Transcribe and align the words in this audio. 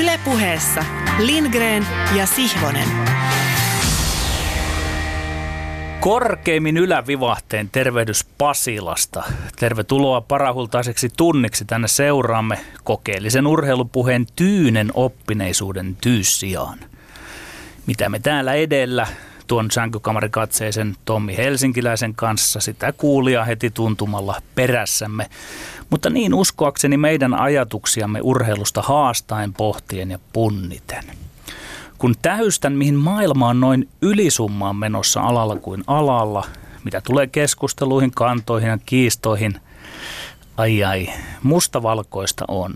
Ylepuheessa 0.00 0.84
Lindgren 1.18 1.86
ja 2.16 2.26
Sihvonen. 2.26 2.88
Korkeimmin 6.00 6.76
ylävivahteen 6.76 7.68
tervehdys 7.72 8.24
Pasilasta. 8.38 9.22
Tervetuloa 9.56 10.20
parahultaiseksi 10.20 11.08
tunniksi 11.16 11.64
tänne 11.64 11.88
seuraamme 11.88 12.58
kokeellisen 12.84 13.46
urheilupuheen 13.46 14.26
tyynen 14.36 14.90
oppineisuuden 14.94 15.96
tyyssijaan. 16.00 16.78
Mitä 17.86 18.08
me 18.08 18.18
täällä 18.18 18.54
edellä 18.54 19.06
tuon 19.46 19.70
sänkykamarikatseisen 19.70 20.96
Tommi 21.04 21.36
Helsinkiläisen 21.36 22.14
kanssa 22.14 22.60
sitä 22.60 22.92
kuulia 22.92 23.44
heti 23.44 23.70
tuntumalla 23.70 24.42
perässämme. 24.54 25.30
Mutta 25.90 26.10
niin 26.10 26.34
uskoakseni 26.34 26.96
meidän 26.96 27.34
ajatuksiamme 27.34 28.20
urheilusta 28.22 28.82
haastaen, 28.82 29.52
pohtien 29.52 30.10
ja 30.10 30.18
punniten. 30.32 31.04
Kun 31.98 32.14
tähystän, 32.22 32.72
mihin 32.72 32.94
maailma 32.94 33.48
on 33.48 33.60
noin 33.60 33.88
ylisummaan 34.02 34.76
menossa 34.76 35.20
alalla 35.20 35.56
kuin 35.56 35.84
alalla, 35.86 36.44
mitä 36.84 37.00
tulee 37.00 37.26
keskusteluihin, 37.26 38.10
kantoihin 38.10 38.68
ja 38.68 38.78
kiistoihin, 38.86 39.60
ai 40.56 40.84
ai, 40.84 41.08
mustavalkoista 41.42 42.44
on. 42.48 42.74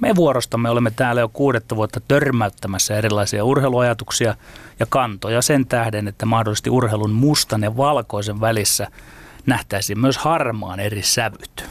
Me 0.00 0.16
vuorostamme 0.16 0.70
olemme 0.70 0.90
täällä 0.90 1.20
jo 1.20 1.28
kuudetta 1.28 1.76
vuotta 1.76 2.00
törmäyttämässä 2.08 2.96
erilaisia 2.96 3.44
urheiluajatuksia 3.44 4.34
ja 4.80 4.86
kantoja 4.88 5.42
sen 5.42 5.66
tähden, 5.66 6.08
että 6.08 6.26
mahdollisesti 6.26 6.70
urheilun 6.70 7.12
mustan 7.12 7.62
ja 7.62 7.76
valkoisen 7.76 8.40
välissä 8.40 8.88
nähtäisiin 9.46 10.00
myös 10.00 10.18
harmaan 10.18 10.80
eri 10.80 11.02
sävyt. 11.02 11.64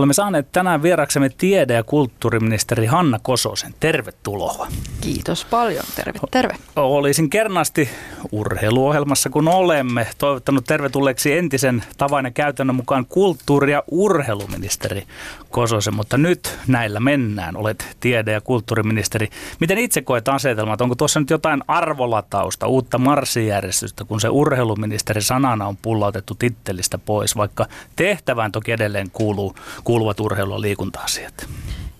Olemme 0.00 0.14
saaneet 0.14 0.52
tänään 0.52 0.82
vieraksemme 0.82 1.28
tiede- 1.28 1.74
ja 1.74 1.84
kulttuuriministeri 1.84 2.86
Hanna 2.86 3.18
Kososen. 3.22 3.74
Tervetuloa. 3.80 4.66
Kiitos 5.00 5.44
paljon. 5.44 5.84
Terve, 5.96 6.18
terve. 6.30 6.56
Olisin 6.76 7.30
kernaasti 7.30 7.88
urheiluohjelmassa, 8.32 9.30
kun 9.30 9.48
olemme, 9.48 10.06
toivottanut 10.18 10.64
tervetulleeksi 10.64 11.32
entisen 11.32 11.82
tavan 11.98 12.24
ja 12.24 12.30
käytännön 12.30 12.76
mukaan 12.76 13.06
kulttuuri- 13.06 13.72
ja 13.72 13.82
urheiluministeri 13.90 15.06
Kososen, 15.50 15.94
mutta 15.94 16.18
nyt 16.18 16.58
näillä 16.66 17.00
mennään. 17.00 17.56
Olet 17.56 17.96
tiede- 18.00 18.32
ja 18.32 18.40
kulttuuriministeri. 18.40 19.28
Miten 19.60 19.78
itse 19.78 20.02
koet 20.02 20.28
asetelmat? 20.28 20.80
Onko 20.80 20.94
tuossa 20.94 21.20
nyt 21.20 21.30
jotain 21.30 21.62
arvolatausta, 21.68 22.66
uutta 22.66 22.98
marssijärjestystä, 22.98 24.04
kun 24.04 24.20
se 24.20 24.28
urheiluministeri 24.28 25.22
sanana 25.22 25.66
on 25.66 25.76
pullautettu 25.76 26.34
tittelistä 26.34 26.98
pois, 26.98 27.36
vaikka 27.36 27.66
tehtävään 27.96 28.52
toki 28.52 28.72
edelleen 28.72 29.10
kuuluu 29.10 29.54
kuuluvat 29.90 30.20
urheilu- 30.20 30.54
ja 30.54 30.60
liikunta-asiat. 30.60 31.48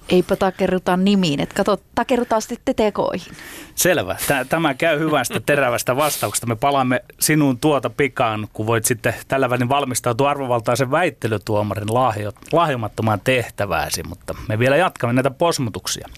Eipä 0.09 0.37
takerruta 0.37 0.97
nimiin, 0.97 1.41
että 1.41 1.55
kato, 1.55 1.79
takerrutaan 1.95 2.43
sitten 2.43 2.75
tekoihin. 2.75 3.33
Selvä. 3.75 4.17
Tämä 4.49 4.75
käy 4.75 4.99
hyvästä 4.99 5.41
terävästä 5.41 5.97
vastauksesta. 5.97 6.47
Me 6.47 6.57
palaamme 6.57 7.05
sinun 7.21 7.59
tuota 7.59 7.91
pikaan, 7.91 8.49
kun 8.53 8.67
voit 8.67 8.85
sitten 8.85 9.15
tällä 9.29 9.51
välin 9.51 9.69
valmistautua 9.69 10.31
arvovaltaisen 10.31 10.91
väittelytuomarin 10.91 11.95
lahjo, 11.95 12.33
lahjomattomaan 12.53 13.21
tehtävääsi, 13.25 14.03
mutta 14.03 14.35
me 14.49 14.59
vielä 14.59 14.77
jatkamme 14.77 15.13
näitä 15.13 15.31
posmutuksia. 15.31 16.09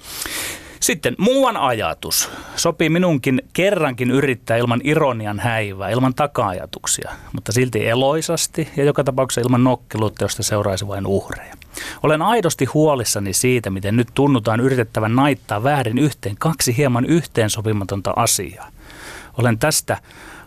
Sitten 0.81 1.15
muuan 1.19 1.57
ajatus 1.57 2.31
sopii 2.57 2.89
minunkin 2.89 3.43
kerrankin 3.53 4.11
yrittää 4.11 4.57
ilman 4.57 4.81
ironian 4.85 5.41
häivää, 5.41 5.91
ilman 5.91 6.15
taka-ajatuksia, 6.15 7.11
mutta 7.33 7.53
silti 7.53 7.89
eloisasti 7.89 8.69
ja 8.77 8.85
joka 8.85 9.05
tapauksessa 9.05 9.41
ilman 9.41 9.65
nokkeluutta, 9.65 10.25
josta 10.25 10.43
seuraisi 10.43 10.89
vain 10.89 11.07
uhreja. 11.07 11.55
Olen 12.03 12.23
aidosti 12.23 12.65
huolissani 12.65 13.33
siitä, 13.33 13.71
miten 13.71 13.97
nyt 13.97 14.09
tunnutaan 14.15 14.61
yritettävän 14.61 15.17
naittaa 15.17 15.63
väärin 15.63 15.99
yhteen 15.99 16.37
kaksi 16.39 16.77
hieman 16.77 17.05
yhteensopimatonta 17.05 18.13
asiaa. 18.17 18.69
Olen 19.39 19.59
tästä 19.59 19.99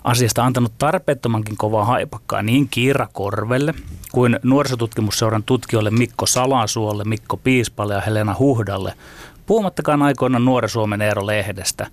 asiasta 0.03 0.43
antanut 0.45 0.73
tarpeettomankin 0.77 1.57
kovaa 1.57 1.85
haipakkaa 1.85 2.41
niin 2.41 2.67
Kiira 2.71 3.07
Korvelle 3.13 3.73
kuin 4.11 4.39
nuorisotutkimusseuran 4.43 5.43
tutkijoille 5.43 5.91
Mikko 5.91 6.25
Salasuolle, 6.25 7.03
Mikko 7.03 7.37
Piispalle 7.37 7.93
ja 7.93 8.01
Helena 8.01 8.35
Huhdalle, 8.39 8.93
Puhumattakaan 9.45 10.01
aikoina 10.01 10.39
Nuori 10.39 10.69
Suomen 10.69 11.01
Eero-lehdestä 11.01 11.87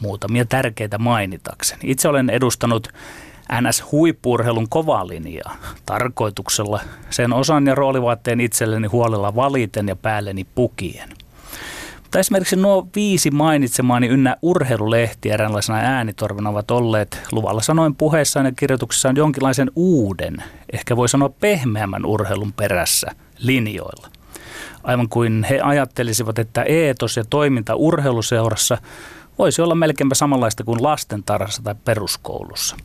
muutamia 0.00 0.44
tärkeitä 0.44 0.98
mainitakseni. 0.98 1.80
Itse 1.84 2.08
olen 2.08 2.30
edustanut 2.30 2.88
NS-huippurheilun 3.52 4.66
kovaa 4.68 5.08
linjaa 5.08 5.56
tarkoituksella 5.86 6.80
sen 7.10 7.32
osan 7.32 7.66
ja 7.66 7.74
roolivaatteen 7.74 8.40
itselleni 8.40 8.88
huolella 8.88 9.34
valiten 9.34 9.88
ja 9.88 9.96
päälleni 9.96 10.46
pukien. 10.54 11.08
Mutta 12.02 12.18
esimerkiksi 12.18 12.56
nuo 12.56 12.88
viisi 12.94 13.30
mainitsemaani 13.30 14.06
ynnä 14.06 14.36
urheilulehti 14.42 15.30
eräänlaisena 15.30 15.78
äänitorvena 15.78 16.50
ovat 16.50 16.70
olleet 16.70 17.22
luvalla 17.32 17.62
sanoin 17.62 17.94
puheessaan 17.94 18.46
ja 18.46 18.52
kirjoituksissaan 18.52 19.16
jonkinlaisen 19.16 19.70
uuden, 19.76 20.42
ehkä 20.72 20.96
voi 20.96 21.08
sanoa 21.08 21.28
pehmeämmän 21.28 22.04
urheilun 22.04 22.52
perässä 22.52 23.10
linjoilla 23.38 24.08
aivan 24.84 25.08
kuin 25.08 25.46
he 25.50 25.60
ajattelisivat, 25.60 26.38
että 26.38 26.62
eetos 26.62 27.16
ja 27.16 27.24
toiminta 27.30 27.74
urheiluseurassa 27.74 28.78
voisi 29.38 29.62
olla 29.62 29.74
melkeinpä 29.74 30.14
samanlaista 30.14 30.64
kuin 30.64 30.82
lastentarhassa 30.82 31.62
tai 31.62 31.74
peruskoulussa. 31.84 32.76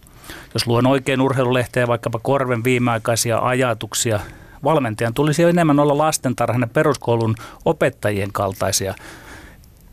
Jos 0.53 0.67
luon 0.67 0.87
oikein 0.87 1.21
urheilulehteä 1.21 1.87
vaikkapa 1.87 2.19
Korven 2.19 2.63
viimeaikaisia 2.63 3.39
ajatuksia, 3.39 4.19
valmentajan 4.63 5.13
tulisi 5.13 5.43
enemmän 5.43 5.79
olla 5.79 5.97
lastentarhan 5.97 6.61
ja 6.61 6.67
peruskoulun 6.67 7.35
opettajien 7.65 8.31
kaltaisia, 8.31 8.95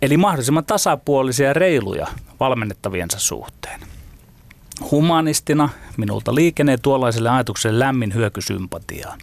eli 0.03 0.17
mahdollisimman 0.17 0.65
tasapuolisia 0.65 1.47
ja 1.47 1.53
reiluja 1.53 2.07
valmennettaviensa 2.41 3.19
suhteen. 3.19 3.81
Humanistina 4.91 5.69
minulta 5.97 6.35
liikenee 6.35 6.77
tuollaiselle 6.77 7.31
ajatukselle 7.31 7.79
lämmin 7.79 8.15
hyökysympatiaa. 8.15 9.17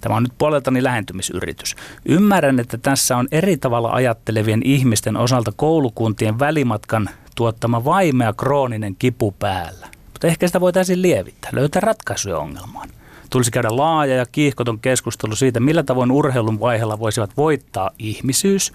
Tämä 0.00 0.16
on 0.16 0.22
nyt 0.22 0.32
puoleltani 0.38 0.82
lähentymisyritys. 0.82 1.76
Ymmärrän, 2.04 2.60
että 2.60 2.78
tässä 2.78 3.16
on 3.16 3.28
eri 3.32 3.56
tavalla 3.56 3.90
ajattelevien 3.90 4.60
ihmisten 4.64 5.16
osalta 5.16 5.52
koulukuntien 5.56 6.38
välimatkan 6.38 7.10
tuottama 7.34 7.84
vaimea 7.84 8.32
krooninen 8.32 8.96
kipu 8.98 9.32
päällä. 9.32 9.95
Mutta 10.16 10.26
ehkä 10.26 10.46
sitä 10.46 10.60
voitaisiin 10.60 11.02
lievittää, 11.02 11.50
löytää 11.52 11.80
ratkaisuja 11.80 12.38
ongelmaan. 12.38 12.88
Tulisi 13.30 13.50
käydä 13.50 13.68
laaja 13.70 14.16
ja 14.16 14.26
kiihkoton 14.32 14.78
keskustelu 14.78 15.36
siitä, 15.36 15.60
millä 15.60 15.82
tavoin 15.82 16.10
urheilun 16.10 16.60
vaiheella 16.60 16.98
voisivat 16.98 17.30
voittaa 17.36 17.90
ihmisyys 17.98 18.72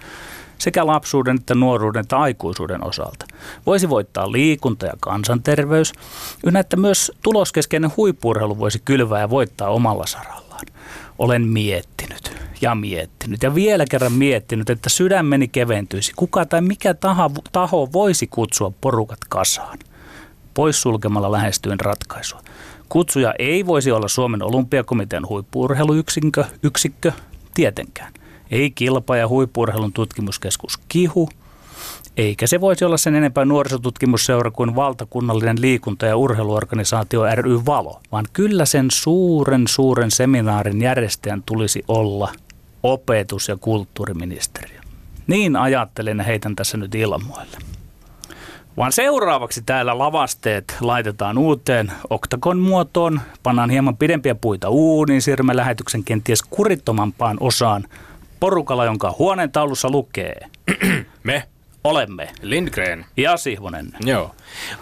sekä 0.58 0.86
lapsuuden 0.86 1.36
että 1.36 1.54
nuoruuden 1.54 2.00
että 2.00 2.18
aikuisuuden 2.18 2.84
osalta. 2.84 3.26
Voisi 3.66 3.88
voittaa 3.88 4.32
liikunta 4.32 4.86
ja 4.86 4.92
kansanterveys, 5.00 5.92
ynnä 6.46 6.60
että 6.60 6.76
myös 6.76 7.12
tuloskeskeinen 7.22 7.92
huippurheilu 7.96 8.58
voisi 8.58 8.82
kylvää 8.84 9.20
ja 9.20 9.30
voittaa 9.30 9.68
omalla 9.68 10.06
sarallaan. 10.06 10.66
Olen 11.18 11.48
miettinyt 11.48 12.36
ja 12.60 12.74
miettinyt 12.74 13.42
ja 13.42 13.54
vielä 13.54 13.84
kerran 13.90 14.12
miettinyt, 14.12 14.70
että 14.70 14.88
sydämeni 14.88 15.48
keventyisi. 15.48 16.12
Kuka 16.16 16.46
tai 16.46 16.60
mikä 16.60 16.94
taho, 16.94 17.30
taho 17.52 17.88
voisi 17.92 18.26
kutsua 18.26 18.72
porukat 18.80 19.20
kasaan? 19.28 19.78
Poissulkemalla 20.54 21.32
lähestyen 21.32 21.80
ratkaisua. 21.80 22.40
Kutsuja 22.88 23.34
ei 23.38 23.66
voisi 23.66 23.90
olla 23.90 24.08
Suomen 24.08 24.42
olympiakomitean 24.42 25.28
huippuurheiluyksikkö, 25.28 26.44
yksikkö, 26.62 27.12
tietenkään. 27.54 28.12
Ei 28.50 28.70
kilpa- 28.70 29.16
ja 29.16 29.28
huippurheilun 29.28 29.92
tutkimuskeskus 29.92 30.78
KIHU, 30.88 31.28
eikä 32.16 32.46
se 32.46 32.60
voisi 32.60 32.84
olla 32.84 32.96
sen 32.96 33.14
enempää 33.14 33.44
nuorisotutkimusseura 33.44 34.50
kuin 34.50 34.76
valtakunnallinen 34.76 35.60
liikunta- 35.60 36.06
ja 36.06 36.16
urheiluorganisaatio 36.16 37.22
ry 37.34 37.60
Valo, 37.66 38.00
vaan 38.12 38.24
kyllä 38.32 38.64
sen 38.64 38.86
suuren 38.90 39.64
suuren 39.68 40.10
seminaarin 40.10 40.82
järjestäjän 40.82 41.42
tulisi 41.46 41.84
olla 41.88 42.32
opetus- 42.82 43.48
ja 43.48 43.56
kulttuuriministeriö. 43.56 44.80
Niin 45.26 45.56
ajattelen 45.56 46.18
ja 46.18 46.24
heitän 46.24 46.56
tässä 46.56 46.76
nyt 46.76 46.94
ilmoille. 46.94 47.56
Vaan 48.76 48.92
seuraavaksi 48.92 49.62
täällä 49.62 49.98
lavasteet 49.98 50.76
laitetaan 50.80 51.38
uuteen 51.38 51.92
oktakon 52.10 52.58
muotoon, 52.58 53.20
pannaan 53.42 53.70
hieman 53.70 53.96
pidempiä 53.96 54.34
puita 54.34 54.68
uuniin, 54.68 55.22
siirrymme 55.22 55.56
lähetyksen 55.56 56.04
kenties 56.04 56.42
kurittomampaan 56.42 57.36
osaan– 57.40 57.84
porukalla, 58.42 58.84
jonka 58.84 59.14
huoneen 59.18 59.52
taulussa 59.52 59.90
lukee. 59.90 60.40
Me 61.22 61.48
olemme. 61.84 62.28
Lindgren. 62.42 63.06
Ja 63.16 63.36
Sihvonen. 63.36 63.92
Joo. 64.00 64.34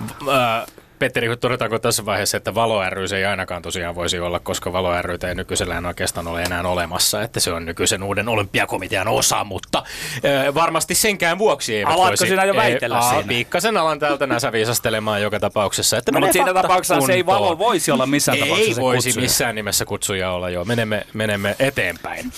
Äh, 0.02 0.66
Petteri, 1.00 1.36
todetaanko 1.36 1.78
tässä 1.78 2.06
vaiheessa, 2.06 2.36
että 2.36 2.54
valo 2.54 2.90
ry 2.90 3.04
ei 3.16 3.24
ainakaan 3.24 3.62
tosiaan 3.62 3.94
voisi 3.94 4.20
olla, 4.20 4.40
koska 4.40 4.72
valo 4.72 5.02
ry 5.02 5.18
ei 5.28 5.34
nykyisellään 5.34 5.86
oikeastaan 5.86 6.26
ole 6.26 6.42
enää 6.42 6.62
olemassa, 6.62 7.22
että 7.22 7.40
se 7.40 7.52
on 7.52 7.64
nykyisen 7.64 8.02
uuden 8.02 8.28
olympiakomitean 8.28 9.08
osa, 9.08 9.44
mutta 9.44 9.82
äh, 10.24 10.54
varmasti 10.54 10.94
senkään 10.94 11.38
vuoksi 11.38 11.76
eivät 11.76 11.92
Alatko 11.92 12.08
voisi... 12.08 12.26
sinä 12.26 12.44
jo 12.44 12.56
väitellä 12.56 12.98
äh, 12.98 13.10
siinä? 13.10 13.28
Pikkasen 13.28 13.76
alan 13.76 13.98
täältä 13.98 14.26
näsä 14.26 14.52
viisastelemaan 14.52 15.22
joka 15.22 15.40
tapauksessa. 15.40 15.96
Että 15.96 16.12
no, 16.12 16.20
mutta 16.20 16.32
siinä 16.32 16.54
tapauksessa 16.54 17.06
se 17.06 17.12
ei 17.12 17.26
valo 17.26 17.58
voisi 17.58 17.90
olla 17.90 18.06
missään 18.06 18.38
ei 18.38 18.42
tapauksessa 18.42 18.80
Ei 18.80 18.84
voisi 18.84 19.08
kutsuja. 19.08 19.22
missään 19.22 19.54
nimessä 19.54 19.84
kutsuja 19.84 20.30
olla, 20.32 20.50
joo. 20.50 20.64
Menemme, 20.64 21.06
menemme 21.12 21.56
eteenpäin. 21.58 22.32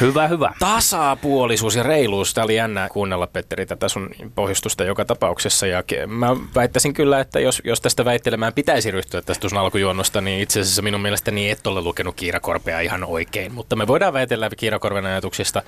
Hyvä, 0.00 0.28
hyvä. 0.28 0.52
Tasapuolisuus 0.58 1.76
ja 1.76 1.82
reiluus. 1.82 2.34
Tämä 2.34 2.44
oli 2.44 2.56
jännä 2.56 2.88
kuunnella, 2.92 3.26
Petteri, 3.26 3.66
tätä 3.66 3.88
sun 3.88 4.10
pohjustusta 4.34 4.84
joka 4.84 5.04
tapauksessa. 5.04 5.66
Ja 5.66 5.82
mä 6.06 6.36
väittäisin 6.54 6.94
kyllä, 6.94 7.20
että 7.20 7.40
jos, 7.40 7.62
jos 7.64 7.80
tästä 7.92 8.04
väittelemään 8.04 8.52
pitäisi 8.52 8.90
ryhtyä 8.90 9.22
tästä 9.22 9.48
sun 9.48 9.58
alkujuonnosta, 9.58 10.20
niin 10.20 10.40
itse 10.40 10.60
asiassa 10.60 10.82
minun 10.82 11.00
mielestäni 11.00 11.50
et 11.50 11.66
ole 11.66 11.80
lukenut 11.80 12.14
Kiirakorpea 12.14 12.80
ihan 12.80 13.04
oikein. 13.04 13.52
Mutta 13.52 13.76
me 13.76 13.86
voidaan 13.86 14.12
väitellä 14.12 14.50
Kiirakorven 14.56 15.06
ajatuksista 15.06 15.62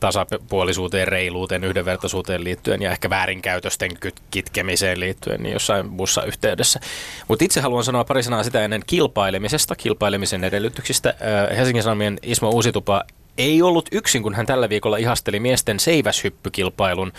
tasapuolisuuteen, 0.00 1.08
reiluuteen, 1.08 1.64
yhdenvertaisuuteen 1.64 2.44
liittyen 2.44 2.82
ja 2.82 2.90
ehkä 2.90 3.10
väärinkäytösten 3.10 3.90
kitkemiseen 4.30 5.00
liittyen 5.00 5.42
niin 5.42 5.52
jossain 5.52 5.86
muussa 5.86 6.22
yhteydessä. 6.22 6.80
Mutta 7.28 7.44
itse 7.44 7.60
haluan 7.60 7.84
sanoa 7.84 8.04
pari 8.04 8.22
sanaa 8.22 8.42
sitä 8.42 8.64
ennen 8.64 8.82
kilpailemisesta, 8.86 9.76
kilpailemisen 9.76 10.44
edellytyksistä. 10.44 11.14
Helsingin 11.56 11.82
Sanomien 11.82 12.18
Ismo 12.22 12.50
Uusitupa 12.50 13.04
ei 13.38 13.62
ollut 13.62 13.88
yksin, 13.92 14.22
kun 14.22 14.34
hän 14.34 14.46
tällä 14.46 14.68
viikolla 14.68 14.96
ihasteli 14.96 15.40
miesten 15.40 15.80
seiväshyppykilpailun 15.80 17.12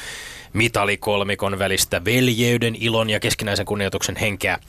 mitalikolmikon 0.58 1.60
välistä 1.60 2.06
veljeyden, 2.06 2.76
ilon 2.80 3.10
ja 3.10 3.20
keskinäisen 3.20 3.66
kunnioituksen 3.66 4.16
henkeä 4.16 4.60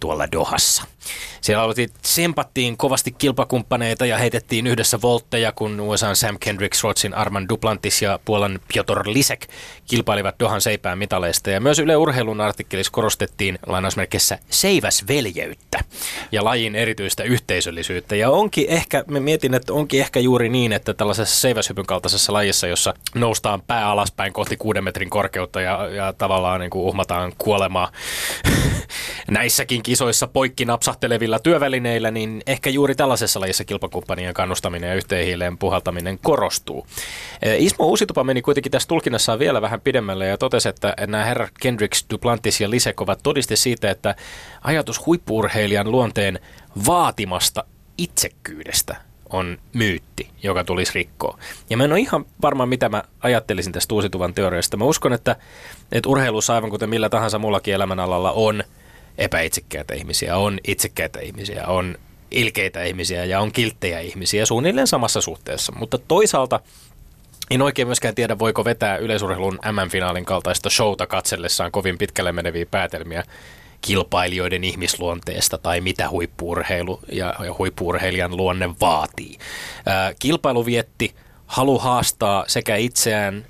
tuolla 0.00 0.32
Dohassa. 0.32 0.82
Siellä 1.40 1.64
oltiin, 1.64 1.90
sempattiin 2.02 2.76
kovasti 2.76 3.12
kilpakumppaneita 3.12 4.06
ja 4.06 4.18
heitettiin 4.18 4.66
yhdessä 4.66 4.98
voltteja, 5.02 5.52
kun 5.52 5.80
USA 5.80 6.14
Sam 6.14 6.36
Kendricks, 6.40 6.82
Ruotsin 6.82 7.14
Arman 7.14 7.48
Duplantis 7.48 8.02
ja 8.02 8.18
Puolan 8.24 8.60
Piotr 8.72 9.02
Lisek 9.04 9.46
kilpailivat 9.90 10.34
Dohan 10.40 10.60
seipään 10.60 10.98
mitaleista. 10.98 11.50
Ja 11.50 11.60
myös 11.60 11.78
Yle 11.78 11.96
Urheilun 11.96 12.40
artikkelissa 12.40 12.92
korostettiin 12.92 13.58
lainausmerkissä 13.66 14.38
seiväsveljeyttä 14.50 15.78
ja 16.32 16.44
lajin 16.44 16.74
erityistä 16.74 17.22
yhteisöllisyyttä. 17.22 18.16
Ja 18.16 18.30
onkin 18.30 18.66
ehkä, 18.68 19.04
me 19.06 19.20
mietin, 19.20 19.54
että 19.54 19.72
onkin 19.72 20.00
ehkä 20.00 20.20
juuri 20.20 20.48
niin, 20.48 20.72
että 20.72 20.94
tällaisessa 20.94 21.40
seiväshypyn 21.40 21.86
kaltaisessa 21.86 22.32
lajissa, 22.32 22.66
jossa 22.66 22.94
noustaan 23.14 23.62
pää 23.62 23.90
alaspäin 23.90 24.32
kohti 24.32 24.56
kuuden 24.56 24.84
metrin 24.84 25.10
korkeutta 25.10 25.25
ja, 25.62 25.88
ja 25.88 26.12
tavallaan 26.12 26.60
niin 26.60 26.70
kuin 26.70 26.84
uhmataan 26.84 27.32
kuolemaa 27.38 27.92
näissäkin 29.30 29.82
kisoissa 29.82 30.26
poikki 30.26 30.64
napsahtelevilla 30.64 31.38
työvälineillä, 31.38 32.10
niin 32.10 32.42
ehkä 32.46 32.70
juuri 32.70 32.94
tällaisessa 32.94 33.40
lajissa 33.40 33.64
kilpakumppanien 33.64 34.34
kannustaminen 34.34 34.88
ja 34.88 34.94
yhteenhiileen 34.94 35.58
puhaltaminen 35.58 36.18
korostuu. 36.22 36.86
Eh, 37.42 37.62
Ismo 37.62 37.86
Uusitupa 37.86 38.24
meni 38.24 38.42
kuitenkin 38.42 38.72
tässä 38.72 38.88
tulkinnassaan 38.88 39.38
vielä 39.38 39.62
vähän 39.62 39.80
pidemmälle 39.80 40.26
ja 40.26 40.38
totesi, 40.38 40.68
että 40.68 40.94
nämä 41.06 41.24
herra 41.24 41.48
Kendricks, 41.60 42.06
Duplantis 42.10 42.60
ja 42.60 42.70
Lisek 42.70 43.00
ovat 43.00 43.20
todiste 43.22 43.56
siitä, 43.56 43.90
että 43.90 44.14
ajatus 44.62 45.06
huippuurheilijan 45.06 45.90
luonteen 45.90 46.38
vaatimasta 46.86 47.64
itsekkyydestä 47.98 49.05
on 49.30 49.58
myytti, 49.72 50.28
joka 50.42 50.64
tulisi 50.64 50.92
rikkoa. 50.94 51.38
Ja 51.70 51.76
mä 51.76 51.84
en 51.84 51.92
ole 51.92 52.00
ihan 52.00 52.24
varma, 52.42 52.66
mitä 52.66 52.88
mä 52.88 53.02
ajattelisin 53.20 53.72
tästä 53.72 53.94
uusituvan 53.94 54.34
teoriasta. 54.34 54.76
Mä 54.76 54.84
uskon, 54.84 55.12
että, 55.12 55.36
että 55.92 56.08
urheilussa 56.08 56.54
aivan 56.54 56.70
kuten 56.70 56.88
millä 56.90 57.08
tahansa 57.08 57.38
muullakin 57.38 57.74
elämänalalla 57.74 58.32
on– 58.32 58.64
epäitsekkäitä 59.18 59.94
ihmisiä, 59.94 60.36
on 60.36 60.58
itsekkäitä 60.66 61.20
ihmisiä, 61.20 61.66
on 61.66 61.96
ilkeitä 62.30 62.84
ihmisiä 62.84 63.24
ja 63.24 63.40
on 63.40 63.52
kilttejä 63.52 64.00
ihmisiä 64.00 64.46
suunnilleen 64.46 64.86
samassa 64.86 65.20
suhteessa. 65.20 65.72
Mutta 65.78 65.98
toisaalta 65.98 66.60
en 67.50 67.62
oikein 67.62 67.88
myöskään 67.88 68.14
tiedä, 68.14 68.38
voiko 68.38 68.64
vetää 68.64 68.96
yleisurheilun 68.96 69.58
MM-finaalin 69.72 70.24
kaltaista 70.24 70.70
showta 70.70 71.06
katsellessaan 71.06 71.72
kovin 71.72 71.98
pitkälle 71.98 72.32
meneviä 72.32 72.66
päätelmiä 72.66 73.24
kilpailijoiden 73.86 74.64
ihmisluonteesta 74.64 75.58
tai 75.58 75.80
mitä 75.80 76.10
huippuurheilu 76.10 77.00
ja, 77.12 77.34
ja 77.44 77.54
huippuurheilijan 77.58 78.36
luonne 78.36 78.70
vaatii. 78.80 79.38
Kilpailu 80.18 80.66
vietti– 80.66 81.14
halu 81.46 81.78
haastaa 81.78 82.44
sekä 82.48 82.76
itseään 82.76 83.46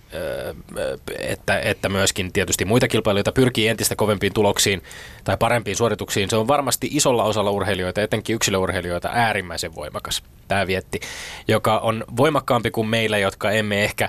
että, 1.18 1.58
että 1.58 1.88
myöskin 1.88 2.32
tietysti 2.32 2.64
muita 2.64 2.88
kilpailijoita 2.88 3.32
pyrkii 3.32 3.68
entistä 3.68 3.96
kovempiin 3.96 4.32
tuloksiin 4.32 4.82
tai 5.24 5.36
parempiin 5.36 5.76
suorituksiin. 5.76 6.30
Se 6.30 6.36
on 6.36 6.48
varmasti 6.48 6.88
isolla 6.92 7.24
osalla 7.24 7.50
urheilijoita, 7.50 8.02
etenkin 8.02 8.36
yksilöurheilijoita, 8.36 9.10
äärimmäisen 9.12 9.74
voimakas 9.74 10.22
tämä 10.48 10.66
vietti, 10.66 11.00
joka 11.48 11.78
on 11.78 12.04
voimakkaampi 12.16 12.70
kuin 12.70 12.88
meillä, 12.88 13.18
jotka 13.18 13.50
emme 13.50 13.84
ehkä 13.84 14.08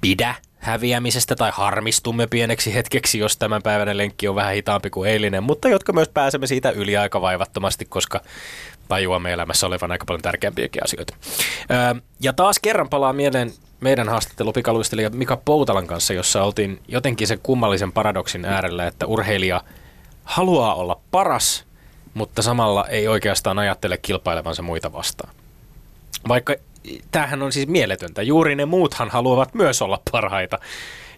pidä 0.00 0.34
häviämisestä 0.62 1.36
tai 1.36 1.50
harmistumme 1.54 2.26
pieneksi 2.26 2.74
hetkeksi, 2.74 3.18
jos 3.18 3.36
tämän 3.36 3.62
päivän 3.62 3.96
lenkki 3.96 4.28
on 4.28 4.34
vähän 4.34 4.54
hitaampi 4.54 4.90
kuin 4.90 5.10
eilinen, 5.10 5.42
mutta 5.42 5.68
jotka 5.68 5.92
myös 5.92 6.08
pääsemme 6.08 6.46
siitä 6.46 6.70
yli 6.70 6.96
aika 6.96 7.20
vaivattomasti, 7.20 7.84
koska 7.84 8.20
tajuamme 8.88 9.32
elämässä 9.32 9.66
olevan 9.66 9.92
aika 9.92 10.04
paljon 10.04 10.22
tärkeämpiäkin 10.22 10.84
asioita. 10.84 11.14
ja 12.20 12.32
taas 12.32 12.58
kerran 12.58 12.88
palaa 12.88 13.12
mieleen 13.12 13.52
meidän 13.80 14.08
haastattelu 14.08 14.52
pikaluistelija 14.52 15.10
Mika 15.10 15.36
Poutalan 15.36 15.86
kanssa, 15.86 16.12
jossa 16.12 16.42
oltiin 16.42 16.80
jotenkin 16.88 17.26
sen 17.26 17.38
kummallisen 17.42 17.92
paradoksin 17.92 18.44
äärellä, 18.44 18.86
että 18.86 19.06
urheilija 19.06 19.60
haluaa 20.24 20.74
olla 20.74 21.00
paras, 21.10 21.64
mutta 22.14 22.42
samalla 22.42 22.86
ei 22.88 23.08
oikeastaan 23.08 23.58
ajattele 23.58 23.98
kilpailevansa 23.98 24.62
muita 24.62 24.92
vastaan. 24.92 25.34
Vaikka 26.28 26.54
tämähän 27.10 27.42
on 27.42 27.52
siis 27.52 27.68
mieletöntä. 27.68 28.22
Juuri 28.22 28.54
ne 28.54 28.66
muuthan 28.66 29.10
haluavat 29.10 29.54
myös 29.54 29.82
olla 29.82 30.00
parhaita 30.12 30.58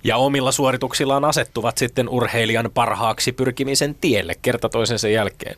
ja 0.05 0.16
omilla 0.16 0.52
suorituksillaan 0.52 1.25
asettuvat 1.25 1.78
sitten 1.78 2.08
urheilijan 2.08 2.70
parhaaksi 2.75 3.32
pyrkimisen 3.32 3.94
tielle 4.00 4.34
kerta 4.43 4.69
toisensa 4.69 5.08
jälkeen 5.08 5.56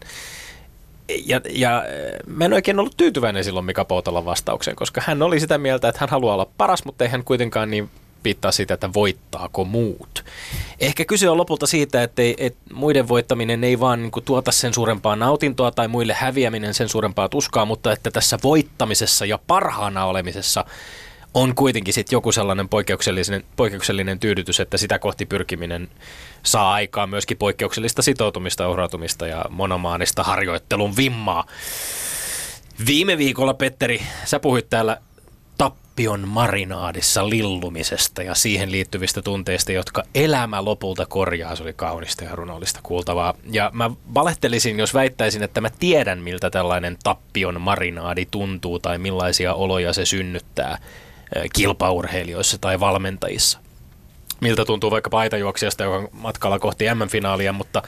ja, 1.27 1.41
ja 1.51 1.85
mä 2.27 2.45
en 2.45 2.53
oikein 2.53 2.81
ollut 2.81 2.97
tyytyväinen 2.97 3.45
silloin 3.45 3.67
Mika 3.67 3.85
Poutolan 3.85 4.25
vastaukseen, 4.25 4.77
koska 4.77 5.03
hän 5.07 5.23
oli 5.23 5.41
sitä 5.41 5.59
mieltä, 5.59 5.89
että 5.89 6.01
hän 6.01 6.09
haluaa 6.09 6.35
olla 6.35 6.51
paras, 6.57 6.85
mutta 6.85 7.05
ei 7.05 7.11
hän 7.11 7.25
kuitenkaan 7.25 7.71
niin 7.71 7.91
piittaa 8.27 8.53
siitä, 8.53 8.75
että 8.75 8.93
voittaako 8.93 9.65
muut. 9.65 10.25
Ehkä 10.81 11.05
kyse 11.05 11.31
on 11.31 11.37
lopulta 11.37 11.67
siitä, 11.67 12.03
että, 12.03 12.23
ei, 12.23 12.35
että 12.39 12.61
muiden 12.75 13.09
voittaminen 13.09 13.65
ei 13.65 13.81
vaan 13.81 14.03
niin 14.03 14.11
kuin 14.11 14.25
tuota 14.25 14.53
sen 14.53 14.75
suurempaa 14.75 15.17
nautintoa 15.17 15.71
tai 15.71 15.89
muille 15.89 16.15
häviäminen 16.15 16.75
sen 16.75 16.89
suurempaa 16.89 17.29
tuskaa, 17.29 17.65
mutta 17.65 17.93
että 17.93 18.11
tässä 18.11 18.39
voittamisessa 18.43 19.27
ja 19.27 19.39
parhaana 19.47 20.05
olemisessa 20.05 20.65
on 21.35 21.55
kuitenkin 21.55 21.95
sitten 21.95 22.17
joku 22.17 22.33
sellainen 22.33 22.69
poikkeuksellinen, 22.69 23.45
poikkeuksellinen 23.57 24.19
tyydytys, 24.19 24.61
että 24.61 24.77
sitä 24.77 24.99
kohti 24.99 25.27
pyrkiminen 25.27 25.89
saa 26.43 26.73
aikaan 26.73 27.11
myöskin 27.11 27.37
poikkeuksellista 27.37 28.03
sitoutumista, 28.03 28.69
uhrautumista 28.69 29.27
ja 29.27 29.45
monomaanista 29.51 30.23
harjoittelun 30.23 30.97
vimmaa. 30.97 31.47
Viime 32.87 33.19
viikolla, 33.19 33.55
Petteri, 33.55 34.03
sä 34.25 34.41
puhuit 34.41 34.71
täällä 34.71 35.01
tappion 35.59 36.29
marinaadissa 36.29 37.31
lillumisesta 37.31 38.23
ja 38.23 38.35
siihen 38.35 38.73
liittyvistä 38.73 39.23
tunteista, 39.23 39.73
jotka 39.73 40.03
elämä 40.15 40.65
lopulta 40.65 41.07
korjaa. 41.07 41.57
Se 41.57 41.63
oli 41.63 41.73
kaunista 41.73 42.25
ja 42.25 42.37
runollista 42.37 42.81
kuultavaa. 42.83 43.35
Ja 43.51 43.71
mä 43.75 43.91
valehtelisin, 44.15 44.79
jos 44.79 44.95
väittäisin, 44.95 45.43
että 45.43 45.61
mä 45.61 45.71
tiedän, 45.71 46.19
miltä 46.19 46.51
tällainen 46.51 46.97
tappion 47.05 47.61
marinaadi 47.61 48.27
tuntuu 48.31 48.79
tai 48.79 48.99
millaisia 48.99 49.55
oloja 49.55 49.93
se 49.93 50.05
synnyttää 50.05 50.79
kilpaurheilijoissa 51.53 52.59
tai 52.59 52.81
valmentajissa 52.81 53.66
miltä 54.41 54.65
tuntuu 54.65 54.91
vaikka 54.91 55.11
paitajuoksijasta, 55.11 55.85
joka 55.85 55.97
on 55.97 56.09
matkalla 56.13 56.59
kohti 56.59 56.85
M-finaalia, 56.95 57.53
mutta, 57.53 57.83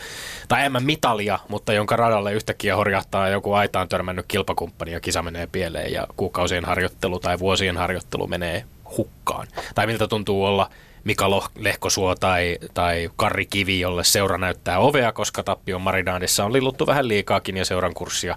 tai 0.49 0.71
M-mitalia, 0.71 1.39
mutta 1.49 1.73
jonka 1.73 1.97
radalle 1.97 2.33
yhtäkkiä 2.33 2.77
horjahtaa 2.77 3.29
joku 3.29 3.53
aitaan 3.53 3.89
törmännyt 3.89 4.25
kilpakumppani 4.29 4.93
ja 4.93 5.01
kisa 5.01 5.23
menee 5.23 5.47
pieleen 5.47 5.93
ja 5.93 6.07
kuukausien 6.17 6.65
harjoittelu 6.65 7.21
tai 7.21 7.39
vuosien 7.39 7.77
harjoittelu 7.77 8.27
menee 8.27 8.65
hukkaan. 8.97 9.47
Tai 9.75 9.87
miltä 9.87 10.07
tuntuu 10.07 10.45
olla 10.45 10.71
Mika 11.05 11.31
Lehkosuo 11.59 12.15
tai, 12.15 12.59
tai 12.75 13.11
Karri 13.17 13.47
Kivi, 13.47 13.81
jolle 13.81 14.05
seura 14.05 14.39
näyttää 14.39 14.79
ovea, 14.79 15.13
koska 15.13 15.43
tappion 15.43 15.81
marinaadissa 15.81 16.45
on 16.45 16.53
lilluttu 16.53 16.87
vähän 16.87 17.09
liikaakin 17.09 17.57
ja 17.57 17.65
seuran 17.65 17.95
kurssia 17.95 18.37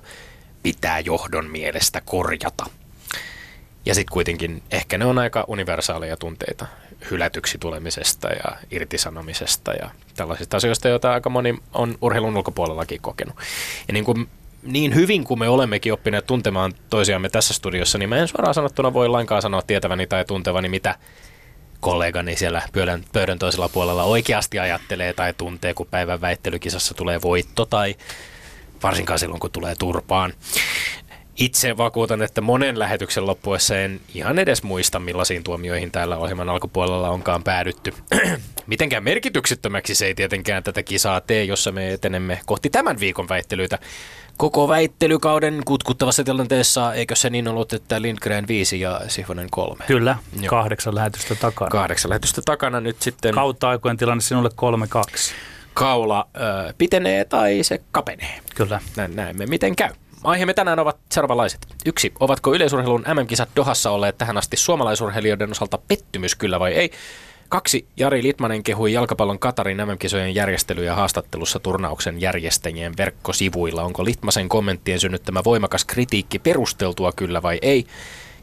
pitää 0.63 0.99
johdon 0.99 1.49
mielestä 1.49 2.01
korjata. 2.05 2.65
Ja 3.85 3.95
sitten 3.95 4.13
kuitenkin 4.13 4.63
ehkä 4.71 4.97
ne 4.97 5.05
on 5.05 5.17
aika 5.17 5.45
universaaleja 5.47 6.17
tunteita 6.17 6.65
hylätyksi 7.11 7.57
tulemisesta 7.57 8.29
ja 8.29 8.57
irtisanomisesta 8.71 9.73
ja 9.73 9.89
tällaisista 10.15 10.57
asioista, 10.57 10.87
joita 10.87 11.13
aika 11.13 11.29
moni 11.29 11.55
on 11.73 11.97
urheilun 12.01 12.37
ulkopuolellakin 12.37 13.01
kokenut. 13.01 13.35
Ja 13.87 13.93
niin, 13.93 14.05
kuin, 14.05 14.27
niin 14.63 14.95
hyvin 14.95 15.23
kuin 15.23 15.39
me 15.39 15.49
olemmekin 15.49 15.93
oppineet 15.93 16.27
tuntemaan 16.27 16.73
toisiamme 16.89 17.29
tässä 17.29 17.53
studiossa, 17.53 17.97
niin 17.97 18.09
mä 18.09 18.17
en 18.17 18.27
suoraan 18.27 18.53
sanottuna 18.53 18.93
voi 18.93 19.09
lainkaan 19.09 19.41
sanoa 19.41 19.61
tietäväni 19.61 20.07
tai 20.07 20.25
tuntevani, 20.25 20.69
mitä 20.69 20.95
kollegani 21.79 22.35
siellä 22.35 22.61
pöydän, 22.73 23.03
pöydän 23.13 23.39
toisella 23.39 23.69
puolella 23.69 24.03
oikeasti 24.03 24.59
ajattelee 24.59 25.13
tai 25.13 25.33
tuntee, 25.33 25.73
kun 25.73 25.87
päivän 25.91 26.21
väittelykisassa 26.21 26.93
tulee 26.93 27.21
voitto 27.21 27.65
tai 27.65 27.95
varsinkaan 28.83 29.19
silloin, 29.19 29.39
kun 29.39 29.51
tulee 29.51 29.75
turpaan. 29.79 30.33
Itse 31.41 31.77
vakuutan, 31.77 32.21
että 32.21 32.41
monen 32.41 32.79
lähetyksen 32.79 33.27
loppuessa 33.27 33.77
en 33.77 34.01
ihan 34.13 34.39
edes 34.39 34.63
muista, 34.63 34.99
millaisiin 34.99 35.43
tuomioihin 35.43 35.91
täällä 35.91 36.17
ohjelman 36.17 36.49
alkupuolella 36.49 37.09
onkaan 37.09 37.43
päädytty. 37.43 37.93
Mitenkään 38.67 39.03
merkityksettömäksi 39.03 39.95
se 39.95 40.05
ei 40.05 40.15
tietenkään 40.15 40.63
tätä 40.63 40.83
kisaa 40.83 41.21
tee, 41.21 41.43
jossa 41.43 41.71
me 41.71 41.93
etenemme 41.93 42.39
kohti 42.45 42.69
tämän 42.69 42.99
viikon 42.99 43.29
väittelyitä. 43.29 43.79
Koko 44.37 44.67
väittelykauden 44.67 45.61
kutkuttavassa 45.65 46.23
tilanteessa, 46.23 46.93
eikö 46.93 47.15
se 47.15 47.29
niin 47.29 47.47
ollut, 47.47 47.73
että 47.73 48.01
Lindgren 48.01 48.47
5 48.47 48.79
ja 48.79 49.01
Sifonen 49.07 49.47
3? 49.51 49.83
Kyllä, 49.87 50.15
Joo. 50.41 50.49
kahdeksan 50.49 50.95
lähetystä 50.95 51.35
takana. 51.35 51.69
Kahdeksan 51.69 52.09
lähetystä 52.09 52.41
takana 52.45 52.79
nyt 52.79 53.01
sitten 53.01 53.35
Kautta 53.35 53.69
aikojen 53.69 53.97
tilanne 53.97 54.21
sinulle 54.21 54.49
3-2. 54.49 55.33
kaula 55.73 56.27
ö, 56.35 56.73
pitenee 56.77 57.25
tai 57.25 57.59
se 57.63 57.81
kapenee. 57.91 58.39
Kyllä. 58.55 58.79
Näin 58.95 59.15
näemme, 59.15 59.45
miten 59.45 59.75
käy. 59.75 59.89
Aiheemme 60.23 60.53
tänään 60.53 60.79
ovat 60.79 60.97
seuraavanlaiset. 61.11 61.67
Yksi, 61.85 62.13
ovatko 62.19 62.53
yleisurheilun 62.53 63.05
MM-kisat 63.13 63.49
Dohassa 63.55 63.91
olleet 63.91 64.17
tähän 64.17 64.37
asti 64.37 64.57
suomalaisurheilijoiden 64.57 65.51
osalta 65.51 65.79
pettymys 65.87 66.35
kyllä 66.35 66.59
vai 66.59 66.73
ei? 66.73 66.91
Kaksi, 67.49 67.85
Jari 67.97 68.23
Litmanen 68.23 68.63
kehui 68.63 68.93
jalkapallon 68.93 69.39
Katarin 69.39 69.77
MM-kisojen 69.77 70.35
järjestelyjä 70.35 70.95
haastattelussa 70.95 71.59
turnauksen 71.59 72.21
järjestäjien 72.21 72.93
verkkosivuilla. 72.97 73.83
Onko 73.83 74.05
Litmasen 74.05 74.49
kommenttien 74.49 74.99
synnyttämä 74.99 75.43
voimakas 75.43 75.85
kritiikki 75.85 76.39
perusteltua 76.39 77.11
kyllä 77.11 77.41
vai 77.41 77.59
ei? 77.61 77.85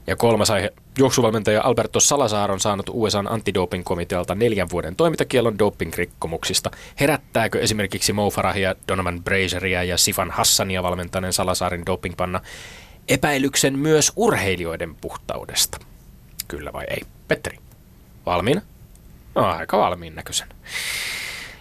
Ja 0.08 0.16
kolmas 0.16 0.50
aihe, 0.50 0.72
juoksuvalmentaja 0.98 1.62
Alberto 1.62 2.00
Salazar 2.00 2.50
on 2.50 2.60
saanut 2.60 2.90
USAn 2.92 3.28
antidoping-komitealta 3.28 4.34
neljän 4.34 4.70
vuoden 4.72 4.96
toimintakielon 4.96 5.58
doping-rikkomuksista. 5.58 6.70
Herättääkö 7.00 7.60
esimerkiksi 7.60 8.12
Mo 8.12 8.30
Farahia, 8.30 8.74
Donovan 8.88 9.24
Brazeria 9.24 9.84
ja 9.84 9.98
Sifan 9.98 10.30
Hassania 10.30 10.82
valmentaneen 10.82 11.32
Salazarin 11.32 11.86
dopingpanna 11.86 12.40
epäilyksen 13.08 13.78
myös 13.78 14.12
urheilijoiden 14.16 14.94
puhtaudesta? 14.94 15.78
Kyllä 16.48 16.72
vai 16.72 16.84
ei? 16.90 17.00
Petteri, 17.28 17.58
valmiina? 18.26 18.60
No, 19.34 19.44
aika 19.44 19.78
valmiin 19.78 20.14
näköisen. 20.14 20.48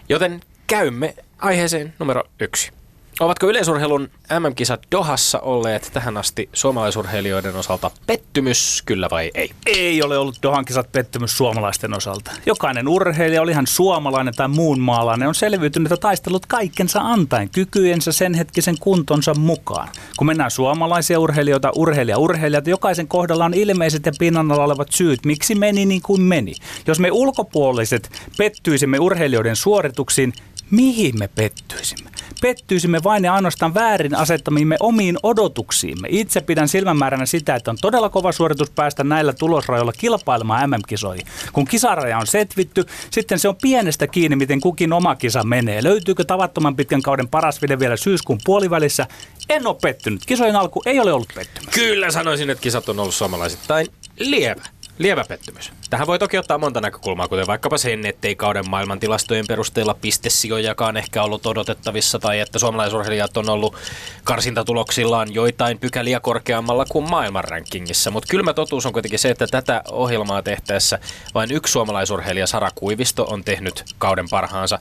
Joten 0.08 0.40
käymme 0.66 1.14
aiheeseen 1.38 1.94
numero 1.98 2.22
yksi. 2.40 2.72
Ovatko 3.20 3.46
yleisurheilun 3.46 4.08
MM-kisat 4.38 4.80
Dohassa 4.92 5.40
olleet 5.40 5.90
tähän 5.92 6.16
asti 6.16 6.48
suomalaisurheilijoiden 6.52 7.56
osalta 7.56 7.90
pettymys, 8.06 8.82
kyllä 8.86 9.08
vai 9.10 9.30
ei? 9.34 9.50
Ei 9.66 10.02
ole 10.02 10.18
ollut 10.18 10.38
Dohan 10.42 10.64
kisat 10.64 10.92
pettymys 10.92 11.36
suomalaisten 11.36 11.96
osalta. 11.96 12.30
Jokainen 12.46 12.88
urheilija, 12.88 13.42
oli 13.42 13.52
hän 13.52 13.66
suomalainen 13.66 14.34
tai 14.34 14.48
muun 14.48 14.80
maalainen, 14.80 15.28
on 15.28 15.34
selviytynyt 15.34 15.90
ja 15.90 15.96
taistellut 15.96 16.46
kaikkensa 16.46 17.00
antaen 17.00 17.50
kykyjensä 17.50 18.12
sen 18.12 18.34
hetkisen 18.34 18.78
kuntonsa 18.80 19.34
mukaan. 19.34 19.88
Kun 20.16 20.26
mennään 20.26 20.50
suomalaisia 20.50 21.20
urheilijoita, 21.20 21.70
urheilija 21.76 22.18
urheilijat, 22.18 22.66
jokaisen 22.66 23.08
kohdalla 23.08 23.44
on 23.44 23.54
ilmeiset 23.54 24.06
ja 24.06 24.12
pinnan 24.18 24.52
alla 24.52 24.64
olevat 24.64 24.88
syyt, 24.92 25.24
miksi 25.24 25.54
meni 25.54 25.86
niin 25.86 26.02
kuin 26.02 26.20
meni. 26.20 26.54
Jos 26.86 27.00
me 27.00 27.10
ulkopuoliset 27.10 28.10
pettyisimme 28.36 28.98
urheilijoiden 28.98 29.56
suorituksiin, 29.56 30.32
mihin 30.70 31.18
me 31.18 31.28
pettyisimme? 31.28 32.10
Pettyisimme 32.40 33.02
vain 33.04 33.24
ja 33.24 33.34
ainoastaan 33.34 33.74
väärin 33.74 34.14
asettamiimme 34.14 34.76
omiin 34.80 35.16
odotuksiimme. 35.22 36.08
Itse 36.10 36.40
pidän 36.40 36.68
silmämääränä 36.68 37.26
sitä, 37.26 37.54
että 37.54 37.70
on 37.70 37.76
todella 37.80 38.08
kova 38.08 38.32
suoritus 38.32 38.70
päästä 38.70 39.04
näillä 39.04 39.32
tulosrajoilla 39.32 39.92
kilpailemaan 39.92 40.70
MM-kisoihin. 40.70 41.26
Kun 41.52 41.64
kisaraja 41.64 42.18
on 42.18 42.26
setvitty, 42.26 42.86
sitten 43.10 43.38
se 43.38 43.48
on 43.48 43.56
pienestä 43.62 44.06
kiinni, 44.06 44.36
miten 44.36 44.60
kukin 44.60 44.92
oma 44.92 45.16
kisa 45.16 45.44
menee. 45.44 45.82
Löytyykö 45.82 46.24
tavattoman 46.24 46.76
pitkän 46.76 47.02
kauden 47.02 47.28
paras 47.28 47.62
vide 47.62 47.78
vielä 47.78 47.96
syyskuun 47.96 48.40
puolivälissä? 48.44 49.06
En 49.48 49.66
ole 49.66 49.76
pettynyt. 49.82 50.26
Kisojen 50.26 50.56
alku 50.56 50.82
ei 50.86 51.00
ole 51.00 51.12
ollut 51.12 51.32
pettymys. 51.34 51.74
Kyllä 51.74 52.10
sanoisin, 52.10 52.50
että 52.50 52.62
kisat 52.62 52.88
on 52.88 53.00
ollut 53.00 53.14
suomalaisittain 53.14 53.86
lievä. 54.18 54.62
Lievä 54.98 55.24
pettymys. 55.28 55.72
Tähän 55.90 56.06
voi 56.06 56.18
toki 56.18 56.38
ottaa 56.38 56.58
monta 56.58 56.80
näkökulmaa, 56.80 57.28
kuten 57.28 57.46
vaikkapa 57.46 57.78
sen, 57.78 58.06
ettei 58.06 58.36
kauden 58.36 58.70
maailmantilastojen 58.70 59.46
perusteella 59.46 59.94
pistesijojakaan 59.94 60.96
ehkä 60.96 61.22
ollut 61.22 61.46
odotettavissa, 61.46 62.18
tai 62.18 62.40
että 62.40 62.58
suomalaisurheilijat 62.58 63.36
on 63.36 63.48
ollut 63.48 63.76
karsintatuloksillaan 64.24 65.34
joitain 65.34 65.78
pykäliä 65.78 66.20
korkeammalla 66.20 66.84
kuin 66.84 67.10
maailmanrankingissa. 67.10 68.10
Mutta 68.10 68.26
kylmä 68.30 68.52
totuus 68.52 68.86
on 68.86 68.92
kuitenkin 68.92 69.18
se, 69.18 69.30
että 69.30 69.46
tätä 69.46 69.82
ohjelmaa 69.90 70.42
tehtäessä 70.42 70.98
vain 71.34 71.52
yksi 71.52 71.72
suomalaisurheilija, 71.72 72.46
Sara 72.46 72.70
Kuivisto, 72.74 73.24
on 73.24 73.44
tehnyt 73.44 73.84
kauden 73.98 74.28
parhaansa, 74.30 74.78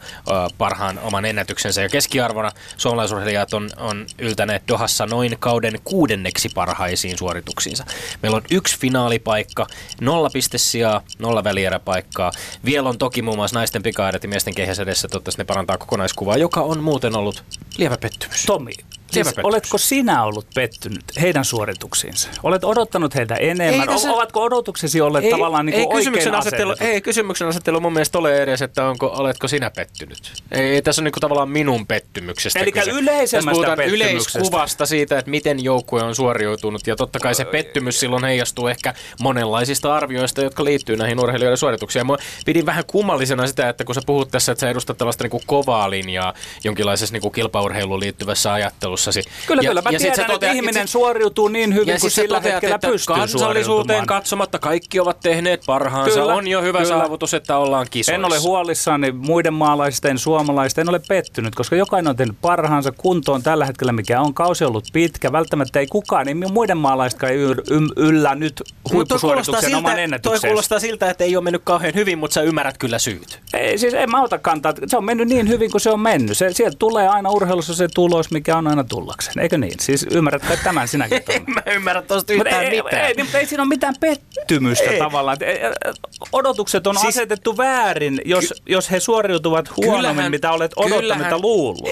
parhaan 0.57 0.99
oman 0.99 1.25
ennätyksensä. 1.25 1.81
Ja 1.81 1.89
keskiarvona 1.89 2.51
suomalaisurheilijat 2.77 3.53
on, 3.53 3.69
on 3.77 4.05
yltäneet 4.19 4.63
Dohassa 4.67 5.05
noin 5.05 5.35
kauden 5.39 5.79
kuudenneksi 5.83 6.49
parhaisiin 6.55 7.17
suorituksiinsa. 7.17 7.85
Meillä 8.21 8.35
on 8.35 8.43
yksi 8.51 8.79
finaalipaikka, 8.79 9.67
nolla 10.01 10.29
pistesijaa, 10.29 10.96
nolla 11.19 11.43
välieräpaikkaa. 11.43 12.31
Vielä 12.65 12.89
on 12.89 12.97
toki 12.97 13.21
muun 13.21 13.37
muassa 13.37 13.59
naisten 13.59 13.83
pikaedet 13.83 14.23
ja 14.23 14.29
miesten 14.29 14.55
kehäsedessä, 14.55 15.07
toivottavasti 15.07 15.41
ne 15.41 15.45
parantaa 15.45 15.77
kokonaiskuvaa, 15.77 16.37
joka 16.37 16.61
on 16.61 16.83
muuten 16.83 17.15
ollut 17.15 17.43
lievä 17.77 17.97
pettymys. 17.97 18.45
Tomi, 18.45 18.73
siis 19.11 19.33
oletko 19.43 19.77
sinä 19.77 20.23
ollut 20.23 20.47
pettynyt 20.55 21.03
heidän 21.21 21.45
suorituksiinsa? 21.45 22.29
Olet 22.43 22.63
odottanut 22.63 23.15
heiltä 23.15 23.35
enemmän? 23.35 23.81
Ei 23.89 23.95
tässä- 23.95 24.11
O- 24.11 24.13
Ovatko 24.13 24.43
odotuksesi 24.43 25.01
olleet 25.01 25.29
tavallaan 25.29 25.65
niin 25.65 25.73
kuin 25.73 25.91
ei, 25.91 25.97
kysymyksen 25.97 26.31
oikein 26.31 26.39
asettelu, 26.39 26.71
asetetut? 26.71 26.93
ei 26.93 27.01
kysymyksen 27.01 27.47
asettelu 27.47 27.79
mun 27.79 27.93
mielestä 27.93 28.17
ole 28.17 28.41
edes, 28.41 28.61
että 28.61 28.85
onko, 28.89 29.13
oletko 29.17 29.47
sinä 29.47 29.69
pettynyt. 29.69 30.33
Ei, 30.51 30.61
ei 30.61 30.81
tässä 30.81 31.01
on 31.01 31.03
niin 31.03 31.13
tavallaan 31.21 31.49
minun 31.49 31.87
pettymyksestä 31.87 32.59
kyse. 32.65 32.91
yleisemmästä 32.91 33.65
Tässä 33.65 33.83
yleiskuvasta 33.83 34.85
siitä, 34.85 35.19
että 35.19 35.31
miten 35.31 35.63
joukkue 35.63 36.03
on 36.03 36.15
suoriutunut. 36.15 36.87
Ja 36.87 36.95
totta 36.95 37.19
kai 37.19 37.35
se 37.35 37.45
pettymys 37.45 37.99
silloin 37.99 38.23
heijastuu 38.23 38.67
ehkä 38.67 38.93
monenlaisista 39.19 39.95
arvioista, 39.95 40.41
jotka 40.41 40.63
liittyy 40.63 40.97
näihin 40.97 41.19
urheilijoiden 41.19 41.57
suorituksiin. 41.57 42.07
Mä 42.07 42.17
pidin 42.45 42.65
vähän 42.65 42.83
kummallisena 42.87 43.47
sitä, 43.47 43.69
että 43.69 43.83
kun 43.83 43.95
sä 43.95 44.01
puhut 44.05 44.31
tässä, 44.31 44.51
että 44.51 44.59
sä 44.59 44.69
edustat 44.69 44.97
tällaista 44.97 45.23
niin 45.23 45.31
kuin 45.31 45.43
kovaa 45.45 45.89
linjaa 45.89 46.33
jonkinlaisessa 46.63 47.13
niin 47.13 47.21
kuin 47.21 47.31
kilpaurheiluun 47.31 47.99
liittyvässä 47.99 48.53
ajattelussasi. 48.97 49.47
Kyllä, 49.47 49.61
ja, 49.61 49.69
kyllä. 49.69 49.81
Mä 49.81 49.89
ja 49.89 49.99
tiedän, 49.99 50.15
sä 50.15 50.21
että 50.21 50.33
toteat- 50.33 50.55
ihminen 50.55 50.87
sit- 50.87 50.91
suoriutuu 50.91 51.47
niin 51.47 51.73
hyvin 51.73 51.93
ja 51.93 51.99
kuin 51.99 52.11
sillä 52.11 52.37
toteat, 52.37 52.53
hetkellä 52.53 52.75
että 52.75 52.87
pystyy 52.87 53.15
kansallisuuteen 53.15 54.05
katsomatta 54.05 54.59
kaikki 54.59 54.99
ovat 54.99 55.19
tehneet 55.19 55.63
parhaansa. 55.65 56.19
Kyllä, 56.19 56.33
on 56.33 56.47
jo 56.47 56.61
hyvä 56.61 56.81
kyllä. 56.81 56.97
saavutus, 56.99 57.33
että 57.33 57.57
ollaan 57.57 57.87
kisoissa. 57.91 58.13
En 58.13 58.25
ole 58.25 58.37
huolissani 58.39 59.11
muiden 59.11 59.53
maalaisten, 59.53 60.17
suomalaisten, 60.17 60.81
en 60.81 60.89
ole 60.89 61.01
pettynyt, 61.07 61.55
koska 61.55 61.75
jokainen 61.75 62.09
on 62.09 62.15
tehnyt 62.15 62.37
parhaansa 62.41 62.91
kuntoon 62.91 63.43
tällä 63.43 63.65
hetkellä, 63.65 63.91
mikä 63.91 64.21
on 64.21 64.33
kausi 64.33 64.63
ollut 64.65 64.85
pitkä. 64.93 65.31
Välttämättä 65.31 65.79
ei 65.79 65.87
kukaan, 65.87 66.25
niin 66.25 66.53
muiden 66.53 66.77
maalaisetkaan 66.77 67.33
ei 67.33 67.45
yl- 67.47 67.63
yl- 67.71 67.93
yllä 67.95 68.35
nyt 68.35 68.63
huippusuorituksen 68.93 69.75
oman 69.75 69.93
toi 69.93 70.03
ennätyksensä. 70.03 70.47
kuulostaa 70.47 70.79
siltä, 70.79 71.09
että 71.09 71.23
ei 71.23 71.35
ole 71.35 71.43
mennyt 71.43 71.61
kauhean 71.65 71.93
hyvin, 71.95 72.17
mutta 72.17 72.33
sä 72.33 72.41
ymmärrät 72.41 72.77
kyllä 72.77 72.99
syyt. 72.99 73.39
Ei, 73.53 73.77
siis 73.77 73.93
en 73.93 74.11
mä 74.11 74.21
ota 74.21 74.37
kantaa. 74.39 74.73
Se 74.87 74.97
on 74.97 75.05
mennyt 75.05 75.27
niin 75.27 75.47
hyvin 75.47 75.71
kuin 75.71 75.81
se 75.81 75.89
on 75.89 75.99
mennyt. 75.99 76.37
Se, 76.37 76.53
sieltä 76.53 76.77
tulee 76.79 77.07
aina 77.07 77.29
urheilussa 77.29 77.73
se 77.75 77.87
tulos, 77.93 78.31
mikä 78.31 78.57
on 78.57 78.67
aina 78.67 78.83
tullakseen. 78.88 79.39
Eikö 79.39 79.58
niin? 79.58 79.79
Siis 79.79 80.06
ymmärrätkö 80.12 80.58
tämän 80.63 80.88
sinäkin 80.88 81.24
Tommi? 81.25 81.53
Mä 81.53 81.62
ymmärrän 81.74 82.03
tosta 82.03 82.34
yhtään 82.34 82.63
ei, 82.63 82.84
mitään. 82.84 83.06
ei, 83.06 83.13
ei, 83.17 83.25
ei 83.39 83.46
siinä 83.46 83.62
ole 83.63 83.70
mitään 83.70 83.96
pettymystä 84.00 84.84
Ei. 84.89 85.00
tavallaan. 85.00 85.38
Odotukset 86.34 86.88
on 86.88 86.96
Siis- 86.96 87.08
asetettu 87.17 87.58
väärin, 87.58 88.22
jos, 88.25 88.53
jos 88.65 88.91
he 88.91 89.00
suoriutuvat 89.00 89.77
huonommin, 89.77 90.10
Kyllähän- 90.10 90.32
mitä 90.32 90.51
olet 90.51 90.72
odottanut 90.75 91.27
ja 91.29 91.39
luullut. 91.39 91.89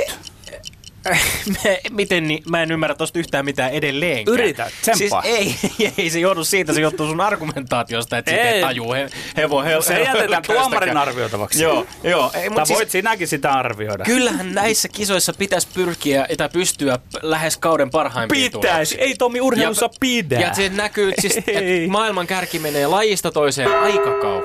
Miten 1.90 2.28
niin? 2.28 2.44
Mä 2.50 2.64
en 2.64 2.72
ymmärrä 2.72 2.96
tosta 2.96 3.20
yhtään 3.20 3.46
mitään 3.46 3.72
edelleenkään. 3.72 4.34
Yritä, 4.40 4.72
tsemppaa. 4.82 5.22
Siis 5.22 5.36
ei, 5.80 5.92
ei 5.98 6.10
se 6.10 6.20
johdu 6.20 6.44
siitä, 6.44 6.74
se 6.74 6.82
johtuu 6.82 7.08
sun 7.08 7.22
argumentaatiosta, 7.22 8.18
että 8.18 8.32
siitä 8.32 8.44
ei 8.44 8.56
Ei. 8.56 8.62
tajuu 8.62 8.94
he, 8.94 9.10
hevo, 9.38 9.62
he, 9.64 9.82
Se 9.82 10.02
jätetään 10.02 10.44
tuomarin 10.48 10.98
arvioitavaksi. 10.98 11.64
Joo, 11.64 11.88
joo. 12.04 12.32
Ei, 12.34 12.50
mut 12.50 12.66
siis, 12.66 12.78
voit 12.78 12.90
sinäkin 12.90 13.28
sitä 13.28 13.54
arvioida. 13.54 14.04
kyllähän 14.04 14.54
näissä 14.54 14.88
kisoissa 14.88 15.34
pitäisi 15.34 15.68
pyrkiä 15.74 16.28
tai 16.38 16.50
pystyä 16.50 17.00
lähes 17.22 17.58
kauden 17.58 17.90
parhaimpiin 17.90 18.52
Pitäisi. 18.52 18.96
Ei 19.02 19.16
Tomi 19.16 19.42
urheilussa 19.42 19.86
Ja- 19.86 19.90
pidä. 20.00 20.40
Ja 20.40 20.54
se 20.54 20.70
näkyy, 20.70 21.12
siis, 21.22 21.38
että 21.48 21.52
maailman 21.90 22.28
kärki 22.28 22.60
menee 22.60 22.88
lajista 22.88 23.32
toiseen 23.32 23.80
aikakau. 23.80 24.42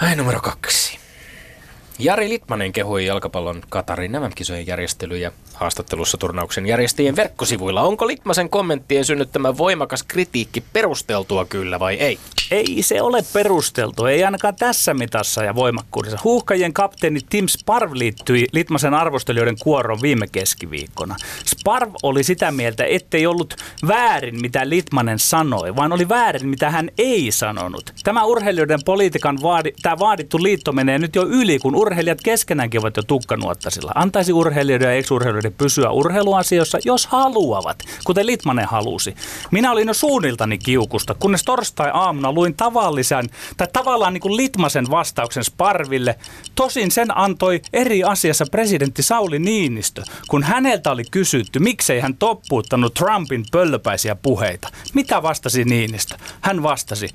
Ai 0.00 0.16
numero 0.16 0.40
kaksi. 0.40 0.93
Jari 1.98 2.28
Litmanen 2.28 2.72
kehui 2.72 3.06
jalkapallon 3.06 3.62
Katarin 3.68 4.12
MM-kisojen 4.12 4.66
järjestelyjä 4.66 5.32
haastattelussa 5.54 6.18
turnauksen 6.18 6.66
järjestäjien 6.66 7.16
verkkosivuilla. 7.16 7.82
Onko 7.82 8.06
Litmasen 8.06 8.50
kommenttien 8.50 9.04
synnyttämä 9.04 9.58
voimakas 9.58 10.02
kritiikki 10.02 10.64
perusteltua 10.72 11.44
kyllä 11.44 11.80
vai 11.80 11.94
ei? 11.94 12.18
ei 12.50 12.82
se 12.82 13.02
ole 13.02 13.24
perusteltu, 13.32 14.06
ei 14.06 14.24
ainakaan 14.24 14.56
tässä 14.56 14.94
mitassa 14.94 15.44
ja 15.44 15.54
voimakkuudessa. 15.54 16.18
Huuhkajien 16.24 16.72
kapteeni 16.72 17.20
Tim 17.30 17.46
Sparv 17.48 17.90
liittyi 17.94 18.46
Litmasen 18.52 18.94
arvostelijoiden 18.94 19.56
kuoroon 19.62 20.02
viime 20.02 20.26
keskiviikkona. 20.26 21.16
Sparv 21.46 21.92
oli 22.02 22.24
sitä 22.24 22.50
mieltä, 22.50 22.84
ettei 22.84 23.26
ollut 23.26 23.56
väärin, 23.88 24.40
mitä 24.40 24.68
Litmanen 24.68 25.18
sanoi, 25.18 25.76
vaan 25.76 25.92
oli 25.92 26.08
väärin, 26.08 26.48
mitä 26.48 26.70
hän 26.70 26.90
ei 26.98 27.30
sanonut. 27.30 27.92
Tämä 28.04 28.24
urheilijoiden 28.24 28.80
politiikan 28.84 29.38
vaadi, 29.42 29.72
tämä 29.82 29.98
vaadittu 29.98 30.42
liitto 30.42 30.72
menee 30.72 30.98
nyt 30.98 31.14
jo 31.14 31.26
yli, 31.26 31.58
kun 31.58 31.74
urheilijat 31.84 32.20
keskenäänkin 32.20 32.80
ovat 32.80 32.96
jo 32.96 33.02
tukkanuottasilla. 33.02 33.92
Antaisi 33.94 34.32
urheilijoiden 34.32 34.88
ja 34.88 34.94
ex-urheilijoiden 34.94 35.52
pysyä 35.52 35.90
urheiluasioissa, 35.90 36.78
jos 36.84 37.06
haluavat, 37.06 37.82
kuten 38.04 38.26
Litmanen 38.26 38.68
halusi. 38.68 39.14
Minä 39.50 39.72
olin 39.72 39.88
jo 39.88 39.94
suunniltani 39.94 40.58
kiukusta, 40.58 41.14
kunnes 41.14 41.44
torstai-aamuna 41.44 42.32
luin 42.32 42.54
tavallisen, 42.54 43.24
tai 43.56 43.68
tavallaan 43.72 44.12
niin 44.12 44.20
kuin 44.20 44.36
Litmasen 44.36 44.90
vastauksen 44.90 45.44
Sparville. 45.44 46.18
Tosin 46.54 46.90
sen 46.90 47.18
antoi 47.18 47.60
eri 47.72 48.04
asiassa 48.04 48.44
presidentti 48.50 49.02
Sauli 49.02 49.38
Niinistö, 49.38 50.02
kun 50.28 50.42
häneltä 50.42 50.90
oli 50.90 51.04
kysytty, 51.10 51.58
miksei 51.58 52.00
hän 52.00 52.16
toppuuttanut 52.16 52.94
Trumpin 52.94 53.44
pöllöpäisiä 53.52 54.14
puheita. 54.14 54.68
Mitä 54.94 55.22
vastasi 55.22 55.64
Niinistö? 55.64 56.16
Hän 56.40 56.62
vastasi, 56.62 57.08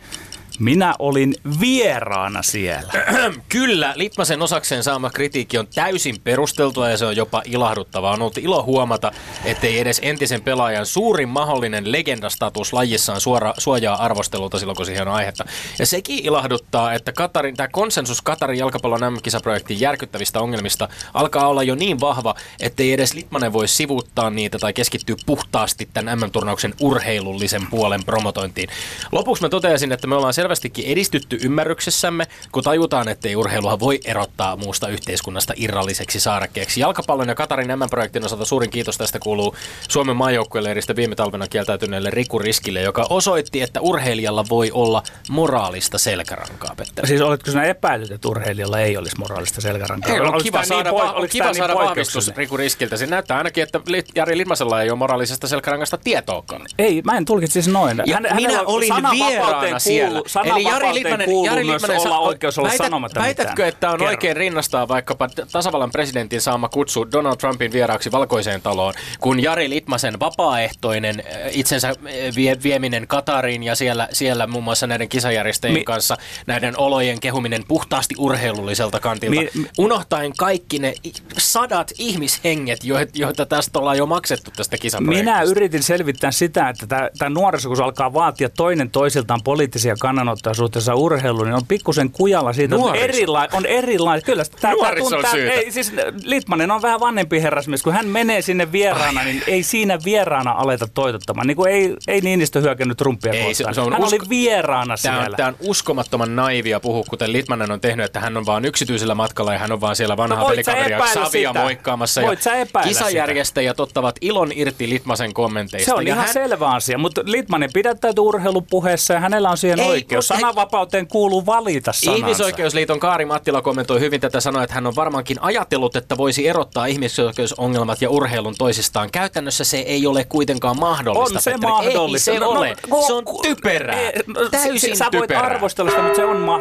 minä 0.59 0.95
olin 0.99 1.35
vieraana 1.59 2.41
siellä. 2.41 2.93
Kyllä, 3.49 3.93
Litmasen 3.95 4.41
osakseen 4.41 4.83
saama 4.83 5.09
kritiikki 5.09 5.57
on 5.57 5.67
täysin 5.75 6.15
perusteltua 6.23 6.89
ja 6.89 6.97
se 6.97 7.05
on 7.05 7.15
jopa 7.15 7.41
ilahduttavaa. 7.45 8.13
On 8.13 8.21
ollut 8.21 8.37
ilo 8.37 8.63
huomata, 8.63 9.11
ettei 9.45 9.79
edes 9.79 9.99
entisen 10.03 10.41
pelaajan 10.41 10.85
suurin 10.85 11.29
mahdollinen 11.29 11.91
legendastatus 11.91 12.73
lajissaan 12.73 13.21
suora, 13.21 13.53
suojaa 13.57 14.03
arvostelulta 14.03 14.59
silloin, 14.59 14.75
kun 14.75 14.85
siihen 14.85 15.07
on 15.07 15.13
aihetta. 15.13 15.45
Ja 15.79 15.85
sekin 15.85 16.25
ilahduttaa, 16.25 16.93
että 16.93 17.11
Katarin, 17.11 17.55
tämä 17.55 17.67
konsensus 17.67 18.21
Katarin 18.21 18.59
jalkapallon 18.59 19.13
MM-kisaprojektin 19.13 19.79
järkyttävistä 19.79 20.39
ongelmista 20.39 20.89
alkaa 21.13 21.47
olla 21.47 21.63
jo 21.63 21.75
niin 21.75 21.99
vahva, 21.99 22.35
ettei 22.59 22.93
edes 22.93 23.13
Litmanen 23.13 23.53
voi 23.53 23.67
sivuuttaa 23.67 24.29
niitä 24.29 24.59
tai 24.59 24.73
keskittyä 24.73 25.15
puhtaasti 25.25 25.89
tämän 25.93 26.19
MM-turnauksen 26.19 26.73
urheilullisen 26.79 27.67
puolen 27.69 28.03
promotointiin. 28.05 28.69
Lopuksi 29.11 29.43
mä 29.43 29.49
toteaisin, 29.49 29.91
että 29.91 30.07
me 30.07 30.15
ollaan 30.15 30.33
selvästi 30.33 30.48
selvästikin 30.49 30.85
edistytty 30.85 31.37
ymmärryksessämme, 31.43 32.27
kun 32.51 32.63
tajutaan, 32.63 33.07
ettei 33.07 33.35
urheilua 33.35 33.79
voi 33.79 33.99
erottaa 34.05 34.55
muusta 34.55 34.87
yhteiskunnasta 34.87 35.53
irralliseksi 35.57 36.19
saarekkeeksi. 36.19 36.79
Jalkapallon 36.81 37.27
ja 37.27 37.35
Katarin 37.35 37.79
M-projektin 37.79 38.25
osalta 38.25 38.45
suurin 38.45 38.69
kiitos 38.69 38.97
tästä 38.97 39.19
kuuluu 39.19 39.55
Suomen 39.89 40.15
maajoukkueleiristä 40.15 40.95
viime 40.95 41.15
talvena 41.15 41.47
kieltäytyneelle 41.47 42.09
Riku 42.09 42.39
Riskille, 42.39 42.81
joka 42.81 43.07
osoitti, 43.09 43.61
että 43.61 43.81
urheilijalla 43.81 44.45
voi 44.49 44.71
olla 44.73 45.03
moraalista 45.29 45.97
selkärankaa, 45.97 46.73
Petteri. 46.77 47.07
Siis 47.07 47.21
oletko 47.21 47.51
sinä 47.51 47.63
epäillyt, 47.63 48.11
että 48.11 48.27
urheilijalla 48.27 48.79
ei 48.79 48.97
olisi 48.97 49.17
moraalista 49.19 49.61
selkärankaa? 49.61 50.13
Ei, 50.13 50.19
on 50.19 50.27
Oliko 50.27 50.43
kiva 50.43 50.57
tämä 50.57 50.65
saada, 50.65 50.91
niin 50.91 51.01
oliko 51.01 51.31
kiva 51.31 51.53
saada 51.53 51.73
niin 51.73 51.85
vahvistus? 51.85 52.31
Riku 52.35 52.57
Riskiltä. 52.57 52.97
Se 52.97 53.05
näyttää 53.05 53.37
ainakin, 53.37 53.63
että 53.63 53.79
Jari 54.15 54.37
Litmasella 54.37 54.81
ei 54.81 54.89
ole 54.89 54.97
moraalisesta 54.97 55.47
selkärangasta 55.47 55.97
tietoakaan. 55.97 56.61
Ei, 56.79 57.01
mä 57.05 57.17
en 57.17 57.25
tulkitsisi 57.25 57.71
noin. 57.71 58.01
Ja 58.05 58.13
Hän- 58.15 58.35
minä 58.35 58.61
olin 58.61 58.93
vieraana 59.11 59.77
kuuluu- 59.83 60.23
siellä. 60.43 60.69
Sananvapauteen 60.69 61.25
kuuluu 61.25 61.63
myös 61.65 61.81
sa- 61.81 62.09
olla 62.09 62.19
oikeus 62.19 62.57
olla 62.57 62.69
väität, 62.69 62.85
sanomatta 62.85 63.19
Väitätkö, 63.19 63.51
mitään? 63.51 63.69
että 63.69 63.89
on 63.91 63.97
Kerro. 63.97 64.09
oikein 64.11 64.37
rinnastaa 64.37 64.87
vaikkapa 64.87 65.27
tasavallan 65.51 65.91
presidentin 65.91 66.41
saama 66.41 66.69
kutsu 66.69 67.11
Donald 67.11 67.37
Trumpin 67.37 67.71
vieraaksi 67.71 68.11
valkoiseen 68.11 68.61
taloon, 68.61 68.93
kun 69.19 69.43
Jari 69.43 69.69
Litmasen 69.69 70.19
vapaaehtoinen 70.19 71.23
äh, 71.25 71.37
itsensä 71.51 71.89
äh, 71.89 71.95
vie, 72.35 72.57
vieminen 72.63 73.07
Katariin 73.07 73.63
ja 73.63 73.75
siellä, 73.75 74.07
siellä 74.11 74.47
muun 74.47 74.63
muassa 74.63 74.87
näiden 74.87 75.09
kisajärjestäjien 75.09 75.79
Mi- 75.79 75.83
kanssa 75.83 76.17
näiden 76.47 76.77
olojen 76.79 77.19
kehuminen 77.19 77.63
puhtaasti 77.67 78.15
urheilulliselta 78.17 78.99
kantilta, 78.99 79.41
Mi- 79.41 79.67
unohtaen 79.77 80.33
kaikki 80.37 80.79
ne 80.79 80.93
sadat 81.37 81.91
ihmishenget, 81.97 82.79
joita, 83.13 83.45
tästä 83.45 83.79
ollaan 83.79 83.97
jo 83.97 84.05
maksettu 84.05 84.51
tästä 84.55 84.77
kisaprojektista. 84.77 85.31
Minä 85.31 85.41
yritin 85.41 85.83
selvittää 85.83 86.31
sitä, 86.31 86.69
että 86.69 86.87
tämä, 86.87 87.09
tämä 87.17 87.29
nuoriso, 87.29 87.69
kun 87.69 87.77
se 87.77 87.83
alkaa 87.83 88.13
vaatia 88.13 88.49
toinen 88.49 88.91
toisiltaan 88.91 89.39
poliittisia 89.43 89.95
kannanottoja 90.19 90.53
suhteessa 90.53 90.95
urheiluun, 90.95 91.45
niin 91.45 91.55
on 91.55 91.65
pikkusen 91.67 92.11
kujalla 92.11 92.53
siitä, 92.53 92.75
että 92.75 92.87
on 92.87 92.95
erila- 92.95 93.47
on 93.53 93.65
erilaisia. 93.65 94.25
Kyllä, 94.25 94.43
tämä, 94.61 94.73
Nuoriso 94.73 95.21
syytä. 95.31 95.53
ei, 95.53 95.71
siis 95.71 95.93
Litmanen 96.23 96.71
on 96.71 96.81
vähän 96.81 96.99
vanhempi 96.99 97.41
herrasmies, 97.41 97.83
kun 97.83 97.93
hän 97.93 98.07
menee 98.07 98.41
sinne 98.41 98.71
vieraana, 98.71 99.23
niin 99.23 99.43
ei 99.47 99.63
siinä 99.63 99.99
vieraana 100.05 100.51
aleta 100.51 100.87
toitottamaan. 100.93 101.47
Niin 101.47 101.57
kuin 101.57 101.71
ei, 101.71 101.95
ei 102.07 102.21
Niinistö 102.21 102.61
hyökännyt 102.61 102.97
Trumpia 102.97 103.33
Ei, 103.33 103.53
se- 103.53 103.63
kohtaan. 103.63 103.75
se 103.75 103.81
on 103.81 103.91
hän 103.93 104.01
usko- 104.03 104.15
oli 104.15 104.29
vieraana 104.29 104.95
Tämä 105.03 105.15
on, 105.17 105.21
siellä. 105.23 105.37
tämä 105.37 105.49
on 105.49 105.55
uskomattoman 105.59 106.35
naivia 106.35 106.79
puhua, 106.79 107.03
kuten 107.09 107.33
Litmanen 107.33 107.71
on 107.71 107.81
tehnyt, 107.81 108.05
että 108.05 108.19
hän 108.19 108.37
on 108.37 108.45
vaan 108.45 108.65
yksityisellä 108.65 109.15
matkalla 109.15 109.53
ja 109.53 109.59
hän 109.59 109.71
on 109.71 109.81
vaan 109.81 109.95
siellä 109.95 110.17
vanhaa 110.17 110.39
No 110.43 110.49
pelikaveria 110.49 111.07
Savia 111.13 111.49
sitä? 111.49 111.61
moikkaamassa. 111.61 112.21
Voit 112.21 112.39
ja 112.45 112.81
kisajärjestäjät 112.83 113.79
ottavat 113.79 114.15
ilon 114.21 114.51
irti 114.55 114.89
Litmasen 114.89 115.33
kommenteista. 115.33 115.85
Se 115.85 115.93
on 115.93 116.07
ja 116.07 116.13
ihan 116.13 116.25
hän, 116.25 116.33
selvä 116.33 116.67
asia, 116.69 116.97
mutta 116.97 117.21
Litmanen 117.25 117.69
pidättäytyy 117.73 118.23
urheilupuheessa 118.23 119.13
ja 119.13 119.19
hänellä 119.19 119.49
on 119.49 119.57
siihen 119.57 119.79
Ei, 119.79 119.87
oikeus. 119.89 120.08
Ei- 120.15 120.21
Sananvapauteen 120.21 121.07
kuuluu 121.07 121.45
valita 121.45 121.93
sanansa. 121.93 122.17
Ihmisoikeusliiton 122.25 122.99
Kaari 122.99 123.25
Mattila 123.25 123.61
kommentoi 123.61 123.99
hyvin 123.99 124.21
tätä 124.21 124.39
sanoa, 124.39 124.63
että 124.63 124.73
hän 124.73 124.87
on 124.87 124.95
varmaankin 124.95 125.37
ajatellut, 125.41 125.95
että 125.95 126.17
voisi 126.17 126.47
erottaa 126.47 126.85
ihmisoikeusongelmat 126.85 128.01
ja 128.01 128.09
urheilun 128.09 128.55
toisistaan. 128.57 129.11
Käytännössä 129.11 129.63
se 129.63 129.77
ei 129.77 130.07
ole 130.07 130.23
kuitenkaan 130.23 130.79
mahdollista. 130.79 131.35
On 131.37 131.41
se 131.41 131.51
Petteri. 131.51 131.71
mahdollista. 131.71 132.31
Ei 132.31 132.37
se 132.37 132.43
No, 132.45 132.53
no, 132.53 132.59
ole. 132.59 132.75
ku- 132.89 133.03
se 133.07 133.13
on 133.13 133.25
ku- 133.25 133.41
typerää. 133.41 133.99
ei, 133.99 134.11
no, 134.27 134.49
Täysin 134.49 134.97
Sä 134.97 135.05
voit 135.05 135.21
typerää. 135.21 135.43
arvostella 135.43 135.91
sitä, 135.91 136.01
mutta 136.03 136.15
se 136.15 136.25
on 136.25 136.37
ma- 136.37 136.59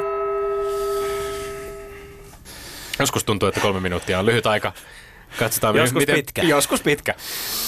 Joskus 2.98 3.24
tuntuu, 3.24 3.48
että 3.48 3.60
kolme 3.60 3.80
minuuttia 3.80 4.18
on 4.18 4.26
lyhyt 4.26 4.46
aika. 4.46 4.72
Katsotaan, 5.38 5.76
Joskus 5.76 6.00
miten, 6.00 6.14
pitkä. 6.14 6.42
Joskus 6.42 6.82
pitkä. 6.82 7.14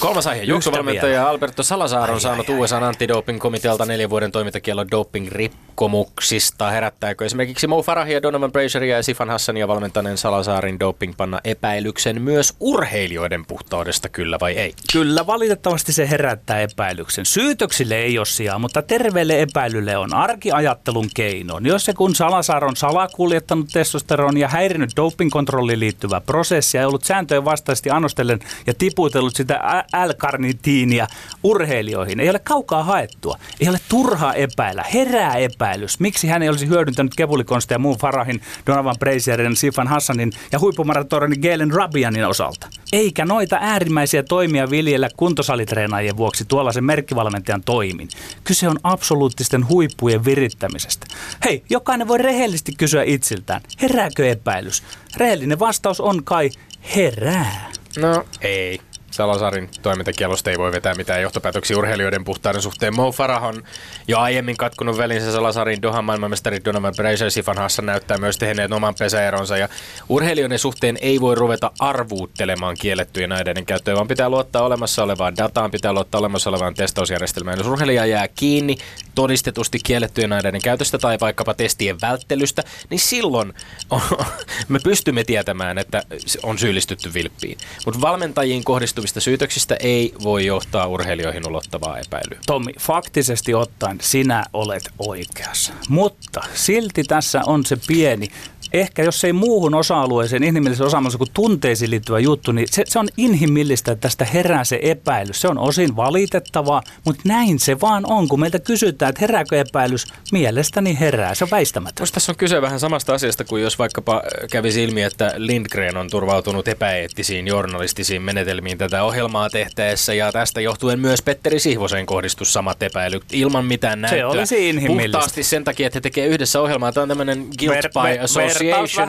Kolmas 0.01 0.27
aihe. 0.27 0.43
Juoksuvalmentaja 0.43 1.29
Alberto 1.29 1.63
Salazar 1.63 2.11
on 2.11 2.21
saanut 2.21 2.49
USA 2.49 2.79
antidoping-komitealta 2.79 3.87
neljän 3.87 4.11
vuoden 4.11 4.33
toimintakiellon 4.33 4.87
doping-rikkomuksista. 4.91 6.71
Herättääkö 6.71 7.25
esimerkiksi 7.25 7.67
Mo 7.67 7.83
Farahia, 7.83 8.23
Donovan 8.23 8.53
Brazeria 8.53 8.97
ja 8.97 9.03
Sifan 9.03 9.31
Hassania 9.31 9.69
valmentaneen 9.69 10.19
Salazarin 10.19 10.81
dopingpanna 10.81 11.41
epäilyksen 11.45 12.23
myös 12.23 12.55
urheilijoiden 12.61 13.47
puhtaudesta, 13.47 14.09
kyllä 14.09 14.37
vai 14.41 14.53
ei? 14.53 14.75
Kyllä, 14.93 15.27
valitettavasti 15.27 15.93
se 15.93 16.11
herättää 16.11 16.61
epäilyksen. 16.61 17.27
Syytöksille 17.27 17.95
ei 17.95 18.19
ole 18.19 18.27
sijaa, 18.27 18.59
mutta 18.59 18.83
terveelle 18.83 19.43
epäilylle 19.43 19.97
on 19.97 20.15
arkiajattelun 20.15 21.09
keinoin. 21.15 21.67
Jos 21.67 21.85
se 21.85 21.93
kun 21.93 22.15
Salazar 22.15 22.65
on 22.65 22.77
salakuljettanut 22.77 23.69
testosteronia 23.73 24.41
ja 24.41 24.49
häirinyt 24.49 24.91
dopingkontrolliin 24.97 25.81
liittyvää 25.81 26.21
prosessia 26.21 26.81
ja 26.81 26.89
ollut 26.89 27.05
sääntöjen 27.05 27.45
vastaisesti 27.51 27.91
annostellen 27.91 28.39
ja 28.67 28.75
tiputellut 28.75 29.37
sitä 29.37 29.85
L-karnitiinia 30.07 31.07
urheilijoihin, 31.43 32.21
ei 32.21 32.31
ole 32.31 32.39
kaukaa 32.39 32.85
haettua. 32.85 33.39
Ei 33.61 33.69
ole 33.69 33.79
turhaa 33.89 34.35
epäillä. 34.35 34.85
Herää 34.95 35.35
epäilys. 35.35 36.01
Miksi 36.01 36.29
hän 36.29 36.43
ei 36.43 36.49
olisi 36.49 36.69
hyödyntänyt 36.69 37.15
kepulikonsteja 37.15 37.79
muun 37.79 37.99
Farahin, 37.99 38.41
Donovan 38.67 38.97
Brazierin, 38.99 39.57
Sifan 39.57 39.89
Hassanin 39.89 40.33
ja 40.53 40.59
huippumaratonin 40.59 41.41
Galen 41.41 41.71
Rabianin 41.71 42.27
osalta? 42.27 42.69
Eikä 42.93 43.25
noita 43.25 43.59
äärimmäisiä 43.61 44.23
toimia 44.23 44.71
viljellä 44.71 45.09
kuntosalitreenaajien 45.17 46.17
vuoksi 46.17 46.45
tuollaisen 46.45 46.85
merkkivalmentajan 46.85 47.63
toimin. 47.63 48.09
Kyse 48.45 48.69
on 48.69 48.79
absoluuttisten 48.83 49.69
huippujen 49.69 50.25
virittämisestä. 50.25 51.07
Hei, 51.45 51.65
jokainen 51.71 52.09
voi 52.09 52.19
rehellisesti 52.19 52.73
kysyä 52.79 53.03
itsiltään, 53.03 53.61
herääkö 53.83 54.29
epäilys? 54.29 54.83
Rehellinen 55.17 55.59
vastaus 55.59 56.01
on 56.01 56.25
kai 56.25 56.51
herää. 56.97 57.71
No 57.99 58.25
ei. 58.41 58.81
Salasarin 59.11 59.69
toimintakielosta 59.83 60.51
ei 60.51 60.59
voi 60.59 60.73
vetää 60.73 60.95
mitään 60.95 61.23
johtopäätöksiä 61.23 61.79
urheilijoiden 61.79 62.25
puhtauden 62.25 62.63
suhteen. 62.63 62.97
Mo 62.97 63.13
Farah 63.13 63.45
on 63.45 63.63
jo 64.09 64.19
aiemmin 64.19 64.57
katkunut 64.57 64.99
välinsä 64.99 65.33
Salasarin 65.33 65.83
Dohan 65.83 66.05
maailmanmestari 66.05 66.65
Donovan 66.65 66.95
Brazier 66.97 67.31
Sifan 67.31 67.59
Hassan 67.59 67.87
näyttää 67.87 68.19
myös 68.19 68.39
tehneet 68.39 68.73
oman 68.73 68.95
pesäeronsa. 68.99 69.57
Ja 69.57 69.69
urheilijoiden 70.09 70.59
suhteen 70.59 70.99
ei 71.01 71.21
voi 71.21 71.35
ruveta 71.35 71.71
arvuuttelemaan 71.79 72.77
kiellettyjen 72.81 73.33
aineiden 73.33 73.67
käyttöä, 73.67 73.95
vaan 73.95 74.09
pitää 74.09 74.31
luottaa 74.31 74.63
olemassa 74.63 75.03
olevaan 75.03 75.37
dataan, 75.37 75.71
pitää 75.71 75.93
luottaa 75.93 76.19
olemassa 76.19 76.51
olevaan 76.51 76.75
testausjärjestelmään. 76.75 77.59
Jos 77.59 77.67
urheilija 77.67 78.07
jää 78.07 78.29
kiinni 78.29 78.77
todistetusti 79.15 79.79
kiellettyjen 79.85 80.33
aineiden 80.33 80.63
käytöstä 80.63 80.99
tai 80.99 81.19
vaikkapa 81.21 81.55
testien 81.55 82.01
välttelystä, 82.01 82.63
niin 82.91 83.01
silloin 83.01 83.53
on, 83.91 84.01
me 84.69 84.79
pystymme 84.85 85.25
tietämään, 85.25 85.79
että 85.79 86.03
on 86.43 86.59
syyllistytty 86.59 87.15
vilppiin. 87.15 87.59
Mutta 87.85 88.01
valmentajiin 88.01 88.65
kohdistuvista 89.01 89.21
syytöksistä 89.21 89.77
ei 89.81 90.15
voi 90.23 90.47
johtaa 90.47 90.87
urheilijoihin 90.87 91.49
ulottavaa 91.49 91.99
epäilyä. 91.99 92.39
Tommi, 92.47 92.73
faktisesti 92.81 93.55
ottaen 93.55 93.99
sinä 94.01 94.45
olet 94.53 94.91
oikeassa. 94.99 95.73
Mutta 95.89 96.41
silti 96.55 97.05
tässä 97.05 97.41
on 97.47 97.67
se 97.67 97.77
pieni 97.87 98.29
ehkä 98.73 99.03
jos 99.03 99.25
ei 99.25 99.33
muuhun 99.33 99.75
osa-alueeseen, 99.75 100.43
inhimilliseen 100.43 100.87
osaamiseen 100.87 101.19
kuin 101.19 101.31
tunteisiin 101.35 101.91
liittyvä 101.91 102.19
juttu, 102.19 102.53
niin 102.53 102.69
se, 102.71 102.85
se 102.87 102.99
on 102.99 103.09
inhimillistä, 103.17 103.93
että 103.93 104.03
tästä 104.03 104.25
herää 104.25 104.65
se 104.65 104.79
epäilys. 104.83 105.41
Se 105.41 105.49
on 105.49 105.59
osin 105.59 105.97
valitettavaa, 105.97 106.83
mutta 107.05 107.23
näin 107.25 107.59
se 107.59 107.81
vaan 107.81 108.05
on, 108.07 108.29
kun 108.29 108.41
meiltä 108.41 108.59
kysytään, 108.59 109.11
että 109.11 109.21
herääkö 109.21 109.61
epäilys, 109.61 110.07
mielestäni 110.33 111.01
herää. 111.01 111.35
Se 111.35 111.45
on 111.45 111.51
väistämätöntä. 111.51 112.03
Musta 112.03 112.15
tässä 112.15 112.33
on 112.33 112.37
kyse 112.37 112.63
vähän 112.63 112.81
samasta 112.81 113.15
asiasta 113.15 113.45
kuin 113.45 113.63
jos 113.63 113.79
vaikkapa 113.79 114.23
kävisi 114.51 114.85
ilmi, 114.85 115.03
että 115.03 115.33
Lindgren 115.37 115.97
on 115.97 116.11
turvautunut 116.11 116.69
epäeettisiin 116.69 117.47
journalistisiin 117.47 118.23
menetelmiin 118.23 118.79
tätä 118.79 119.05
ohjelmaa 119.05 119.51
tehtäessä 119.51 120.15
ja 120.15 120.33
tästä 120.33 120.61
johtuen 120.61 121.01
myös 121.01 121.23
Petteri 121.23 121.61
Sihvosen 121.61 122.07
kohdistus 122.07 122.53
samat 122.53 122.83
epäilyt 122.83 123.23
ilman 123.33 123.65
mitään 123.65 124.01
näyttöä. 124.01 124.21
Se 124.21 124.27
olisi 124.27 124.69
inhimillistä. 124.69 125.19
Puhtaasti 125.19 125.43
sen 125.43 125.65
takia, 125.65 125.87
että 125.87 125.97
he 125.97 126.01
tekee 126.01 126.27
yhdessä 126.27 126.61
ohjelmaa. 126.61 126.93
Tämä 126.93 127.03
on 127.03 127.09
tämmöinen 127.09 127.47
guilt 127.59 127.87
by 127.93 128.19
association, 128.25 128.60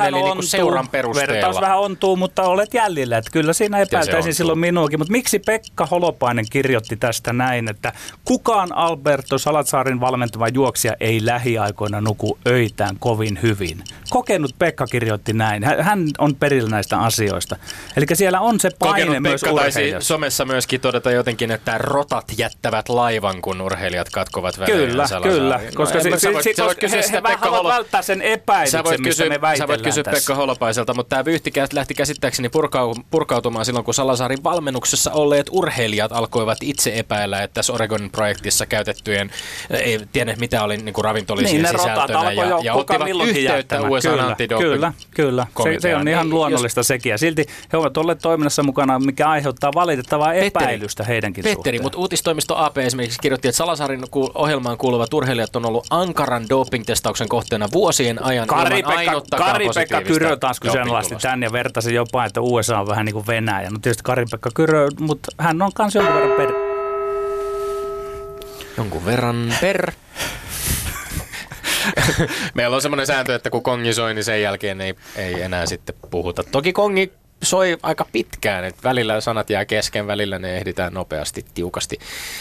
eli 0.07 0.21
niin 0.21 0.43
seuran 0.43 0.87
perusteella. 0.89 1.33
Vertaus 1.33 1.61
vähän 1.61 1.79
ontuu, 1.79 2.15
mutta 2.15 2.43
olet 2.43 2.73
jäljellä. 2.73 3.17
Että 3.17 3.31
kyllä 3.31 3.53
siinä 3.53 3.79
epäiltäisiin 3.79 4.35
silloin 4.35 4.59
minuakin. 4.59 4.99
Mutta 4.99 5.11
miksi 5.11 5.39
Pekka 5.39 5.85
Holopainen 5.85 6.45
kirjoitti 6.49 6.95
tästä 6.95 7.33
näin, 7.33 7.69
että 7.69 7.93
kukaan 8.25 8.75
Alberto 8.75 9.37
Salatsaarin 9.37 9.99
valmentava 9.99 10.47
juoksija 10.47 10.93
ei 10.99 11.25
lähiaikoina 11.25 12.01
nuku 12.01 12.37
öitään 12.47 12.95
kovin 12.99 13.39
hyvin. 13.41 13.83
Kokenut 14.09 14.55
Pekka 14.59 14.87
kirjoitti 14.87 15.33
näin. 15.33 15.63
Hän 15.63 16.07
on 16.17 16.35
perillä 16.35 16.69
näistä 16.69 16.99
asioista. 16.99 17.55
Eli 17.97 18.05
siellä 18.13 18.39
on 18.39 18.59
se 18.59 18.69
paine 18.79 19.05
Kokenut 19.05 19.21
myös 19.21 19.41
Pekka 19.41 19.55
taisi 19.61 19.95
somessa 19.99 20.45
myöskin 20.45 20.81
todeta 20.81 21.11
jotenkin, 21.11 21.51
että 21.51 21.77
rotat 21.77 22.25
jättävät 22.37 22.89
laivan, 22.89 23.41
kun 23.41 23.61
urheilijat 23.61 24.09
katkovat 24.09 24.59
välein 24.59 24.89
Kyllä, 24.89 25.05
kyllä. 25.23 25.59
Koska, 25.75 25.99
sä 26.03 26.09
voit- 26.09 26.19
se, 26.19 26.53
sä 26.55 26.63
voit 26.65 26.79
koska 26.79 26.97
he, 26.97 27.03
he 27.11 27.35
haluavat 27.39 27.63
Holo- 27.63 27.69
välttää 27.73 28.01
sen 28.01 28.17
Sä 28.17 28.23
epäilyksen, 28.23 28.83
voit, 28.83 28.99
mistä 28.99 29.23
kysyä, 29.23 29.40
me 29.41 29.57
sä 29.57 29.67
voit 29.67 29.69
väitellään 29.69 29.81
kysyä 29.83 30.03
tässä. 30.03 30.19
Pekka 30.19 30.35
Holopaiselta, 30.35 30.93
mutta 30.93 31.09
tämä 31.09 31.25
vyyhti 31.25 31.51
lähti 31.73 31.93
käsittääkseni 31.93 32.49
purkau, 32.49 32.95
purkautumaan 33.11 33.65
silloin, 33.65 33.85
kun 33.85 33.93
Salazaarin 33.93 34.43
valmennuksessa 34.43 35.11
olleet 35.11 35.47
urheilijat 35.51 36.11
alkoivat 36.11 36.57
itse 36.61 36.91
epäillä, 36.99 37.43
että 37.43 37.53
tässä 37.53 37.73
Oregonin 37.73 38.11
projektissa 38.11 38.65
käytettyjen, 38.65 39.31
ei 39.69 39.99
tiedä 40.11 40.35
mitä 40.39 40.63
oli 40.63 40.77
niin 40.77 40.93
kuin 40.93 41.05
ravintolisien 41.05 41.63
Niin, 41.63 41.79
sisältönä, 41.79 42.31
jo 42.31 42.43
ja, 42.43 42.59
ja 42.63 42.73
ottivat 42.73 43.07
yhteyttä. 43.27 43.81
USA 43.81 44.09
kyllä, 44.09 44.27
antidoping 44.27 44.71
kyllä, 44.71 44.93
kyllä. 45.13 45.47
Se, 45.63 45.79
se 45.79 45.95
on 45.95 46.07
ihan 46.07 46.29
luonnollista 46.29 46.83
sekin. 46.83 47.09
Ja 47.09 47.17
silti 47.17 47.45
he 47.73 47.77
ovat 47.77 47.97
olleet 47.97 48.19
toiminnassa 48.21 48.63
mukana, 48.63 48.99
mikä 48.99 49.29
aiheuttaa 49.29 49.71
valitettavaa 49.75 50.27
Petteri. 50.29 50.47
epäilystä 50.47 51.03
heidänkin 51.03 51.43
Petteri, 51.43 51.55
suhteen. 51.55 51.81
mutta 51.81 51.97
uutistoimisto 51.97 52.57
AP 52.57 52.77
esimerkiksi 52.77 53.19
kirjoitti, 53.21 53.47
että 53.47 53.57
Salasarin 53.57 54.03
ohjelmaan 54.35 54.77
kuuluvat 54.77 55.13
urheilijat 55.13 55.55
on 55.55 55.65
ollut 55.65 55.87
ankaran 55.89 56.45
doping-testauksen 56.49 57.27
kohteena 57.27 57.67
vuosien 57.71 58.23
ajan 58.23 58.45
ilman 58.45 58.63
Kari-Pekka, 58.63 58.89
ainuttakaan 58.93 59.30
Kari-Pekka 59.37 60.01
Kyrö 60.01 60.37
taas 60.37 60.59
kyseenalaisti 60.59 61.15
tämän 61.15 61.43
ja 61.43 61.51
vertasi 61.51 61.93
jopa, 61.93 62.25
että 62.25 62.41
USA 62.41 62.79
on 62.79 62.87
vähän 62.87 63.05
niin 63.05 63.13
kuin 63.13 63.27
Venäjä. 63.27 63.69
No 63.69 63.79
tietysti 63.81 64.03
Kari-Pekka 64.03 64.49
Kyrö, 64.53 64.87
mutta 64.99 65.31
hän 65.37 65.61
on 65.61 65.71
kanssa 65.73 65.99
jonkun 65.99 66.15
verran 66.15 66.37
per... 66.37 66.51
Jonkun 68.77 69.05
verran 69.05 69.53
per. 69.61 69.91
Meillä 72.53 72.75
on 72.75 72.81
semmoinen 72.81 73.07
sääntö, 73.07 73.35
että 73.35 73.49
kun 73.49 73.63
kongi 73.63 73.93
soi, 73.93 74.13
niin 74.13 74.23
sen 74.23 74.41
jälkeen 74.41 74.81
ei, 74.81 74.95
ei 75.15 75.41
enää 75.41 75.65
sitten 75.65 75.95
puhuta. 76.11 76.43
Toki 76.43 76.73
kongi 76.73 77.13
soi 77.43 77.77
aika 77.83 78.05
pitkään, 78.11 78.65
että 78.65 78.83
välillä 78.83 79.21
sanat 79.21 79.49
jää 79.49 79.65
kesken, 79.65 80.07
välillä 80.07 80.39
ne 80.39 80.57
ehditään 80.57 80.93
nopeasti, 80.93 81.45
tiukasti 81.53 81.99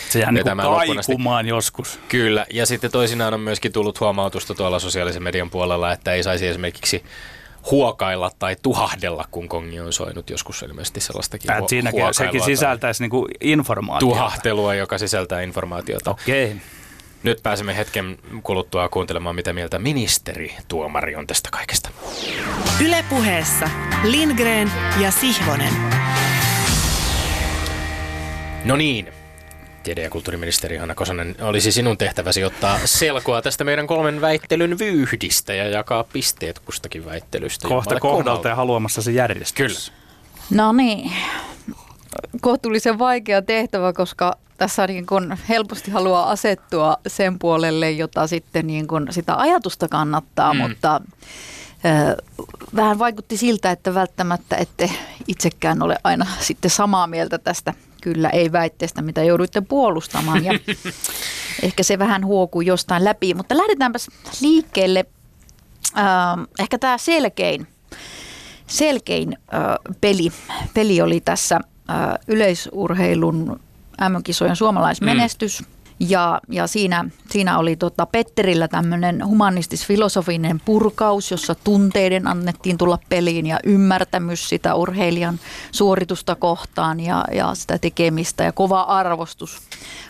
Se 0.08 0.18
jää 0.18 0.32
niin 0.32 0.44
kaikumaan 0.44 1.46
joskus. 1.46 2.00
Kyllä, 2.08 2.46
ja 2.52 2.66
sitten 2.66 2.90
toisinaan 2.90 3.34
on 3.34 3.40
myöskin 3.40 3.72
tullut 3.72 4.00
huomautusta 4.00 4.54
tuolla 4.54 4.78
sosiaalisen 4.78 5.22
median 5.22 5.50
puolella, 5.50 5.92
että 5.92 6.12
ei 6.12 6.22
saisi 6.22 6.46
esimerkiksi 6.46 7.04
huokailla 7.70 8.30
tai 8.38 8.56
tuhahdella, 8.62 9.24
kun 9.30 9.48
kongi 9.48 9.80
on 9.80 9.92
soinut 9.92 10.30
joskus 10.30 10.62
ilmeisesti 10.62 11.00
sellaistakin 11.00 11.50
Äh, 11.50 11.58
huo- 11.58 11.68
siinäkin 11.68 12.14
sekin 12.14 12.42
sisältäisi 12.42 13.02
niin 13.08 13.24
informaatiota. 13.40 14.14
Tuhahtelua, 14.14 14.74
joka 14.74 14.98
sisältää 14.98 15.40
informaatiota. 15.40 16.10
Okei. 16.10 16.56
Nyt 17.22 17.42
pääsemme 17.42 17.76
hetken 17.76 18.18
kuluttua 18.42 18.88
kuuntelemaan, 18.88 19.34
mitä 19.34 19.52
mieltä 19.52 19.78
ministeri 19.78 20.56
Tuomari 20.68 21.16
on 21.16 21.26
tästä 21.26 21.48
kaikesta. 21.52 21.90
Ylepuheessa 22.84 23.70
Lindgren 24.04 24.72
ja 25.00 25.10
Sihvonen. 25.10 25.72
No 28.64 28.76
niin, 28.76 29.08
tiede- 29.82 30.02
ja 30.02 30.10
kulttuuriministeri 30.10 30.76
Hanna 30.76 30.94
Kosonen, 30.94 31.36
olisi 31.40 31.72
sinun 31.72 31.98
tehtäväsi 31.98 32.44
ottaa 32.44 32.78
selkoa 32.84 33.42
tästä 33.42 33.64
meidän 33.64 33.86
kolmen 33.86 34.20
väittelyn 34.20 34.78
vyyhdistä 34.78 35.54
ja 35.54 35.68
jakaa 35.68 36.04
pisteet 36.04 36.58
kustakin 36.58 37.04
väittelystä. 37.04 37.68
Kohta 37.68 38.00
kohdalta 38.00 38.48
ja 38.48 38.54
haluamassa 38.54 39.02
se 39.02 39.12
järjestys. 39.12 39.90
Kyllä. 39.90 40.00
No 40.62 40.72
niin, 40.72 41.12
kohtuullisen 42.40 42.98
vaikea 42.98 43.42
tehtävä, 43.42 43.92
koska 43.92 44.36
tässä 44.58 44.86
niin 44.86 45.06
kun 45.06 45.36
helposti 45.48 45.90
haluaa 45.90 46.30
asettua 46.30 46.96
sen 47.06 47.38
puolelle, 47.38 47.90
jota 47.90 48.26
sitten 48.26 48.66
niin 48.66 48.86
kun 48.86 49.06
sitä 49.10 49.36
ajatusta 49.36 49.88
kannattaa, 49.88 50.54
Mm. 50.54 50.60
mutta 50.60 51.00
vähän 52.76 52.98
vaikutti 52.98 53.36
siltä, 53.36 53.70
että 53.70 53.94
välttämättä 53.94 54.56
ette 54.56 54.90
itsekään 55.28 55.82
ole 55.82 55.96
aina 56.04 56.26
sitten 56.40 56.70
samaa 56.70 57.06
mieltä 57.06 57.38
tästä 57.38 57.74
kyllä 58.02 58.30
ei 58.30 58.52
väitteestä, 58.52 59.02
mitä 59.02 59.22
jouduitte 59.22 59.60
puolustamaan 59.60 60.44
ja 60.44 60.52
ehkä 61.62 61.82
se 61.82 61.98
vähän 61.98 62.24
huokuu 62.26 62.60
jostain 62.60 63.04
läpi, 63.04 63.34
mutta 63.34 63.56
lähdetäänpäs 63.56 64.08
liikkeelle. 64.40 65.04
Ehkä 66.58 66.78
tämä 66.78 66.98
selkein 66.98 67.66
selkein 68.66 69.38
peli, 70.00 70.32
peli 70.74 71.00
oli 71.00 71.20
tässä 71.20 71.60
yleisurheilun 72.28 73.60
MM-kisojen 74.08 74.56
suomalaismenestys. 74.56 75.60
Mm. 75.60 75.66
Ja, 76.08 76.40
ja 76.48 76.66
siinä, 76.66 77.04
siinä 77.30 77.58
oli 77.58 77.76
tota 77.76 78.06
Petterillä 78.06 78.68
tämmöinen 78.68 79.26
humanistis-filosofinen 79.26 80.60
purkaus, 80.64 81.30
jossa 81.30 81.54
tunteiden 81.54 82.26
annettiin 82.26 82.78
tulla 82.78 82.98
peliin 83.08 83.46
ja 83.46 83.58
ymmärtämys 83.64 84.48
sitä 84.48 84.74
urheilijan 84.74 85.40
suoritusta 85.72 86.34
kohtaan 86.34 87.00
ja, 87.00 87.24
ja 87.32 87.54
sitä 87.54 87.78
tekemistä 87.78 88.44
ja 88.44 88.52
kova 88.52 88.80
arvostus. 88.80 89.58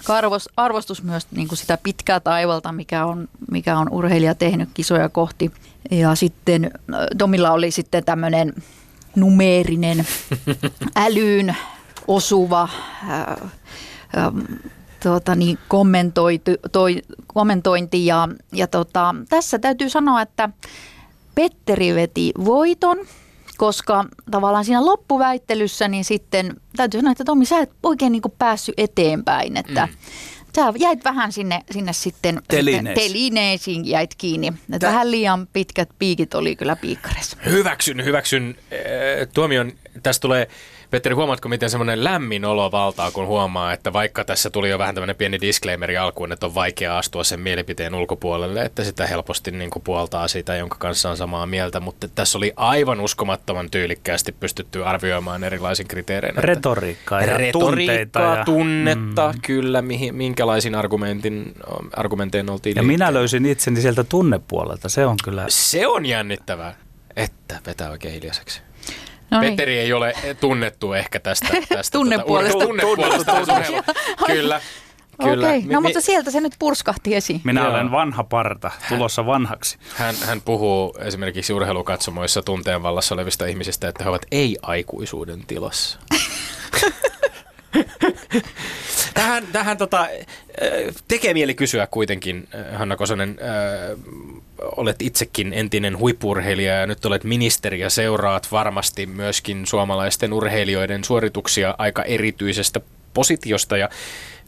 Arvos, 0.09 0.49
arvostus 0.57 1.03
myös 1.03 1.27
niin 1.31 1.49
kuin 1.49 1.59
sitä 1.59 1.79
pitkää 1.83 2.21
taivalta, 2.21 2.73
mikä 2.73 3.07
on, 3.07 3.29
mikä 3.51 3.79
on 3.79 3.89
urheilija 3.91 4.35
tehnyt 4.35 4.69
kisoja 4.75 5.09
kohti. 5.09 5.53
Ja 5.91 6.15
sitten 6.15 6.65
ö, 6.65 7.07
Domilla 7.19 7.51
oli 7.51 7.71
sitten 7.71 8.05
tämmöinen 8.05 8.55
numeerinen 9.17 10.07
älyyn 10.97 11.57
osuva 12.09 12.69
ää, 13.09 13.49
ää, 14.17 14.33
tuota, 15.03 15.35
niin 15.35 15.59
kommentoitu, 15.69 16.51
toi, 16.73 17.03
kommentointi. 17.27 18.07
Ja, 18.07 18.29
ja 18.53 18.67
tota, 18.67 19.15
tässä 19.29 19.59
täytyy 19.59 19.89
sanoa, 19.91 20.23
että 20.23 20.51
Petteri 21.35 21.95
veti 21.95 22.33
voiton, 22.45 22.99
koska 23.59 24.05
tavallaan 24.31 24.65
siinä 24.65 24.87
loppuväittelyssä 24.87 25.89
niin 25.89 26.05
sitten 26.05 26.57
täytyy 26.77 27.01
sanoa, 27.01 27.13
että 27.13 27.25
Tomi, 27.25 27.45
sä 27.45 27.59
et 27.59 27.71
oikein 27.83 28.13
niin 28.13 28.23
päässyt 28.39 28.75
eteenpäin, 28.79 29.57
että 29.57 29.87
mm. 29.87 29.93
Sä 30.57 30.63
jäit 30.79 31.05
vähän 31.05 31.33
sinne, 31.33 31.61
sinne 31.71 31.93
sitten 31.93 32.43
Telineisiin. 32.49 32.95
telineisiin 33.13 33.89
jäit 33.89 34.15
kiinni. 34.15 34.53
Että 34.73 34.87
vähän 34.87 35.11
liian 35.11 35.47
pitkät 35.53 35.89
piikit 35.99 36.35
oli 36.35 36.57
kyllä 36.57 36.77
piikkarissa. 36.77 37.37
Hyväksyn, 37.47 38.05
hyväksyn 38.05 38.57
äh, 38.73 39.29
tuomion. 39.35 39.73
Tästä 40.03 40.23
tulee, 40.23 40.49
Petteri, 40.91 41.15
huomaatko, 41.15 41.49
miten 41.49 41.71
semmoinen 41.71 42.05
lämmin 42.05 42.45
olo 42.45 42.73
valtaa, 42.73 43.11
kun 43.11 43.27
huomaa, 43.27 43.73
että 43.73 43.93
vaikka 43.93 44.25
tässä 44.25 44.51
tuli 44.51 44.71
jo 44.71 44.79
vähän 44.79 44.95
tämmöinen 44.95 45.17
pieni 45.17 45.41
disclaimeri 45.41 45.97
alkuun, 45.97 46.33
että 46.33 46.47
on 46.47 46.55
vaikea 46.55 46.99
astua 46.99 47.25
sen 47.25 47.41
mielipiteen 47.41 47.95
ulkopuolelle, 47.95 48.63
että 48.63 48.85
sitä 48.85 49.07
helposti 49.07 49.51
niin 49.51 49.71
kuin 49.71 49.83
puoltaa 49.83 50.29
sitä, 50.29 50.57
jonka 50.57 50.77
kanssa 50.79 51.11
on 51.11 51.17
samaa 51.17 51.47
mieltä, 51.47 51.81
mutta 51.81 52.09
tässä 52.09 52.39
oli 52.39 52.53
aivan 52.57 53.01
uskomattoman 53.01 53.71
tyylikkäästi 53.71 54.33
pystytty 54.33 54.85
arvioimaan 54.85 55.45
erilaisin 55.45 55.89
kriteerein. 55.89 56.35
Retoriikkaa 56.37 57.21
ja. 57.21 57.37
Retoriikkaa, 57.37 58.37
Ja, 58.37 58.45
tunnetta, 58.45 59.33
mm. 59.33 59.41
kyllä, 59.47 59.83
mihin, 59.83 60.15
minkälaisin 60.15 60.75
argumentin, 60.75 61.55
argumentein 61.97 62.51
oltiin 62.51 62.77
ja 62.77 62.83
minä 62.83 63.15
löysin 63.15 63.47
itseni 63.47 63.81
sieltä 63.81 64.05
tunnepuolelta. 64.05 64.89
Se 64.89 65.07
on 65.07 65.17
kyllä... 65.25 65.45
Se 65.49 65.87
on 65.87 66.07
jännittävää, 66.07 66.75
että 67.17 67.61
vetää 67.67 67.91
oikein 67.91 68.15
hiljaiseksi. 68.15 68.63
No 69.31 69.41
niin. 69.41 69.51
Petteri 69.53 69.79
ei 69.79 69.93
ole 69.93 70.15
tunnettu 70.41 70.93
ehkä 70.93 71.21
tästä. 71.21 71.49
tästä 71.69 71.93
Tunnepuolesta. 71.99 72.59
Tota, 72.59 72.65
ur- 72.65 72.69
tunnepuolesta. 72.69 73.33
urheilu- 73.33 73.83
Kyllä. 74.27 74.61
Kyllä. 75.23 75.47
Okei, 75.47 75.61
Mi- 75.63 75.73
no 75.75 75.81
mi- 75.81 75.85
mutta 75.87 76.01
sieltä 76.01 76.31
se 76.31 76.41
nyt 76.41 76.53
purskahti 76.59 77.15
esiin. 77.15 77.41
Minä 77.45 77.61
Joo. 77.61 77.71
olen 77.71 77.91
vanha 77.91 78.25
parta, 78.25 78.71
tulossa 78.89 79.27
vanhaksi. 79.27 79.79
hän, 79.97 80.15
hän 80.27 80.41
puhuu 80.43 80.95
esimerkiksi 81.01 81.53
urheilukatsomoissa 81.53 82.43
tunteen 82.43 82.83
vallassa 82.83 83.15
olevista 83.15 83.47
ihmisistä, 83.47 83.89
että 83.89 84.05
he 84.05 84.09
ovat 84.11 84.27
ei-aikuisuuden 84.33 85.47
tilassa. 85.47 85.99
tähän, 89.15 89.47
tähän 89.53 89.77
tota, 89.77 90.09
tekee 91.09 91.35
mieli 91.35 91.55
kysyä 91.55 91.87
kuitenkin, 91.87 92.49
Hanna 92.77 92.97
Kosonen, 92.97 93.39
olet 94.77 95.03
itsekin 95.03 95.53
entinen 95.53 95.99
huippurheilija 95.99 96.75
ja 96.75 96.87
nyt 96.87 97.05
olet 97.05 97.25
ministeri 97.25 97.81
ja 97.81 97.91
seuraat 97.91 98.53
varmasti 98.53 99.07
myöskin 99.07 99.67
suomalaisten 99.67 100.33
urheilijoiden 100.33 101.05
suorituksia 101.05 101.75
aika 101.79 102.03
erityisestä 102.03 102.81
positiosta 103.15 103.77
ja 103.77 103.89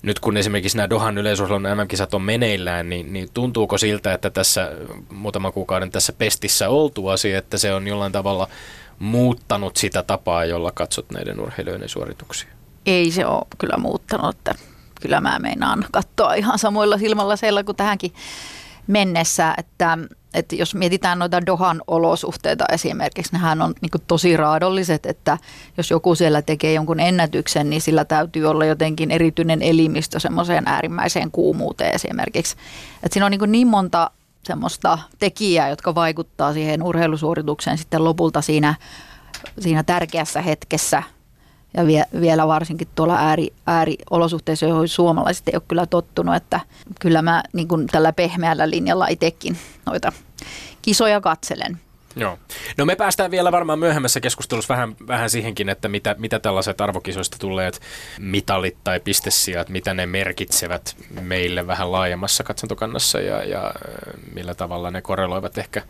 nyt 0.03 0.21
kun 0.21 0.37
esimerkiksi 0.37 0.77
nämä 0.77 0.91
Dohan 0.91 1.19
yleisurheilun 1.19 1.63
MM-kisat 1.63 2.15
on 2.15 2.23
meneillään, 2.23 2.91
niin, 2.91 3.13
niin 3.13 3.29
tuntuuko 3.35 3.79
siltä, 3.79 4.15
että 4.15 4.31
tässä 4.31 4.73
muutaman 5.11 5.53
kuukauden 5.53 5.91
tässä 5.91 6.13
pestissä 6.13 6.69
oltuasi, 6.69 7.33
että 7.33 7.59
se 7.59 7.75
on 7.75 7.89
jollain 7.89 8.13
tavalla 8.13 8.49
muuttanut 8.99 9.77
sitä 9.77 10.03
tapaa, 10.03 10.45
jolla 10.45 10.73
katsot 10.75 11.11
näiden 11.11 11.41
urheilijoiden 11.41 11.89
suorituksia? 11.89 12.49
Ei 12.87 13.11
se 13.11 13.27
ole 13.27 13.47
kyllä 13.59 13.77
muuttanut, 13.77 14.37
että 14.37 14.55
kyllä 15.01 15.21
mä 15.21 15.39
meinaan 15.39 15.85
katsoa 15.93 16.35
ihan 16.35 16.59
samoilla 16.59 16.99
silmällä 16.99 17.37
siellä 17.37 17.65
kuin 17.65 17.77
tähänkin 17.77 18.13
mennessä, 18.87 19.55
että 19.59 19.99
että 20.35 20.57
jos 20.57 20.75
mietitään 20.75 21.19
noita 21.19 21.47
Dohan 21.47 21.83
olosuhteita 21.87 22.65
esimerkiksi, 22.73 23.33
nehän 23.33 23.63
on 23.63 23.75
niin 23.81 24.03
tosi 24.07 24.37
raadolliset, 24.37 25.07
että 25.07 25.39
jos 25.77 25.91
joku 25.91 26.15
siellä 26.15 26.43
tekee 26.43 26.73
jonkun 26.73 27.01
ennätyksen, 27.01 27.71
niin 27.71 27.83
sillä 27.83 28.05
täytyy 28.05 28.47
olla 28.47 28.65
jotenkin 28.65 29.11
erityinen 29.11 29.63
elimistö 29.63 30.21
semmoiseen 30.21 30.65
äärimmäiseen 30.67 31.31
kuumuuteen 31.31 31.95
esimerkiksi. 31.95 32.57
Että 32.95 33.13
siinä 33.13 33.27
on 33.27 33.31
niin, 33.33 33.53
niin 33.53 33.67
monta 33.67 34.11
semmoista 34.45 34.99
tekijää, 35.19 35.69
jotka 35.69 35.95
vaikuttaa 35.95 36.53
siihen 36.53 36.83
urheilusuoritukseen 36.83 37.79
sitten 37.79 38.05
lopulta 38.05 38.41
siinä, 38.41 38.75
siinä 39.59 39.83
tärkeässä 39.83 40.43
hetkessä– 40.43 41.03
ja 41.77 41.87
vie, 41.87 42.05
vielä 42.21 42.47
varsinkin 42.47 42.89
tuolla 42.95 43.17
ääri, 43.17 43.53
ääriolosuhteissa, 43.67 44.67
joihin 44.67 44.89
suomalaiset 44.89 45.49
ei 45.49 45.55
ole 45.55 45.63
kyllä 45.69 45.87
tottunut, 45.87 46.35
että 46.35 46.61
kyllä 47.01 47.23
mä 47.23 47.43
niin 47.53 47.69
kuin 47.69 47.87
tällä 47.87 48.13
pehmeällä 48.13 48.71
linjalla 48.71 49.07
itsekin 49.07 49.57
noita 49.87 50.13
kisoja 50.83 51.21
katselen. 51.21 51.81
Joo. 52.17 52.39
No 52.77 52.85
me 52.85 52.97
päästään 52.97 53.31
vielä 53.31 53.53
varmaan 53.53 53.79
myöhemmässä 53.79 54.21
keskustelussa 54.21 54.75
vähän, 54.75 54.97
vähän 55.07 55.31
siihenkin, 55.31 55.69
että 55.69 55.89
mitä, 55.89 56.17
mitä 56.19 56.39
tällaiset 56.39 56.81
arvokisoista 56.81 57.37
tulleet 57.41 57.81
mitalit 58.19 58.77
tai 58.85 59.01
pistesijat, 59.01 59.69
mitä 59.69 59.95
ne 59.95 60.07
merkitsevät 60.07 60.97
meille 61.21 61.67
vähän 61.67 61.93
laajemmassa 61.93 62.45
katsantokannassa 62.45 63.21
ja, 63.21 63.45
ja 63.45 63.75
millä 64.35 64.55
tavalla 64.55 64.91
ne 64.91 65.03
korreloivat 65.03 65.59
ehkä 65.59 65.83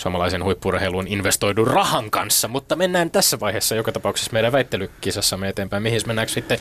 suomalaisen 0.00 0.44
huippurheiluun 0.44 1.08
investoidun 1.08 1.66
rahan 1.66 2.10
kanssa, 2.10 2.48
mutta 2.48 2.76
mennään 2.76 3.10
tässä 3.10 3.40
vaiheessa 3.40 3.74
joka 3.74 3.92
tapauksessa 3.92 4.32
meidän 4.32 4.52
väittelykisassamme 4.52 5.48
eteenpäin. 5.48 5.82
Mihin 5.82 6.00
mennäänkö 6.06 6.32
sitten 6.32 6.58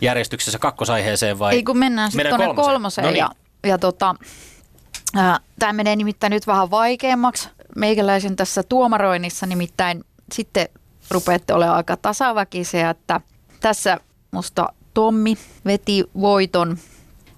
järjestyksessä 0.00 0.58
kakkosaiheeseen 0.58 1.38
vai? 1.38 1.54
Ei 1.54 1.62
kun 1.62 1.78
mennään 1.78 2.10
sitten 2.10 2.28
tuonne 2.28 2.46
kolmoseen, 2.46 2.72
kolmoseen 2.72 3.04
no 3.04 3.10
niin. 3.10 3.18
ja, 3.18 3.30
ja 3.70 3.78
tota, 3.78 4.14
tämä 5.58 5.72
menee 5.72 5.96
nimittäin 5.96 6.30
nyt 6.30 6.46
vähän 6.46 6.70
vaikeammaksi 6.70 7.48
meikäläisen 7.76 8.36
tässä 8.36 8.62
tuomaroinnissa, 8.62 9.46
nimittäin 9.46 10.04
sitten 10.32 10.68
rupeatte 11.10 11.54
olemaan 11.54 11.76
aika 11.76 11.96
tasaväkisiä, 11.96 12.90
että 12.90 13.20
tässä 13.60 14.00
musta 14.30 14.68
Tommi 14.94 15.38
veti 15.64 16.04
voiton 16.20 16.78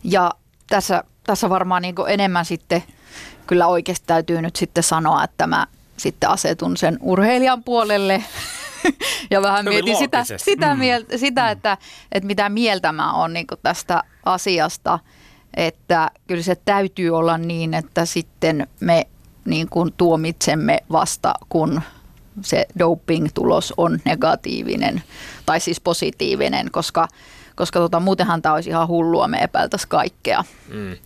ja 0.05 0.31
tässä, 0.66 1.05
tässä 1.24 1.50
varmaan 1.50 1.83
niin 1.83 1.94
enemmän 2.09 2.44
sitten– 2.44 2.83
kyllä 3.53 3.67
oikeasti 3.67 4.07
täytyy 4.07 4.43
nyt 4.43 4.57
sitten 4.57 4.83
sanoa, 4.83 5.25
että 5.25 5.47
mä 5.47 5.67
sitten 5.97 6.31
asetun 6.31 6.77
sen 6.77 6.99
urheilijan 7.01 7.65
puolelle 7.65 8.25
ja 9.31 9.43
vähän 9.43 9.65
mietin 9.65 9.97
sitä, 9.97 10.25
sitä, 10.37 10.75
mm. 10.75 10.79
mieltä, 10.79 11.19
sitä 11.19 11.43
mm. 11.43 11.49
että, 11.49 11.79
että 12.12 12.27
mitä 12.27 12.49
mieltä 12.49 12.93
mä 12.93 13.12
oon 13.12 13.33
niin 13.33 13.47
tästä 13.62 14.03
asiasta. 14.25 14.99
Että 15.55 16.11
kyllä 16.27 16.43
se 16.43 16.55
täytyy 16.65 17.11
olla 17.11 17.38
niin, 17.38 17.75
että 17.75 18.05
sitten 18.05 18.67
me 18.81 19.07
niin 19.45 19.69
kuin 19.69 19.93
tuomitsemme 19.97 20.79
vasta, 20.93 21.35
kun 21.49 21.83
se 22.41 22.67
doping-tulos 22.79 23.75
on 23.77 23.99
negatiivinen 24.05 25.03
tai 25.47 25.61
siis 25.61 25.81
positiivinen, 25.81 26.71
koska, 26.71 27.09
koska 27.57 27.79
tota, 27.79 28.01
muutenhan 28.01 28.43
tämä 28.43 28.55
olisi 28.55 28.71
ihan 28.71 28.88
hullua, 28.88 29.29
me 29.29 29.38
epäiltäisiin 29.38 29.88
kaikkea. 29.88 30.45
Mm. 30.69 30.97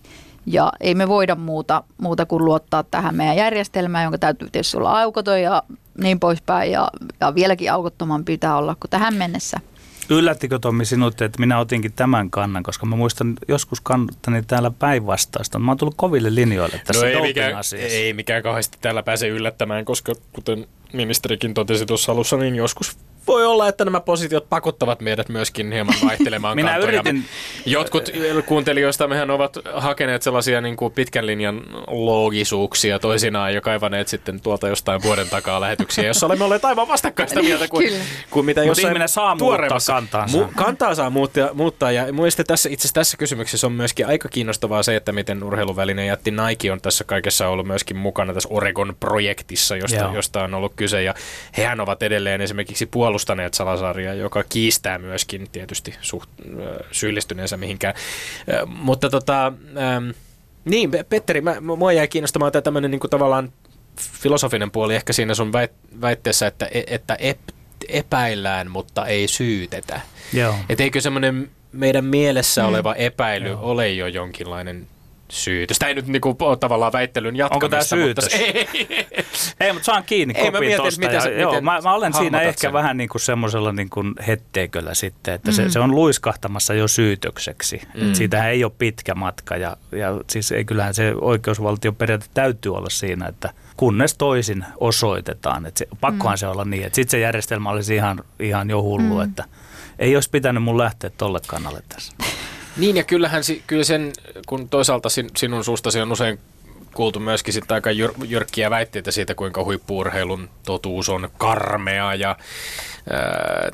Ja 0.47 0.73
ei 0.81 0.95
me 0.95 1.09
voida 1.09 1.35
muuta, 1.35 1.83
muuta 1.99 2.27
kuin 2.27 2.45
luottaa 2.45 2.83
tähän 2.83 3.15
meidän 3.15 3.37
järjestelmään, 3.37 4.05
jonka 4.05 4.19
täytyy 4.19 4.49
tietysti 4.53 4.77
olla 4.77 5.01
aukoton 5.01 5.43
ja 5.43 5.63
niin 5.99 6.21
poispäin. 6.21 6.73
Ja, 6.73 6.89
ja 7.21 7.35
vieläkin 7.35 7.73
aukottoman 7.73 8.25
pitää 8.25 8.57
olla 8.57 8.77
kuin 8.81 8.91
tähän 8.91 9.15
mennessä. 9.15 9.61
Yllättikö 10.11 10.59
Tommi 10.59 10.85
sinut, 10.85 11.23
että 11.23 11.41
minä 11.41 11.59
otinkin 11.59 11.93
tämän 11.93 12.31
kannan, 12.31 12.63
koska 12.63 12.87
mä 12.87 12.97
muistan 12.97 13.35
joskus 13.49 13.81
kannattani 13.81 14.43
täällä 14.43 14.71
päinvastaista. 14.71 15.59
Mä 15.59 15.71
oon 15.71 15.79
tullut 15.79 15.95
koville 15.97 16.35
linjoille 16.35 16.81
tässä 16.87 17.07
no 17.07 17.13
ei 17.13 17.23
mikään, 17.23 17.55
ei 17.79 18.13
mikään 18.13 18.43
kauheasti 18.43 18.79
täällä 18.81 19.03
pääse 19.03 19.29
yllättämään, 19.29 19.85
koska 19.85 20.13
kuten 20.33 20.67
ministerikin 20.93 21.55
totesi 21.55 21.87
tuossa 21.87 22.13
alussa, 22.13 22.37
niin 22.37 22.55
joskus 22.55 22.99
voi 23.27 23.47
olla, 23.47 23.69
että 23.69 23.85
nämä 23.85 24.01
positiot 24.01 24.49
pakottavat 24.49 25.01
meidät 25.01 25.29
myöskin 25.29 25.73
hieman 25.73 25.95
vaihtelemaan 26.05 26.57
Minä 26.57 26.71
kantoja. 26.71 26.93
Yritin... 26.93 27.25
Jotkut 27.67 28.11
kuuntelijoista 28.47 29.09
mehän 29.09 29.31
ovat 29.31 29.59
hakeneet 29.75 30.23
sellaisia 30.23 30.61
niin 30.61 30.77
kuin 30.77 30.93
pitkän 30.93 31.27
linjan 31.27 31.63
loogisuuksia 31.87 32.99
toisinaan 32.99 33.55
ja 33.55 33.61
kaivaneet 33.61 34.09
sitten 34.09 34.41
tuolta 34.41 34.69
jostain 34.69 35.03
vuoden 35.03 35.29
takaa 35.29 35.61
lähetyksiä, 35.61 36.07
jossa 36.07 36.27
olemme 36.27 36.45
olleet 36.45 36.65
aivan 36.65 36.89
vastakkaista 36.89 37.43
mieltä 37.43 37.69
kuin, 37.69 37.93
kuin 38.31 38.47
mitä 38.47 38.65
jossain 38.65 38.89
ihminen 38.89 39.09
saa 39.09 39.35
muuttaa 39.35 39.79
kantaansa. 39.87 40.39
Mu- 40.39 40.51
kantaa 40.57 40.95
saa 40.95 41.11
muuttaa, 41.11 41.55
muuttaa. 41.55 41.93
Ja 41.93 42.13
mielestäni 42.13 42.47
tässä, 42.47 42.69
itse 42.69 42.83
asiassa 42.83 42.95
tässä 42.95 43.17
kysymyksessä 43.17 43.67
on 43.67 43.73
myöskin 43.73 44.07
aika 44.07 44.29
kiinnostavaa 44.29 44.83
se, 44.83 44.97
että 44.97 45.13
miten 45.13 45.43
urheiluväline 45.43 46.07
jätti 46.07 46.31
Nike 46.31 46.73
on 46.73 46.81
tässä 46.81 47.05
kaikessa 47.05 47.49
ollut 47.49 47.67
myöskin 47.67 47.97
mukana 47.97 48.35
tässä 48.35 48.49
Oregon-projektissa, 48.53 49.77
josta, 49.77 50.11
josta 50.15 50.43
on 50.43 50.55
ollut 50.55 50.73
kyse. 50.77 51.03
Ja 51.03 51.15
hehän 51.57 51.81
ovat 51.81 52.03
edelleen 52.03 52.41
esimerkiksi 52.41 52.87
puolella 52.87 53.16
puolustaneet 53.17 53.55
Salasaria, 53.55 54.15
joka 54.15 54.45
kiistää 54.49 54.99
myöskin 54.99 55.49
tietysti 55.53 55.95
suht, 56.01 56.31
syyllistyneensä 56.93 57.57
mihinkään. 57.57 57.95
Mutta 58.67 59.11
tota, 59.11 59.53
niin, 60.65 60.91
Petteri, 61.09 61.41
mä, 61.41 61.61
mua 61.61 61.93
jäi 61.93 62.09
kiinnostamaan 62.09 62.53
tämä 62.53 62.63
tämmöinen 62.63 62.91
niin 62.91 63.01
tavallaan 63.11 63.53
filosofinen 63.99 64.71
puoli 64.71 64.95
ehkä 64.95 65.13
siinä 65.13 65.35
sun 65.35 65.53
väitteessä, 66.01 66.47
että, 66.47 66.67
e, 66.67 66.83
että 66.87 67.15
ep, 67.19 67.39
epäillään, 67.89 68.71
mutta 68.71 69.07
ei 69.07 69.29
syytetä. 69.29 70.01
Joo. 70.33 70.55
Et 70.69 70.81
eikö 70.81 71.01
semmoinen 71.01 71.51
meidän 71.73 72.05
mielessä 72.05 72.63
mm. 72.63 72.69
oleva 72.69 72.95
epäily 72.95 73.49
Joo. 73.49 73.61
ole 73.63 73.89
jo 73.89 74.07
jonkinlainen 74.07 74.87
syytös. 75.29 75.79
Tämä 75.79 75.89
ei 75.89 75.95
nyt 75.95 76.07
niinku 76.07 76.37
ole 76.41 76.57
tavallaan 76.57 76.93
väittelyn 76.93 77.37
jatkamista. 77.37 77.67
Onko 77.67 77.69
tämä 77.69 77.83
syytös? 77.83 78.25
Mutta, 78.25 78.37
ei, 78.45 79.07
ei, 79.61 79.73
mutta 79.73 79.87
saan 79.87 80.05
kiinni 80.05 80.35
ei, 80.37 80.45
kopin 80.45 80.71
mä 80.71 80.77
tosta. 80.77 81.01
Mitä, 81.01 81.13
ja, 81.13 81.41
joo, 81.41 81.61
mä, 81.61 81.81
mä 81.81 81.95
olen 81.95 82.15
siinä 82.15 82.41
ehkä 82.41 82.61
sen. 82.61 82.73
vähän 82.73 82.97
niin 82.97 83.09
kuin 83.09 83.21
semmoisella 83.21 83.73
niin 83.73 83.91
kuin 83.91 84.15
hetteeköllä 84.27 84.95
sitten, 84.95 85.35
että 85.35 85.51
mm. 85.51 85.55
se, 85.55 85.71
se 85.71 85.81
on 85.81 85.95
luiskahtamassa 85.95 86.75
jo 86.75 86.89
syytökseksi. 86.89 87.81
Mm. 87.95 88.13
siitähän 88.13 88.51
ei 88.51 88.65
ole 88.65 88.73
pitkä 88.79 89.15
matka 89.15 89.57
ja, 89.57 89.77
ja 89.93 90.21
siis 90.31 90.53
ei 90.53 90.65
kyllähän 90.65 90.95
se 90.95 91.15
oikeusvaltioperiaate 91.21 92.27
täytyy 92.35 92.75
olla 92.75 92.91
siinä, 92.91 93.27
että 93.27 93.51
kunnes 93.77 94.15
toisin 94.15 94.65
osoitetaan. 94.81 95.67
Että 95.67 95.79
se, 95.79 95.89
pakkohan 96.01 96.35
mm. 96.35 96.39
se 96.39 96.47
olla 96.47 96.65
niin, 96.65 96.87
että 96.87 96.97
sitten 96.97 97.11
se 97.11 97.19
järjestelmä 97.19 97.71
olisi 97.71 97.95
ihan, 97.95 98.25
ihan 98.41 98.71
jo 98.71 98.83
hullu, 98.83 99.15
mm. 99.15 99.23
että 99.23 99.45
ei 99.99 100.17
olisi 100.17 100.31
pitänyt 100.31 100.63
mun 100.63 100.79
lähteä 100.79 101.11
tolle 101.11 101.41
kannalle 101.47 101.83
tässä. 101.89 102.13
Niin 102.77 102.97
ja 102.97 103.05
kyllähän 103.05 103.43
kyllä 103.67 103.85
sen, 103.85 104.13
kun 104.47 104.69
toisaalta 104.69 105.09
sinun 105.37 105.65
suustasi 105.65 106.01
on 106.01 106.13
usein 106.13 106.39
kuultu 106.95 107.21
myöskin 107.21 107.55
sitten 107.55 107.75
aika 107.75 107.91
jyr- 107.91 108.27
jyrkkiä 108.29 108.71
väitteitä 108.71 109.11
siitä, 109.11 109.35
kuinka 109.35 109.65
huippuurheilun 109.65 110.49
totuus 110.67 111.09
on 111.09 111.31
karmea 111.39 112.15
ja 112.15 112.37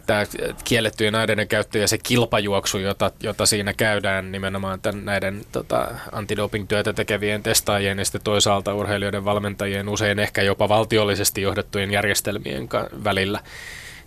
tämä 0.06 0.26
kiellettyjen 0.64 1.14
aineiden 1.14 1.48
käyttö 1.48 1.78
ja 1.78 1.88
se 1.88 1.98
kilpajuoksu, 1.98 2.78
jota, 2.78 3.10
jota 3.22 3.46
siinä 3.46 3.72
käydään 3.72 4.32
nimenomaan 4.32 4.80
tämän, 4.80 5.04
näiden 5.04 5.40
tota, 5.52 5.88
antidoping-työtä 6.12 6.92
tekevien 6.92 7.42
testaajien 7.42 7.98
ja 7.98 8.04
sitten 8.04 8.20
toisaalta 8.24 8.74
urheilijoiden 8.74 9.24
valmentajien 9.24 9.88
usein 9.88 10.18
ehkä 10.18 10.42
jopa 10.42 10.68
valtiollisesti 10.68 11.42
johdettujen 11.42 11.90
järjestelmien 11.90 12.68
välillä 13.04 13.40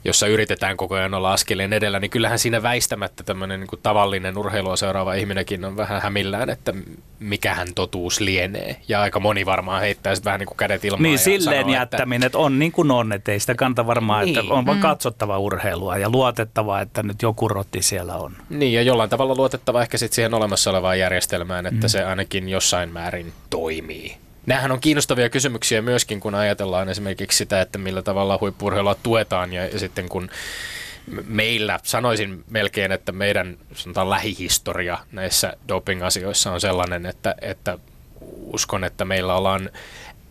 jossa 0.05 0.27
yritetään 0.27 0.77
koko 0.77 0.95
ajan 0.95 1.13
olla 1.13 1.33
askeleen 1.33 1.73
edellä, 1.73 1.99
niin 1.99 2.11
kyllähän 2.11 2.39
siinä 2.39 2.63
väistämättä 2.63 3.23
tämmöinen 3.23 3.59
niin 3.59 3.81
tavallinen 3.83 4.37
urheilua 4.37 4.75
seuraava 4.75 5.13
ihminenkin 5.13 5.65
on 5.65 5.77
vähän 5.77 6.01
hämillään, 6.01 6.49
että 6.49 6.73
mikähän 7.19 7.67
totuus 7.75 8.19
lienee. 8.19 8.75
Ja 8.87 9.01
aika 9.01 9.19
moni 9.19 9.45
varmaan 9.45 9.81
heittää 9.81 10.15
sitten 10.15 10.29
vähän 10.29 10.39
niin 10.39 10.47
kuin 10.47 10.57
kädet 10.57 10.85
ilmaan. 10.85 11.03
Niin 11.03 11.19
silleen 11.19 11.61
sanoo, 11.61 11.73
jättäminen, 11.73 12.25
että 12.25 12.37
on 12.37 12.59
niin 12.59 12.71
kuin 12.71 12.91
on, 12.91 13.11
että 13.13 13.31
ei 13.31 13.39
sitä 13.39 13.55
kanta 13.55 13.87
varmaan, 13.87 14.25
niin. 14.25 14.39
että 14.39 14.53
on 14.53 14.65
vaan 14.65 14.77
mm. 14.77 14.81
katsottava 14.81 15.39
urheilua 15.39 15.97
ja 15.97 16.09
luotettava, 16.09 16.81
että 16.81 17.03
nyt 17.03 17.21
joku 17.21 17.47
rotti 17.47 17.81
siellä 17.81 18.15
on. 18.15 18.33
Niin 18.49 18.73
ja 18.73 18.81
jollain 18.81 19.09
tavalla 19.09 19.35
luotettava 19.35 19.81
ehkä 19.81 19.97
sitten 19.97 20.15
siihen 20.15 20.33
olemassa 20.33 20.69
olevaan 20.69 20.99
järjestelmään, 20.99 21.65
että 21.65 21.87
mm. 21.87 21.89
se 21.89 22.03
ainakin 22.03 22.49
jossain 22.49 22.89
määrin 22.89 23.33
toimii. 23.49 24.24
Nämähän 24.45 24.71
on 24.71 24.79
kiinnostavia 24.79 25.29
kysymyksiä 25.29 25.81
myöskin, 25.81 26.19
kun 26.19 26.35
ajatellaan 26.35 26.89
esimerkiksi 26.89 27.37
sitä, 27.37 27.61
että 27.61 27.77
millä 27.77 28.01
tavalla 28.01 28.37
huippurheilua 28.41 28.95
tuetaan 28.95 29.53
ja, 29.53 29.79
sitten 29.79 30.09
kun 30.09 30.29
meillä 31.27 31.79
sanoisin 31.83 32.43
melkein, 32.49 32.91
että 32.91 33.11
meidän 33.11 33.57
sanotaan 33.73 34.09
lähihistoria 34.09 34.97
näissä 35.11 35.53
doping-asioissa 35.67 36.51
on 36.51 36.61
sellainen, 36.61 37.05
että, 37.05 37.35
että 37.41 37.77
uskon, 38.53 38.83
että 38.83 39.05
meillä 39.05 39.35
ollaan 39.35 39.69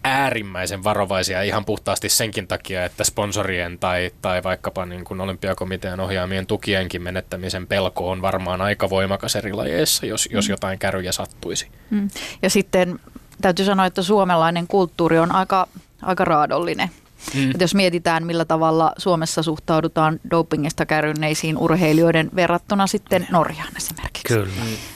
äärimmäisen 0.04 0.84
varovaisia 0.84 1.42
ihan 1.42 1.64
puhtaasti 1.64 2.08
senkin 2.08 2.48
takia, 2.48 2.84
että 2.84 3.04
sponsorien 3.04 3.78
tai, 3.78 4.10
tai 4.22 4.42
vaikkapa 4.42 4.86
niin 4.86 5.04
kuin 5.04 5.20
olympiakomitean 5.20 6.00
ohjaamien 6.00 6.46
tukienkin 6.46 7.02
menettämisen 7.02 7.66
pelko 7.66 8.10
on 8.10 8.22
varmaan 8.22 8.60
aika 8.60 8.90
voimakas 8.90 9.36
eri 9.36 9.52
lajeissa, 9.52 10.06
jos, 10.06 10.28
jos 10.32 10.48
mm. 10.48 10.50
jotain 10.50 10.78
käryjä 10.78 11.12
sattuisi. 11.12 11.68
Mm. 11.90 12.08
Ja 12.42 12.50
sitten 12.50 13.00
täytyy 13.42 13.64
sanoa, 13.64 13.86
että 13.86 14.02
suomalainen 14.02 14.66
kulttuuri 14.66 15.18
on 15.18 15.32
aika, 15.32 15.68
aika 16.02 16.24
raadollinen. 16.24 16.90
Mm. 17.34 17.52
Jos 17.60 17.74
mietitään, 17.74 18.26
millä 18.26 18.44
tavalla 18.44 18.92
Suomessa 18.98 19.42
suhtaudutaan 19.42 20.20
dopingista 20.30 20.86
kärynneisiin 20.86 21.58
urheilijoiden 21.58 22.30
verrattuna 22.36 22.86
sitten 22.86 23.26
Norjaan 23.30 23.76
esimerkiksi. 23.76 24.24
Kyllä. 24.28 24.48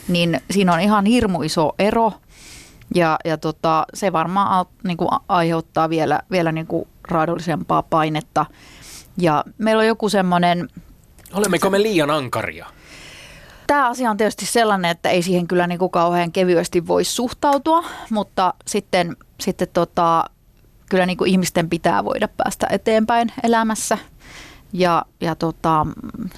Niin 0.09 0.41
siinä 0.51 0.75
on 0.75 0.81
ihan 0.81 1.07
hirmu 1.07 1.43
iso 1.43 1.75
ero 1.79 2.13
ja, 2.95 3.19
ja 3.25 3.39
tota, 3.39 3.87
se 3.95 4.13
varmaan 4.13 4.67
niin 4.85 4.97
kuin 4.97 5.09
aiheuttaa 5.29 5.91
vielä, 5.91 6.21
vielä 6.31 6.53
niin 6.53 6.67
kuin 6.67 6.89
raadollisempaa 7.09 7.83
painetta. 7.83 8.47
Ja 9.17 9.45
meillä 9.59 9.81
on 9.81 9.87
joku 9.87 10.09
semmoinen... 10.09 10.69
Olemmeko 11.33 11.71
me 11.71 11.83
liian 11.83 12.11
ankaria? 12.11 12.67
Tämä 13.69 13.89
asia 13.89 14.11
on 14.11 14.17
tietysti 14.17 14.47
sellainen, 14.47 14.91
että 14.91 15.11
ei 15.11 15.23
siihen 15.23 15.49
kyllä 15.49 15.67
niin 15.67 15.79
kuin 15.79 15.91
kauhean 15.91 16.33
kevyesti 16.33 16.87
voi 16.87 17.05
suhtautua, 17.05 17.85
mutta 18.11 18.55
sitten, 18.67 19.17
sitten 19.41 19.69
tota, 19.73 20.25
kyllä 20.91 21.07
niin 21.07 21.17
kuin 21.17 21.31
ihmisten 21.31 21.69
pitää 21.71 22.05
voida 22.05 22.29
päästä 22.29 22.67
eteenpäin 22.71 23.33
elämässä. 23.43 23.99
Ja, 24.73 25.05
ja 25.21 25.35
tota, 25.35 25.87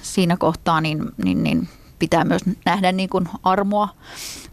siinä 0.01 0.37
kohtaa 0.37 0.81
niin, 0.81 1.05
niin, 1.23 1.43
niin 1.43 1.67
pitää 1.99 2.23
myös 2.23 2.41
nähdä 2.65 2.91
niin 2.91 3.09
kuin 3.09 3.29
armoa. 3.43 3.89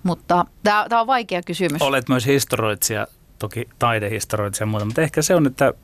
Mutta 0.03 0.45
tämä 0.62 1.01
on 1.01 1.07
vaikea 1.07 1.43
kysymys. 1.43 1.83
Olet 1.83 2.09
myös 2.09 2.27
historioitsija, 2.27 3.07
toki 3.38 3.69
taidehistorioitsija 3.79 4.62
ja 4.62 4.67
muuta, 4.67 4.85
mutta 4.85 5.03
ehkä 5.03 5.23
se 5.23 5.35
on, 5.35 5.47
että 5.47 5.75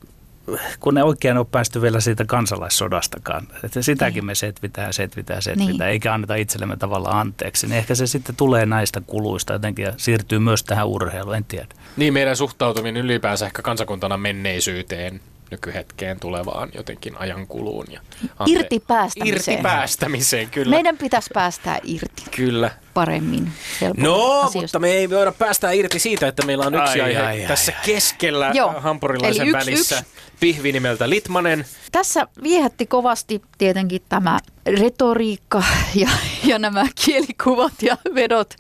kun 0.80 0.94
ne 0.94 1.02
oikein 1.02 1.38
ole 1.38 1.46
päästy 1.50 1.82
vielä 1.82 2.00
siitä 2.00 2.24
kansalaissodastakaan, 2.24 3.48
että 3.64 3.82
sitäkin 3.82 4.14
niin. 4.14 4.24
me 4.24 4.34
setvitään, 4.34 4.92
setvitään, 4.92 5.42
setvitään, 5.42 5.78
niin. 5.78 5.82
eikä 5.82 6.14
anneta 6.14 6.34
itsellemme 6.34 6.76
tavallaan 6.76 7.20
anteeksi, 7.20 7.66
niin 7.66 7.78
ehkä 7.78 7.94
se 7.94 8.06
sitten 8.06 8.36
tulee 8.36 8.66
näistä 8.66 9.00
kuluista 9.06 9.52
jotenkin 9.52 9.84
ja 9.84 9.92
siirtyy 9.96 10.38
myös 10.38 10.64
tähän 10.64 10.86
urheiluun, 10.86 11.36
en 11.36 11.44
tiedä. 11.44 11.66
Niin, 11.96 12.12
meidän 12.12 12.36
suhtautuminen 12.36 13.04
ylipäänsä 13.04 13.46
ehkä 13.46 13.62
kansakuntana 13.62 14.16
menneisyyteen 14.16 15.20
nykyhetkeen 15.50 16.20
tulevaan 16.20 16.70
jotenkin 16.74 17.16
ajankuluun. 17.18 17.86
Ja 17.90 18.00
ante- 18.24 18.50
irti 18.50 18.80
päästämiseen. 18.80 19.54
Irti 19.54 19.62
päästämiseen, 19.62 20.50
kyllä. 20.50 20.70
Meidän 20.70 20.98
pitäisi 20.98 21.30
päästää 21.34 21.78
irti. 21.84 22.22
Kyllä. 22.36 22.70
Paremmin. 22.94 23.52
No, 23.96 24.40
asioista. 24.40 24.60
mutta 24.60 24.78
me 24.78 24.90
ei 24.90 25.10
voida 25.10 25.32
päästää 25.32 25.72
irti 25.72 25.98
siitä, 25.98 26.28
että 26.28 26.46
meillä 26.46 26.66
on 26.66 26.74
yksi 26.74 27.00
ai, 27.00 27.16
aihe 27.16 27.20
ai, 27.20 27.44
tässä 27.48 27.72
ai, 27.78 27.84
keskellä 27.86 28.50
Joo. 28.54 28.74
hampurilaisen 28.80 29.48
yksi, 29.48 29.58
välissä. 29.58 29.98
Yksi. 29.98 30.10
Pihvi 30.40 30.72
nimeltä 30.72 31.10
Litmanen. 31.10 31.64
Tässä 31.92 32.26
viehätti 32.42 32.86
kovasti 32.86 33.42
tietenkin 33.58 34.02
tämä 34.08 34.38
retoriikka 34.66 35.64
ja, 35.94 36.08
ja 36.44 36.58
nämä 36.58 36.86
kielikuvat 37.04 37.72
ja 37.82 37.96
vedot 38.14 38.54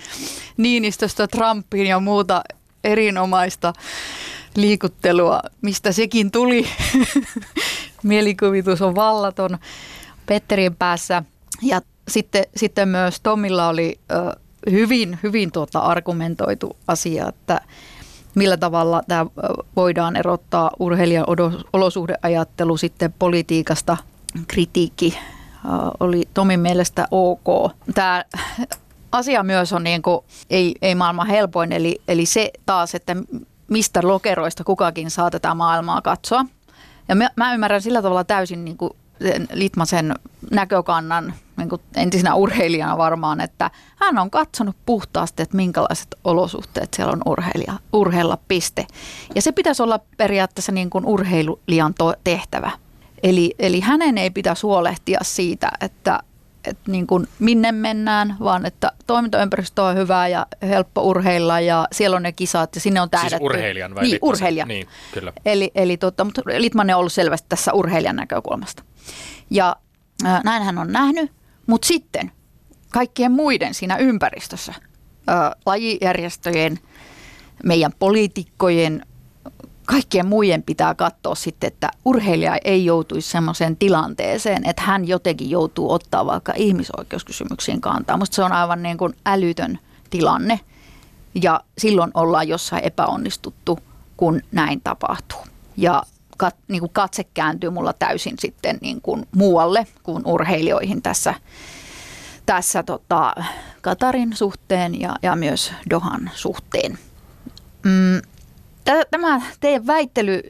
Niinistöstä 0.56 1.26
Trumpiin 1.26 1.86
ja 1.86 2.00
muuta 2.00 2.42
erinomaista 2.84 3.72
liikuttelua, 4.56 5.40
mistä 5.62 5.92
sekin 5.92 6.30
tuli. 6.30 6.66
Mielikuvitus 8.02 8.82
on 8.82 8.94
vallaton 8.94 9.58
Petterin 10.26 10.76
päässä. 10.76 11.22
Ja 11.62 11.80
sitten, 12.08 12.44
sitten 12.56 12.88
myös 12.88 13.20
Tomilla 13.20 13.68
oli 13.68 13.98
hyvin, 14.70 15.18
hyvin 15.22 15.52
tuota 15.52 15.78
argumentoitu 15.78 16.76
asia, 16.88 17.28
että 17.28 17.60
millä 18.34 18.56
tavalla 18.56 19.02
tämä 19.08 19.26
voidaan 19.76 20.16
erottaa 20.16 20.70
urheilijan 20.78 21.26
olosuhdeajattelu 21.72 22.76
sitten 22.76 23.14
politiikasta. 23.18 23.96
Kritiikki 24.48 25.18
oli 26.00 26.28
Tomin 26.34 26.60
mielestä 26.60 27.08
ok. 27.10 27.72
Tämä 27.94 28.24
asia 29.12 29.42
myös 29.42 29.72
on 29.72 29.84
niin 29.84 30.02
kuin, 30.02 30.24
ei, 30.50 30.74
ei 30.82 30.94
maailman 30.94 31.26
helpoin, 31.26 31.72
eli, 31.72 32.00
eli 32.08 32.26
se 32.26 32.50
taas, 32.66 32.94
että 32.94 33.16
mistä 33.68 34.00
lokeroista 34.02 34.64
kukakin 34.64 35.10
saa 35.10 35.30
tätä 35.30 35.54
maailmaa 35.54 36.02
katsoa. 36.02 36.44
Ja 37.08 37.14
mä, 37.14 37.30
mä 37.36 37.54
ymmärrän 37.54 37.82
sillä 37.82 38.02
tavalla 38.02 38.24
täysin 38.24 38.64
niin 38.64 38.76
kuin 38.76 38.90
sen 39.22 39.48
Litmasen 39.52 40.14
näkökannan 40.50 41.34
niin 41.56 41.68
kuin 41.68 41.80
entisenä 41.96 42.34
urheilijana 42.34 42.98
varmaan, 42.98 43.40
että 43.40 43.70
hän 43.96 44.18
on 44.18 44.30
katsonut 44.30 44.76
puhtaasti, 44.86 45.42
että 45.42 45.56
minkälaiset 45.56 46.14
olosuhteet 46.24 46.94
siellä 46.94 47.12
on 47.12 47.22
urheilija, 47.26 47.72
urheilla 47.92 48.38
piste. 48.48 48.86
Ja 49.34 49.42
se 49.42 49.52
pitäisi 49.52 49.82
olla 49.82 50.00
periaatteessa 50.16 50.72
niin 50.72 50.90
kuin 50.90 51.06
urheilijan 51.06 51.94
tehtävä. 52.24 52.70
Eli, 53.22 53.54
eli 53.58 53.80
hänen 53.80 54.18
ei 54.18 54.30
pitäisi 54.30 54.62
huolehtia 54.62 55.18
siitä, 55.22 55.70
että 55.80 56.20
että 56.64 56.90
niin 56.90 57.06
kuin 57.06 57.28
minne 57.38 57.72
mennään, 57.72 58.36
vaan 58.40 58.66
että 58.66 58.92
toimintaympäristö 59.06 59.82
on 59.82 59.96
hyvä 59.96 60.28
ja 60.28 60.46
helppo 60.62 61.02
urheilla 61.02 61.60
ja 61.60 61.88
siellä 61.92 62.16
on 62.16 62.22
ne 62.22 62.32
kisat 62.32 62.74
ja 62.74 62.80
sinne 62.80 63.00
on 63.00 63.10
tähdätty. 63.10 63.36
Siis 63.36 63.42
urheilijan 63.42 63.94
vai 63.94 64.02
Niin, 64.04 64.18
urheilija. 64.22 64.66
Niin, 64.66 64.88
kyllä. 65.12 65.32
Eli, 65.44 65.70
eli 65.74 65.96
tota, 65.96 66.24
mutta 66.24 66.42
Litmanen 66.56 66.96
on 66.96 67.00
ollut 67.00 67.12
selvästi 67.12 67.46
tässä 67.48 67.72
urheilijan 67.72 68.16
näkökulmasta. 68.16 68.82
Ja 69.50 69.76
äh, 70.26 70.40
näin 70.44 70.62
hän 70.62 70.78
on 70.78 70.92
nähnyt, 70.92 71.32
mutta 71.66 71.86
sitten 71.86 72.32
kaikkien 72.92 73.32
muiden 73.32 73.74
siinä 73.74 73.96
ympäristössä, 73.96 74.74
äh, 75.28 75.50
lajijärjestöjen, 75.66 76.78
meidän 77.64 77.92
poliitikkojen, 77.98 79.06
kaikkien 79.86 80.26
muiden 80.26 80.62
pitää 80.62 80.94
katsoa 80.94 81.34
sitten, 81.34 81.68
että 81.68 81.90
urheilija 82.04 82.58
ei 82.64 82.84
joutuisi 82.84 83.30
sellaiseen 83.30 83.76
tilanteeseen, 83.76 84.66
että 84.66 84.82
hän 84.82 85.08
jotenkin 85.08 85.50
joutuu 85.50 85.92
ottaa 85.92 86.26
vaikka 86.26 86.52
ihmisoikeuskysymyksiin 86.56 87.80
kantaa. 87.80 88.16
Minusta 88.16 88.34
se 88.34 88.42
on 88.42 88.52
aivan 88.52 88.82
niin 88.82 88.98
kuin 88.98 89.14
älytön 89.26 89.78
tilanne 90.10 90.60
ja 91.42 91.60
silloin 91.78 92.10
ollaan 92.14 92.48
jossain 92.48 92.84
epäonnistuttu, 92.84 93.78
kun 94.16 94.40
näin 94.52 94.80
tapahtuu. 94.84 95.40
Ja 95.76 96.02
kat, 96.36 96.56
niin 96.68 96.80
kuin 96.80 96.92
katse 96.92 97.24
kääntyy 97.24 97.70
mulla 97.70 97.92
täysin 97.92 98.34
sitten 98.38 98.78
niin 98.80 99.00
kuin 99.00 99.28
muualle 99.36 99.86
kuin 100.02 100.22
urheilijoihin 100.26 101.02
tässä, 101.02 101.34
tässä 102.46 102.82
tota, 102.82 103.34
Katarin 103.80 104.36
suhteen 104.36 105.00
ja, 105.00 105.16
ja 105.22 105.36
myös 105.36 105.72
Dohan 105.90 106.30
suhteen. 106.34 106.98
Mm, 107.84 108.22
tämä 109.10 109.40
teidän 109.60 109.86
väittely, 109.86 110.42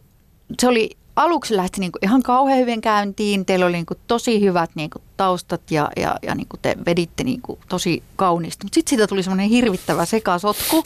se 0.61 0.69
oli 0.69 0.91
aluksi 1.17 1.57
lähti 1.57 1.81
niin 1.81 1.93
ihan 2.03 2.23
kauhean 2.23 2.59
hyvin 2.59 2.81
käyntiin. 2.81 3.47
Teillä 3.47 3.67
oli 3.67 3.73
niin 3.73 3.87
tosi 4.07 4.41
hyvät 4.41 4.71
niin 4.75 4.91
taustat 5.17 5.71
ja, 5.71 5.91
ja, 5.97 6.15
ja 6.23 6.35
niin 6.35 6.47
te 6.63 6.75
veditte 6.87 7.25
niin 7.25 7.41
tosi 7.69 8.03
kauniisti. 8.17 8.65
Mutta 8.65 8.75
sitten 8.75 8.91
siitä 8.91 9.07
tuli 9.07 9.23
semmoinen 9.23 9.49
hirvittävä 9.49 10.05
sekasotku. 10.05 10.85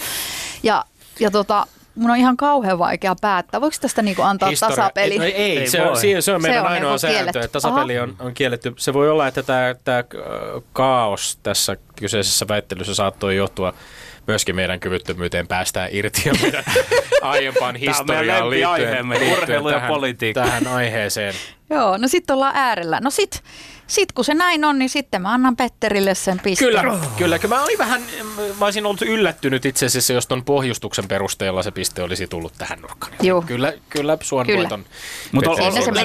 Ja, 0.62 0.84
ja 1.20 1.30
tota, 1.30 1.66
mun 1.94 2.10
on 2.10 2.16
ihan 2.16 2.36
kauhean 2.36 2.78
vaikea 2.78 3.16
päättää. 3.20 3.60
Voiko 3.60 3.76
tästä 3.80 4.02
niinku 4.02 4.22
antaa 4.22 4.48
Historia. 4.48 4.76
tasapeli? 4.76 5.18
No 5.18 5.24
ei, 5.24 5.34
ei, 5.34 5.58
ei 5.58 5.66
se, 5.66 5.82
on, 5.82 5.96
se 6.20 6.34
on 6.34 6.42
meidän 6.42 6.58
se 6.58 6.66
on 6.66 6.72
ainoa 6.72 6.90
niinku 6.90 6.98
sääntö, 6.98 7.40
että 7.40 7.48
tasapeli 7.48 7.98
on, 7.98 8.16
on 8.18 8.34
kielletty. 8.34 8.74
Se 8.76 8.94
voi 8.94 9.10
olla, 9.10 9.26
että 9.26 9.42
tämä, 9.42 9.74
tämä 9.84 10.04
kaos 10.72 11.38
tässä 11.42 11.76
kyseisessä 11.96 12.48
väittelyssä 12.48 12.94
saattoi 12.94 13.36
johtua 13.36 13.74
myöskin 14.28 14.56
meidän 14.56 14.80
kyvyttömyyteen 14.80 15.48
päästään 15.48 15.88
irti 15.92 16.22
ja 16.24 16.32
meidän 16.42 16.64
aiempaan 17.22 17.76
historiaan 17.76 18.50
liittyen, 18.50 19.08
liittyen 19.08 19.64
ja 19.64 19.70
tähän, 19.72 19.88
politiikka. 19.88 20.40
tähän 20.40 20.66
aiheeseen. 20.66 21.34
Joo, 21.70 21.96
no 21.96 22.08
sitten 22.08 22.34
ollaan 22.34 22.56
äärellä. 22.56 23.00
No 23.02 23.10
sit, 23.10 23.42
sit 23.86 24.12
kun 24.12 24.24
se 24.24 24.34
näin 24.34 24.64
on, 24.64 24.78
niin 24.78 24.88
sitten 24.88 25.22
mä 25.22 25.32
annan 25.32 25.56
Petterille 25.56 26.14
sen 26.14 26.40
pisteen. 26.40 26.70
Kyllä, 26.72 26.98
kyllä. 27.16 27.38
Mä 27.48 27.62
olin 27.62 27.78
vähän, 27.78 28.02
mä 28.58 28.64
olisin 28.64 28.86
ollut 28.86 29.02
yllättynyt 29.02 29.66
itse 29.66 29.86
asiassa, 29.86 30.12
jos 30.12 30.26
ton 30.26 30.44
pohjustuksen 30.44 31.08
perusteella 31.08 31.62
se 31.62 31.70
piste 31.70 32.02
olisi 32.02 32.26
tullut 32.26 32.52
tähän 32.58 32.80
nurkkaan. 32.80 33.12
Joo. 33.22 33.42
Kyllä, 33.42 33.72
kyllä 33.90 34.18
suon 34.20 34.46
kyllä. 34.46 34.58
voiton. 34.58 34.84
Mutta 35.32 35.50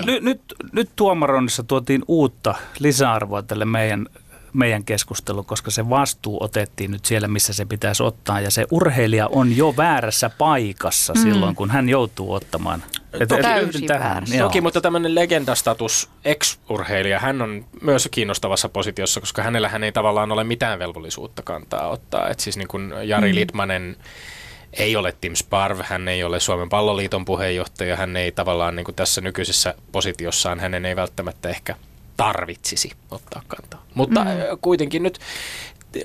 nyt, 0.06 0.24
nyt, 0.24 0.42
nyt 0.72 0.90
tuomaroinnissa 0.96 1.64
tuotiin 1.64 2.04
uutta 2.08 2.56
lisäarvoa 2.80 3.42
tälle 3.42 3.66
meidän 3.66 4.08
meidän 4.54 4.84
keskustelu, 4.84 5.44
koska 5.44 5.72
se 5.72 5.90
vastuu 5.90 6.44
otettiin 6.44 6.92
nyt 6.92 7.06
siellä, 7.06 7.28
missä 7.28 7.54
se 7.54 7.66
pitäisi 7.66 8.04
ottaa. 8.04 8.40
Ja 8.40 8.52
se 8.52 8.66
urheilija 8.72 9.28
on 9.28 9.58
jo 9.58 9.74
väärässä 9.78 10.30
paikassa 10.30 11.14
mm. 11.14 11.22
silloin, 11.22 11.56
kun 11.56 11.72
hän 11.72 11.90
joutuu 11.90 12.34
ottamaan. 12.34 12.84
Täysin 13.42 13.88
tähän. 13.88 14.24
Toki, 14.40 14.62
mutta 14.62 14.82
tämmöinen 14.82 15.16
legendastatus 15.16 16.10
ex-urheilija, 16.26 17.20
hän 17.20 17.42
on 17.42 17.66
myös 17.82 18.10
kiinnostavassa 18.12 18.70
positiossa, 18.70 19.20
koska 19.20 19.44
hänellä 19.44 19.70
hän 19.70 19.84
ei 19.84 19.92
tavallaan 19.92 20.32
ole 20.32 20.44
mitään 20.44 20.80
velvollisuutta 20.80 21.42
kantaa 21.42 21.88
ottaa. 21.88 22.30
Et 22.30 22.40
siis 22.40 22.58
niin 22.58 22.68
kuin 22.68 22.94
Jari 23.04 23.32
mm. 23.32 23.36
Litmanen 23.36 23.98
ei 24.74 24.96
ole 24.96 25.16
Tim 25.22 25.36
Sparv, 25.36 25.80
hän 25.84 26.08
ei 26.08 26.24
ole 26.24 26.40
Suomen 26.40 26.70
palloliiton 26.70 27.26
puheenjohtaja, 27.26 27.96
hän 27.96 28.18
ei 28.18 28.32
tavallaan 28.32 28.76
niin 28.76 28.86
kuin 28.86 28.96
tässä 28.96 29.22
nykyisessä 29.22 29.76
positiossaan, 29.92 30.60
hänen 30.60 30.86
ei 30.86 30.96
välttämättä 30.96 31.50
ehkä 31.50 31.76
tarvitsisi 32.24 32.92
ottaa 33.12 33.42
kantaa. 33.48 33.86
Mutta 33.94 34.24
mm. 34.24 34.30
kuitenkin 34.62 35.04
nyt 35.04 35.20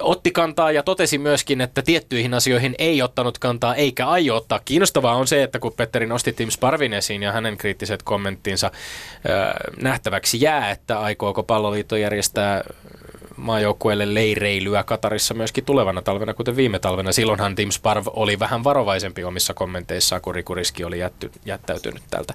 otti 0.01 0.31
kantaa 0.31 0.73
ja 0.73 0.83
totesi 0.83 1.19
myöskin, 1.19 1.61
että 1.61 1.83
tiettyihin 1.83 2.35
asioihin 2.35 2.75
ei 2.79 3.03
ottanut 3.03 3.39
kantaa 3.39 3.75
eikä 3.75 4.09
aio 4.09 4.37
ottaa. 4.37 4.61
Kiinnostavaa 4.65 5.15
on 5.15 5.27
se, 5.27 5.43
että 5.43 5.59
kun 5.59 5.73
Petteri 5.73 6.07
nosti 6.07 6.33
Tim 6.33 6.51
Sparvin 6.51 6.95
esiin 6.95 7.23
ja 7.23 7.33
hänen 7.33 7.57
kriittiset 7.57 8.03
kommenttinsa 8.03 8.67
äh, 8.67 9.55
nähtäväksi 9.83 10.41
jää, 10.41 10.71
että 10.71 11.01
aikooko 11.01 11.43
palloliitto 11.43 11.97
järjestää 11.97 12.65
maajoukkueelle 13.39 14.15
leireilyä 14.15 14.85
Katarissa 14.85 15.35
myöskin 15.35 15.65
tulevana 15.65 16.03
talvena, 16.03 16.35
kuten 16.35 16.57
viime 16.57 16.79
talvena. 16.79 17.13
Silloinhan 17.13 17.55
Tim 17.55 17.71
Sparv 17.71 18.07
oli 18.07 18.39
vähän 18.39 18.65
varovaisempi 18.65 19.25
omissa 19.25 19.55
kommenteissaan, 19.55 20.23
kun 20.23 20.35
Riku 20.35 20.55
Riski 20.55 20.85
oli 20.85 20.99
jätty, 20.99 21.31
jättäytynyt 21.45 22.03
tältä 22.11 22.35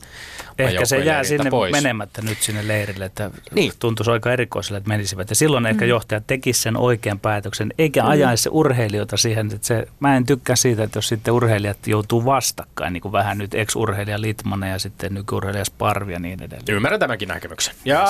Ehkä 0.57 0.85
se 0.85 0.97
jää 0.97 1.23
sinne 1.23 1.49
pois. 1.49 1.71
menemättä 1.71 2.21
nyt 2.21 2.37
sinne 2.37 2.67
leirille, 2.67 3.05
että 3.05 3.31
niin. 3.53 3.71
tuntuisi 3.79 4.11
aika 4.11 4.33
erikoiselle, 4.33 4.77
että 4.77 4.87
menisivät. 4.87 5.29
Ja 5.29 5.35
silloin 5.35 5.65
ehkä 5.65 5.85
mm. 5.85 5.89
johtaja 5.89 6.21
tekisi 6.21 6.61
sen 6.61 6.77
oikean 6.77 7.19
päätöksen, 7.19 7.73
eikä 7.77 8.03
mm. 8.03 8.09
ajaisi 8.09 8.49
urheilijoita 8.51 9.17
siihen, 9.17 9.49
että 9.53 9.67
se, 9.67 9.87
mä 9.99 10.17
en 10.17 10.25
tykkää 10.25 10.55
siitä, 10.55 10.83
että 10.83 10.97
jos 10.97 11.07
sitten 11.07 11.33
urheilijat 11.33 11.87
joutuu 11.87 12.25
vastakkain, 12.25 12.93
niin 12.93 13.01
kuin 13.01 13.11
vähän 13.11 13.37
nyt 13.37 13.53
ex-urheilija 13.53 14.21
Litmanen 14.21 14.71
ja 14.71 14.79
sitten 14.79 15.13
nykyurheilija 15.13 15.65
Sparvi 15.65 16.13
ja 16.13 16.19
niin 16.19 16.43
edelleen. 16.43 16.75
Ymmärrän 16.75 16.99
tämänkin 16.99 17.27
näkemyksen. 17.27 17.75
Ja 17.85 18.05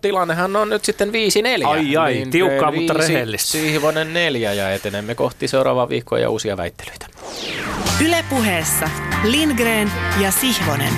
tilannehan 0.00 0.56
on 0.56 0.68
nyt 0.68 0.84
sitten 0.84 1.08
5-4. 1.08 1.12
Ai 1.64 1.96
ai, 1.96 2.12
niin 2.12 2.30
tiukkaa, 2.32 2.72
mutta 2.72 2.92
rehellistä. 2.92 3.52
Siivonen 3.52 4.12
neljä 4.12 4.52
ja 4.52 4.72
etenemme 4.72 5.14
kohti 5.14 5.48
seuraavaa 5.48 5.88
viikkoa 5.88 6.18
ja 6.18 6.30
uusia 6.30 6.56
väittelyitä. 6.56 7.06
Ylepuheessa 8.04 8.90
Lindgren 9.24 9.92
ja 10.20 10.30
Sihvonen. 10.30 10.92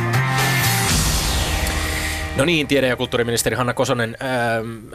No 2.36 2.44
niin, 2.44 2.66
tiede- 2.66 2.88
ja 2.88 2.96
kulttuuriministeri 2.96 3.56
Hanna 3.56 3.74
Kosonen. 3.74 4.16
Ähm, 4.22 4.94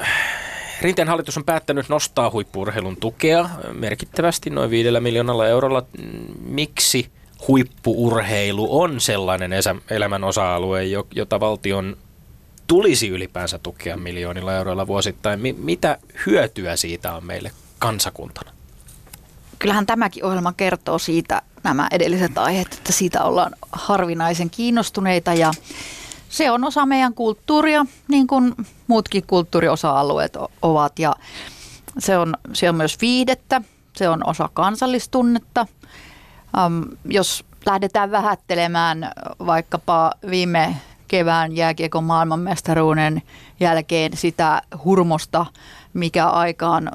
Rinteen 0.82 1.08
hallitus 1.08 1.38
on 1.38 1.44
päättänyt 1.44 1.90
nostaa 1.90 2.32
huippuurheilun 2.32 2.98
tukea 2.98 3.50
merkittävästi 3.74 4.50
noin 4.50 4.70
viidellä 4.70 5.00
miljoonalla 5.00 5.48
eurolla. 5.48 5.86
Miksi 6.46 7.12
huippuurheilu 7.48 8.82
on 8.82 9.00
sellainen 9.00 9.52
elämän 9.90 10.24
osa-alue, 10.24 10.84
jota 11.16 11.40
valtion 11.40 11.98
tulisi 12.70 13.08
ylipäänsä 13.08 13.60
tukea 13.60 13.98
miljoonilla 13.98 14.54
euroilla 14.54 14.88
vuosittain? 14.88 15.40
mitä 15.58 15.98
hyötyä 16.26 16.76
siitä 16.76 17.14
on 17.14 17.26
meille 17.26 17.52
kansakuntana? 17.80 18.52
Kyllähän 19.60 19.86
tämäkin 19.86 20.26
ohjelma 20.26 20.54
kertoo 20.54 21.00
siitä, 21.00 21.42
nämä 21.64 21.88
edelliset 21.92 22.38
aiheet, 22.38 22.74
että 22.74 22.92
siitä 22.92 23.24
ollaan 23.24 23.56
harvinaisen 23.72 24.50
kiinnostuneita 24.50 25.34
ja 25.34 25.52
se 26.30 26.52
on 26.52 26.64
osa 26.64 26.86
meidän 26.86 27.14
kulttuuria, 27.14 27.86
niin 28.08 28.28
kuin 28.28 28.56
muutkin 28.88 29.24
kulttuuriosa-alueet 29.28 30.38
ovat. 30.62 31.00
Ja 31.00 31.16
se 32.00 32.18
on, 32.18 32.34
se 32.54 32.70
on 32.70 32.76
myös 32.76 33.02
viidettä, 33.02 33.62
se 33.96 34.10
on 34.10 34.28
osa 34.28 34.50
kansallistunnetta. 34.54 35.68
Um, 36.66 36.86
jos 37.06 37.46
lähdetään 37.66 38.12
vähättelemään 38.12 39.12
vaikkapa 39.46 40.12
viime 40.30 40.76
kevään 41.10 41.56
jääkiekon 41.56 42.04
maailmanmestaruuden 42.04 43.22
jälkeen 43.60 44.18
sitä 44.18 44.62
hurmosta, 44.84 45.46
mikä 45.94 46.28
aikaan 46.28 46.92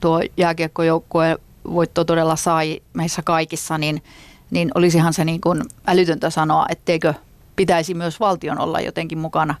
tuo 0.00 0.20
jääkiekkojoukkue 0.36 1.36
voitto 1.70 2.04
todella 2.04 2.36
sai 2.36 2.80
meissä 2.92 3.22
kaikissa, 3.22 3.78
niin, 3.78 4.02
niin 4.50 4.70
olisihan 4.74 5.12
se 5.12 5.24
niin 5.24 5.40
kuin 5.40 5.62
älytöntä 5.86 6.30
sanoa, 6.30 6.66
etteikö 6.68 7.14
pitäisi 7.56 7.94
myös 7.94 8.20
valtion 8.20 8.60
olla 8.60 8.80
jotenkin 8.80 9.18
mukana, 9.18 9.54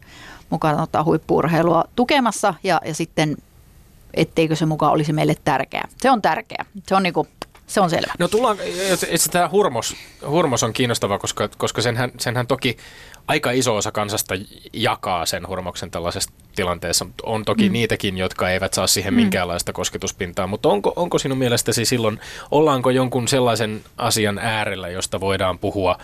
mukana 0.50 0.82
ottaa 0.82 1.04
huippuurheilua 1.04 1.84
tukemassa 1.96 2.54
ja, 2.62 2.80
ja 2.84 2.94
sitten 2.94 3.36
etteikö 4.14 4.56
se 4.56 4.66
mukaan 4.66 4.92
olisi 4.92 5.12
meille 5.12 5.36
tärkeää. 5.44 5.88
Se 5.96 6.10
on 6.10 6.22
tärkeää. 6.22 6.64
Se 6.86 6.94
on 6.94 7.02
niinku 7.02 7.26
se 7.66 7.80
on 7.80 7.90
selvä. 7.90 8.12
No 8.18 8.28
tullaan, 8.28 8.56
että 9.08 9.28
tämä 9.30 9.48
hurmos, 9.52 9.96
hurmos 10.28 10.62
on 10.62 10.72
kiinnostava, 10.72 11.18
koska, 11.18 11.48
koska 11.58 11.82
senhän, 11.82 12.12
senhän 12.18 12.46
toki 12.46 12.76
aika 13.28 13.50
iso 13.50 13.76
osa 13.76 13.92
kansasta 13.92 14.34
jakaa 14.72 15.26
sen 15.26 15.48
hurmoksen 15.48 15.90
tällaisessa 15.90 16.30
tilanteessa. 16.56 17.06
On 17.22 17.44
toki 17.44 17.68
mm. 17.68 17.72
niitäkin, 17.72 18.18
jotka 18.18 18.50
eivät 18.50 18.74
saa 18.74 18.86
siihen 18.86 19.14
mm. 19.14 19.20
minkäänlaista 19.20 19.72
kosketuspintaa, 19.72 20.46
mutta 20.46 20.68
onko, 20.68 20.92
onko 20.96 21.18
sinun 21.18 21.38
mielestäsi 21.38 21.84
silloin, 21.84 22.20
ollaanko 22.50 22.90
jonkun 22.90 23.28
sellaisen 23.28 23.84
asian 23.96 24.38
äärellä, 24.38 24.88
josta 24.88 25.20
voidaan 25.20 25.58
puhua 25.58 25.98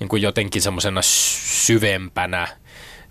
niin 0.00 0.08
kuin 0.08 0.22
jotenkin 0.22 0.62
semmoisena 0.62 1.00
syvempänä 1.02 2.48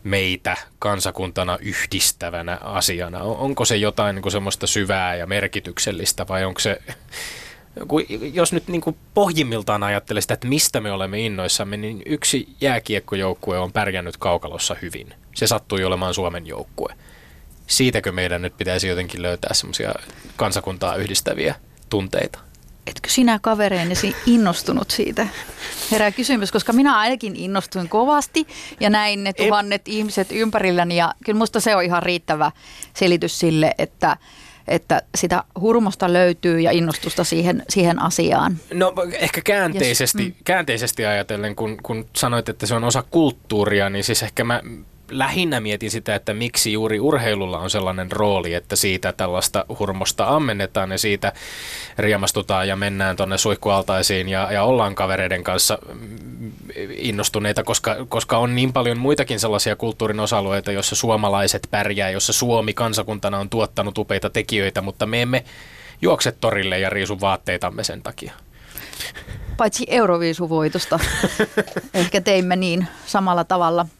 meitä 0.03 0.57
kansakuntana 0.79 1.57
yhdistävänä 1.61 2.57
asiana? 2.61 3.23
Onko 3.23 3.65
se 3.65 3.75
jotain 3.77 4.15
niin 4.15 4.23
kuin 4.23 4.31
semmoista 4.31 4.67
syvää 4.67 5.15
ja 5.15 5.27
merkityksellistä 5.27 6.25
vai 6.29 6.45
onko 6.45 6.59
se, 6.59 6.81
jos 8.33 8.53
nyt 8.53 8.67
niin 8.67 8.81
kuin 8.81 8.95
pohjimmiltaan 9.13 9.83
ajattelee 9.83 10.21
sitä, 10.21 10.33
että 10.33 10.47
mistä 10.47 10.79
me 10.81 10.91
olemme 10.91 11.19
innoissamme, 11.19 11.77
niin 11.77 12.01
yksi 12.05 12.55
jääkiekkojoukkue 12.61 13.59
on 13.59 13.71
pärjännyt 13.71 14.17
kaukalossa 14.17 14.75
hyvin. 14.81 15.13
Se 15.35 15.47
sattui 15.47 15.83
olemaan 15.83 16.13
Suomen 16.13 16.47
joukkue. 16.47 16.95
Siitäkö 17.67 18.11
meidän 18.11 18.41
nyt 18.41 18.57
pitäisi 18.57 18.87
jotenkin 18.87 19.21
löytää 19.21 19.53
semmoisia 19.53 19.93
kansakuntaa 20.35 20.95
yhdistäviä 20.95 21.55
tunteita? 21.89 22.39
etkö 22.87 23.09
sinä 23.09 23.39
kavereinesi 23.41 24.15
innostunut 24.25 24.91
siitä? 24.91 25.27
Herää 25.91 26.11
kysymys, 26.11 26.51
koska 26.51 26.73
minä 26.73 26.97
ainakin 26.97 27.35
innostuin 27.35 27.89
kovasti 27.89 28.47
ja 28.79 28.89
näin 28.89 29.23
ne 29.23 29.33
tuhannet 29.33 29.87
Ei. 29.87 29.97
ihmiset 29.97 30.27
ympärilläni 30.31 30.97
ja 30.97 31.13
kyllä 31.25 31.37
musta 31.37 31.59
se 31.59 31.75
on 31.75 31.83
ihan 31.83 32.03
riittävä 32.03 32.51
selitys 32.93 33.39
sille, 33.39 33.75
että 33.77 34.17
että 34.67 35.01
sitä 35.15 35.43
hurmosta 35.59 36.13
löytyy 36.13 36.59
ja 36.59 36.71
innostusta 36.71 37.23
siihen, 37.23 37.63
siihen 37.69 37.99
asiaan. 37.99 38.57
No 38.73 38.93
ehkä 39.13 39.41
käänteisesti, 39.41 40.23
yes. 40.23 40.33
mm. 40.33 40.43
käänteisesti 40.43 41.05
ajatellen, 41.05 41.55
kun, 41.55 41.77
kun 41.83 42.05
sanoit, 42.15 42.49
että 42.49 42.65
se 42.65 42.75
on 42.75 42.83
osa 42.83 43.03
kulttuuria, 43.11 43.89
niin 43.89 44.03
siis 44.03 44.23
ehkä 44.23 44.43
mä 44.43 44.61
lähinnä 45.11 45.59
mietin 45.59 45.91
sitä, 45.91 46.15
että 46.15 46.33
miksi 46.33 46.73
juuri 46.73 46.99
urheilulla 46.99 47.59
on 47.59 47.69
sellainen 47.69 48.11
rooli, 48.11 48.53
että 48.53 48.75
siitä 48.75 49.13
tällaista 49.13 49.65
hurmosta 49.79 50.27
ammennetaan 50.27 50.91
ja 50.91 50.97
siitä 50.97 51.33
riemastutaan 51.97 52.67
ja 52.67 52.75
mennään 52.75 53.15
tuonne 53.15 53.37
suihkualtaisiin 53.37 54.29
ja, 54.29 54.51
ja 54.51 54.63
ollaan 54.63 54.95
kavereiden 54.95 55.43
kanssa 55.43 55.77
innostuneita, 56.89 57.63
koska, 57.63 57.95
koska 58.09 58.37
on 58.37 58.55
niin 58.55 58.73
paljon 58.73 58.97
muitakin 58.97 59.39
sellaisia 59.39 59.75
kulttuurin 59.75 60.19
osa-alueita, 60.19 60.71
joissa 60.71 60.95
suomalaiset 60.95 61.67
pärjää, 61.71 62.09
jossa 62.09 62.33
Suomi 62.33 62.73
kansakuntana 62.73 63.39
on 63.39 63.49
tuottanut 63.49 63.97
upeita 63.97 64.29
tekijöitä, 64.29 64.81
mutta 64.81 65.05
me 65.05 65.21
emme 65.21 65.43
juokse 66.01 66.31
torille 66.31 66.79
ja 66.79 66.89
riisu 66.89 67.21
vaatteitamme 67.21 67.83
sen 67.83 68.01
takia. 68.01 68.33
Paitsi 69.57 69.85
Euroviisuvoitosta 69.87 70.99
ehkä 71.93 72.21
teimme 72.21 72.55
niin 72.55 72.87
samalla 73.05 73.43
tavalla– 73.43 73.85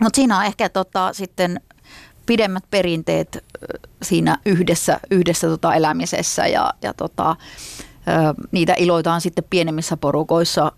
mutta 0.00 0.16
siinä 0.16 0.38
on 0.38 0.44
ehkä 0.44 0.68
tota, 0.68 1.12
sitten 1.12 1.60
pidemmät 2.26 2.64
perinteet 2.70 3.44
siinä 4.02 4.38
yhdessä, 4.46 5.00
yhdessä 5.10 5.48
tota 5.48 5.74
elämisessä 5.74 6.46
ja, 6.46 6.74
ja 6.82 6.94
tota, 6.94 7.36
niitä 8.52 8.74
iloitaan 8.78 9.20
sitten 9.20 9.44
pienemmissä 9.50 9.96
porukoissa 9.96 10.72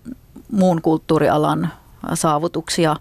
muun 0.53 0.83
kulttuurialan 0.83 1.73
saavutuksia. 2.15 2.97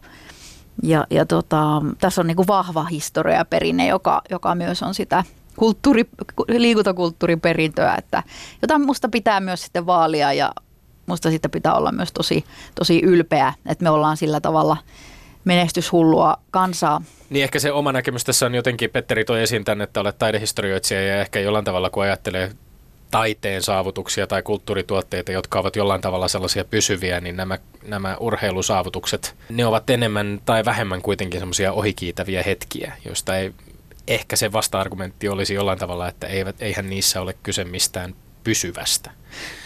Ja, 0.84 1.08
ja 1.10 1.26
tota, 1.26 1.82
tässä 2.00 2.22
on 2.22 2.28
niinku 2.28 2.48
vahva 2.48 2.84
historia 2.84 3.38
ja 3.38 3.46
perinne, 3.46 3.88
joka, 3.88 4.22
joka 4.30 4.56
myös 4.56 4.84
on 4.84 4.94
sitä 4.94 5.24
kulttuuri, 5.56 6.10
liikuntakulttuuriperintöä, 6.48 7.96
että, 7.96 8.24
jota 8.62 8.80
musta 8.80 9.10
pitää 9.10 9.40
myös 9.40 9.62
sitten 9.64 9.86
vaalia 9.86 10.34
ja 10.34 10.52
musta 11.06 11.30
siitä 11.30 11.50
pitää 11.50 11.74
olla 11.74 11.92
myös 11.92 12.12
tosi, 12.12 12.46
tosi 12.76 13.00
ylpeä, 13.00 13.54
että 13.66 13.84
me 13.84 13.90
ollaan 13.90 14.18
sillä 14.18 14.42
tavalla– 14.42 14.78
menestyshullua 15.46 16.38
kansaa. 16.52 17.02
Niin 17.30 17.44
ehkä 17.44 17.60
se 17.60 17.72
oma 17.72 17.92
näkemys 17.92 18.24
tässä 18.24 18.46
on 18.46 18.56
jotenkin, 18.56 18.90
Petteri 18.90 19.26
toi 19.26 19.42
esiin 19.44 19.66
tänne, 19.66 19.84
että 19.84 20.00
olet 20.00 20.18
taidehistorioitsija 20.18 21.02
ja 21.02 21.22
ehkä 21.22 21.40
jollain 21.40 21.66
tavalla 21.66 21.90
kun 21.90 22.04
ajattelee 22.04 22.52
taiteen 23.12 23.64
saavutuksia 23.64 24.28
tai 24.28 24.44
kulttuurituotteita, 24.44 25.32
jotka 25.32 25.60
ovat 25.60 25.76
jollain 25.76 26.02
tavalla 26.02 26.28
sellaisia 26.28 26.66
pysyviä, 26.66 27.22
niin 27.22 27.38
nämä, 27.38 27.58
nämä 27.88 28.18
urheilusaavutukset, 28.20 29.36
ne 29.50 29.66
ovat 29.66 29.90
enemmän 29.90 30.42
tai 30.46 30.66
vähemmän 30.66 31.02
kuitenkin 31.02 31.40
semmoisia 31.40 31.74
ohikiitäviä 31.74 32.44
hetkiä, 32.44 32.94
joista 33.06 33.38
ei 33.38 33.54
ehkä 34.08 34.36
se 34.36 34.52
vasta-argumentti 34.52 35.30
olisi 35.30 35.54
jollain 35.54 35.80
tavalla, 35.80 36.08
että 36.08 36.28
eivät, 36.28 36.56
eihän 36.60 36.90
niissä 36.90 37.22
ole 37.22 37.36
kyse 37.44 37.64
mistään 37.64 38.16
pysyvästä. 38.44 39.12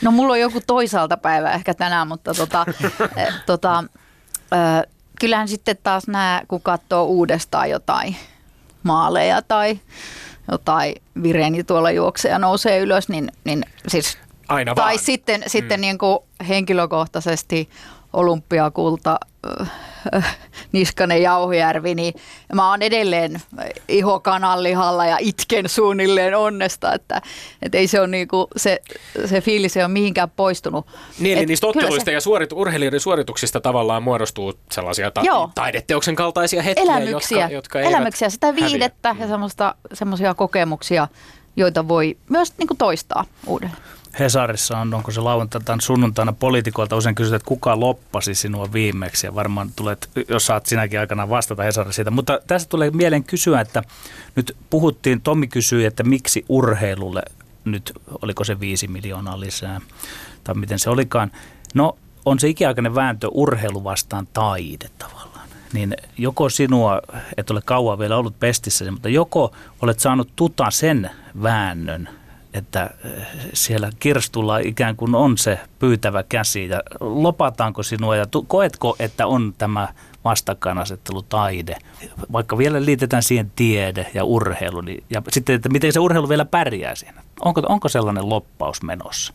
No 0.01 0.11
mulla 0.11 0.33
on 0.33 0.39
joku 0.39 0.61
toisaalta 0.67 1.17
päivä 1.17 1.51
ehkä 1.51 1.73
tänään, 1.73 2.07
mutta 2.07 2.33
tota, 2.33 2.65
eh, 3.17 3.33
tota, 3.45 3.83
kyllähän 5.19 5.47
sitten 5.47 5.77
taas 5.83 6.07
nämä, 6.07 6.41
kun 6.47 6.61
katsoo 6.61 7.03
uudestaan 7.03 7.69
jotain 7.69 8.15
maaleja 8.83 9.41
tai 9.41 9.79
jotain 10.51 10.95
vireeni 11.23 11.63
tuolla 11.63 11.91
juoksee 11.91 12.31
ja 12.31 12.39
nousee 12.39 12.79
ylös, 12.79 13.09
niin, 13.09 13.31
niin 13.43 13.63
siis 13.87 14.17
Aina 14.47 14.75
tai 14.75 14.85
vaan. 14.85 14.99
sitten, 14.99 15.41
mm. 15.41 15.43
sitten 15.47 15.81
niin 15.81 15.97
kuin 15.97 16.19
henkilökohtaisesti 16.47 17.69
olympiakulta 18.13 19.19
Niskanen 20.71 21.21
Jauhojärvi, 21.21 21.95
niin 21.95 22.13
mä 22.53 22.69
oon 22.69 22.81
edelleen 22.81 23.41
iho 23.87 24.19
kananlihalla 24.19 25.05
ja 25.05 25.17
itken 25.19 25.69
suunnilleen 25.69 26.35
onnesta, 26.37 26.93
että, 26.93 27.21
että 27.61 27.77
ei 27.77 27.87
se 27.87 27.99
ole 27.99 28.07
niinku, 28.07 28.47
se, 28.57 28.79
se 29.25 29.41
fiilis 29.41 29.77
ei 29.77 29.83
ole 29.83 29.87
mihinkään 29.91 30.29
poistunut. 30.29 30.85
Niin, 31.19 31.37
eli 31.37 31.45
niistä 31.45 31.67
otteluista 31.67 32.05
se- 32.05 32.11
ja 32.11 32.21
suoritu- 32.21 32.57
urheilijoiden 32.59 32.99
suorituksista 32.99 33.61
tavallaan 33.61 34.03
muodostuu 34.03 34.53
sellaisia 34.71 35.11
ta- 35.11 35.21
Joo. 35.23 35.49
taideteoksen 35.55 36.15
kaltaisia 36.15 36.61
hetkiä, 36.61 36.83
elämyksiä, 36.83 37.37
jotka, 37.39 37.53
jotka 37.53 37.79
eivät 37.79 37.91
elämyksiä, 37.91 38.29
sitä 38.29 38.47
häviä. 38.47 38.65
viidettä 38.65 39.15
ja 39.19 39.27
semmoista, 39.27 39.75
semmoisia 39.93 40.33
kokemuksia, 40.33 41.07
joita 41.55 41.87
voi 41.87 42.17
myös 42.29 42.53
niin 42.57 42.67
kuin 42.67 42.77
toistaa 42.77 43.25
uudelleen. 43.47 43.77
Hesarissa 44.19 44.77
on, 44.77 44.93
onko 44.93 45.11
se 45.11 45.21
lauantaina 45.21 45.65
tai 45.65 45.81
sunnuntaina 45.81 46.33
poliitikoilta 46.33 46.95
usein 46.95 47.15
kysytään, 47.15 47.35
että 47.35 47.47
kuka 47.47 47.79
loppasi 47.79 48.35
sinua 48.35 48.73
viimeksi 48.73 49.27
ja 49.27 49.35
varmaan 49.35 49.69
tulet, 49.75 50.09
jos 50.27 50.45
saat 50.45 50.65
sinäkin 50.65 50.99
aikana 50.99 51.29
vastata 51.29 51.63
Hesarissa 51.63 51.95
siitä. 51.95 52.11
Mutta 52.11 52.39
tästä 52.47 52.69
tulee 52.69 52.91
mieleen 52.91 53.23
kysyä, 53.23 53.61
että 53.61 53.83
nyt 54.35 54.57
puhuttiin, 54.69 55.21
Tommi 55.21 55.47
kysyi, 55.47 55.85
että 55.85 56.03
miksi 56.03 56.45
urheilulle 56.49 57.21
nyt, 57.65 57.93
oliko 58.21 58.43
se 58.43 58.59
viisi 58.59 58.87
miljoonaa 58.87 59.39
lisää 59.39 59.81
tai 60.43 60.55
miten 60.55 60.79
se 60.79 60.89
olikaan. 60.89 61.31
No 61.73 61.97
on 62.25 62.39
se 62.39 62.47
ikiaikainen 62.47 62.95
vääntö 62.95 63.27
urheilu 63.31 63.83
vastaan 63.83 64.27
taide 64.33 64.89
tavallaan. 64.97 65.49
Niin 65.73 65.95
joko 66.17 66.49
sinua, 66.49 67.01
et 67.37 67.51
ole 67.51 67.61
kauan 67.65 67.99
vielä 67.99 68.17
ollut 68.17 68.39
pestissä, 68.39 68.91
mutta 68.91 69.09
joko 69.09 69.51
olet 69.81 69.99
saanut 69.99 70.29
tuta 70.35 70.71
sen 70.71 71.09
väännön, 71.43 72.09
että 72.59 72.89
eh, 73.05 73.11
siellä 73.53 73.89
kirstulla 73.99 74.57
ikään 74.57 74.95
kuin 74.95 75.15
on 75.15 75.37
se 75.37 75.59
pyytävä 75.79 76.23
käsi 76.23 76.69
ja 76.69 76.81
lopataanko 76.99 77.83
sinua 77.83 78.15
ja 78.15 78.25
tu- 78.25 78.43
koetko, 78.43 78.95
että 78.99 79.27
on 79.27 79.53
tämä 79.57 79.87
vastakkainasettelu 80.23 81.21
taide, 81.21 81.77
vaikka 82.31 82.57
vielä 82.57 82.85
liitetään 82.85 83.23
siihen 83.23 83.51
tiede 83.55 84.07
ja 84.13 84.23
urheilu, 84.23 84.81
niin, 84.81 85.03
ja 85.09 85.21
sitten, 85.29 85.55
että 85.55 85.69
miten 85.69 85.93
se 85.93 85.99
urheilu 85.99 86.29
vielä 86.29 86.45
pärjää 86.45 86.95
siinä. 86.95 87.21
Onko, 87.41 87.61
onko 87.69 87.89
sellainen 87.89 88.29
loppaus 88.29 88.81
menossa? 88.81 89.33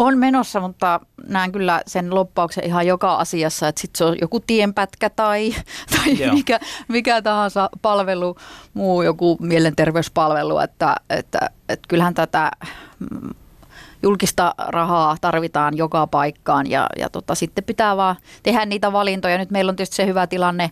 On 0.00 0.18
menossa, 0.18 0.60
mutta 0.60 1.00
näen 1.26 1.52
kyllä 1.52 1.82
sen 1.86 2.14
loppauksen 2.14 2.64
ihan 2.64 2.86
joka 2.86 3.14
asiassa, 3.14 3.68
että 3.68 3.80
sitten 3.80 3.98
se 3.98 4.04
on 4.04 4.16
joku 4.20 4.40
tienpätkä 4.40 5.10
tai, 5.10 5.54
tai 5.96 6.18
Joo. 6.18 6.34
mikä, 6.34 6.60
mikä 6.88 7.22
tahansa 7.22 7.70
palvelu, 7.82 8.36
muu 8.74 9.02
joku 9.02 9.36
mielenterveyspalvelu, 9.40 10.58
että, 10.58 10.96
että, 11.10 11.50
että 11.68 11.88
kyllähän 11.88 12.14
tätä 12.14 12.50
mm, 12.98 13.30
julkista 14.02 14.54
rahaa 14.58 15.16
tarvitaan 15.20 15.76
joka 15.76 16.06
paikkaan 16.06 16.70
ja, 16.70 16.86
ja 16.98 17.08
tota, 17.08 17.34
sitten 17.34 17.64
pitää 17.64 17.96
vaan 17.96 18.16
tehdä 18.42 18.66
niitä 18.66 18.92
valintoja. 18.92 19.38
Nyt 19.38 19.50
meillä 19.50 19.70
on 19.70 19.76
tietysti 19.76 19.96
se 19.96 20.06
hyvä 20.06 20.26
tilanne 20.26 20.70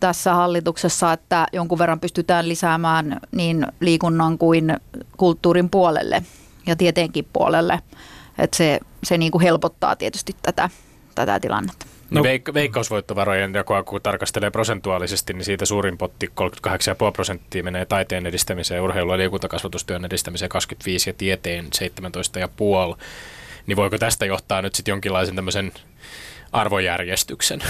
tässä 0.00 0.34
hallituksessa, 0.34 1.12
että 1.12 1.46
jonkun 1.52 1.78
verran 1.78 2.00
pystytään 2.00 2.48
lisäämään 2.48 3.20
niin 3.32 3.66
liikunnan 3.80 4.38
kuin 4.38 4.76
kulttuurin 5.16 5.70
puolelle 5.70 6.22
ja 6.66 6.76
tieteenkin 6.76 7.28
puolelle. 7.32 7.80
Että 8.38 8.56
se, 8.56 8.80
se 9.04 9.18
niin 9.18 9.32
kuin 9.32 9.42
helpottaa 9.42 9.96
tietysti 9.96 10.36
tätä, 10.42 10.70
tätä 11.14 11.40
tilannetta. 11.40 11.86
Niin 12.10 12.24
veik- 12.24 12.54
veikkausvoittovarojen 12.54 13.54
jakoa, 13.54 13.82
kun 13.82 14.02
tarkastelee 14.02 14.50
prosentuaalisesti, 14.50 15.32
niin 15.32 15.44
siitä 15.44 15.66
suurin 15.66 15.98
potti 15.98 16.26
38,5 16.26 17.12
prosenttia 17.12 17.62
menee 17.62 17.84
taiteen 17.84 18.26
edistämiseen, 18.26 18.82
urheilu- 18.82 19.12
ja 19.12 19.18
liikuntakasvatustyön 19.18 20.04
edistämiseen 20.04 20.48
25 20.48 21.10
ja 21.10 21.14
tieteen 21.14 21.68
17,5. 21.74 22.98
Niin 23.66 23.76
voiko 23.76 23.98
tästä 23.98 24.26
johtaa 24.26 24.62
nyt 24.62 24.74
sitten 24.74 24.92
jonkinlaisen 24.92 25.36
tämmöisen 25.36 25.72
arvojärjestyksen? 26.52 27.62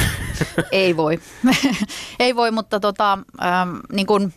Ei 0.73 0.97
voi. 0.97 1.21
Ei 2.21 2.37
voi, 2.37 2.51
mutta 2.51 2.81
tota, 2.81 3.19
ähm, 3.43 3.77
niin 3.93 4.07
kun 4.07 4.33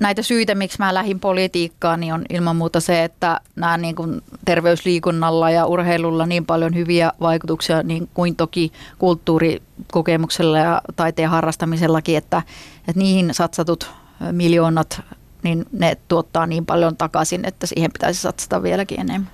näitä 0.00 0.22
syitä, 0.22 0.54
miksi 0.54 0.78
mä 0.78 0.94
lähdin 0.94 1.20
politiikkaan, 1.20 2.00
niin 2.00 2.14
on 2.14 2.24
ilman 2.30 2.56
muuta 2.56 2.80
se, 2.80 3.04
että 3.04 3.40
nämä 3.56 3.76
niin 3.76 3.94
kun 3.94 4.22
terveysliikunnalla 4.44 5.50
ja 5.50 5.66
urheilulla 5.66 6.26
niin 6.26 6.46
paljon 6.46 6.74
hyviä 6.74 7.12
vaikutuksia, 7.20 7.82
niin 7.82 8.08
kuin 8.14 8.36
toki 8.36 8.72
kulttuurikokemuksella 8.98 10.58
ja 10.58 10.82
taiteen 10.96 11.30
harrastamisellakin, 11.30 12.16
että, 12.16 12.42
että 12.78 13.00
niihin 13.00 13.34
satsatut 13.34 13.90
miljoonat, 14.32 15.00
niin 15.42 15.64
ne 15.72 15.96
tuottaa 16.08 16.46
niin 16.46 16.66
paljon 16.66 16.96
takaisin, 16.96 17.44
että 17.44 17.66
siihen 17.66 17.92
pitäisi 17.92 18.20
satsata 18.20 18.62
vieläkin 18.62 19.00
enemmän. 19.00 19.30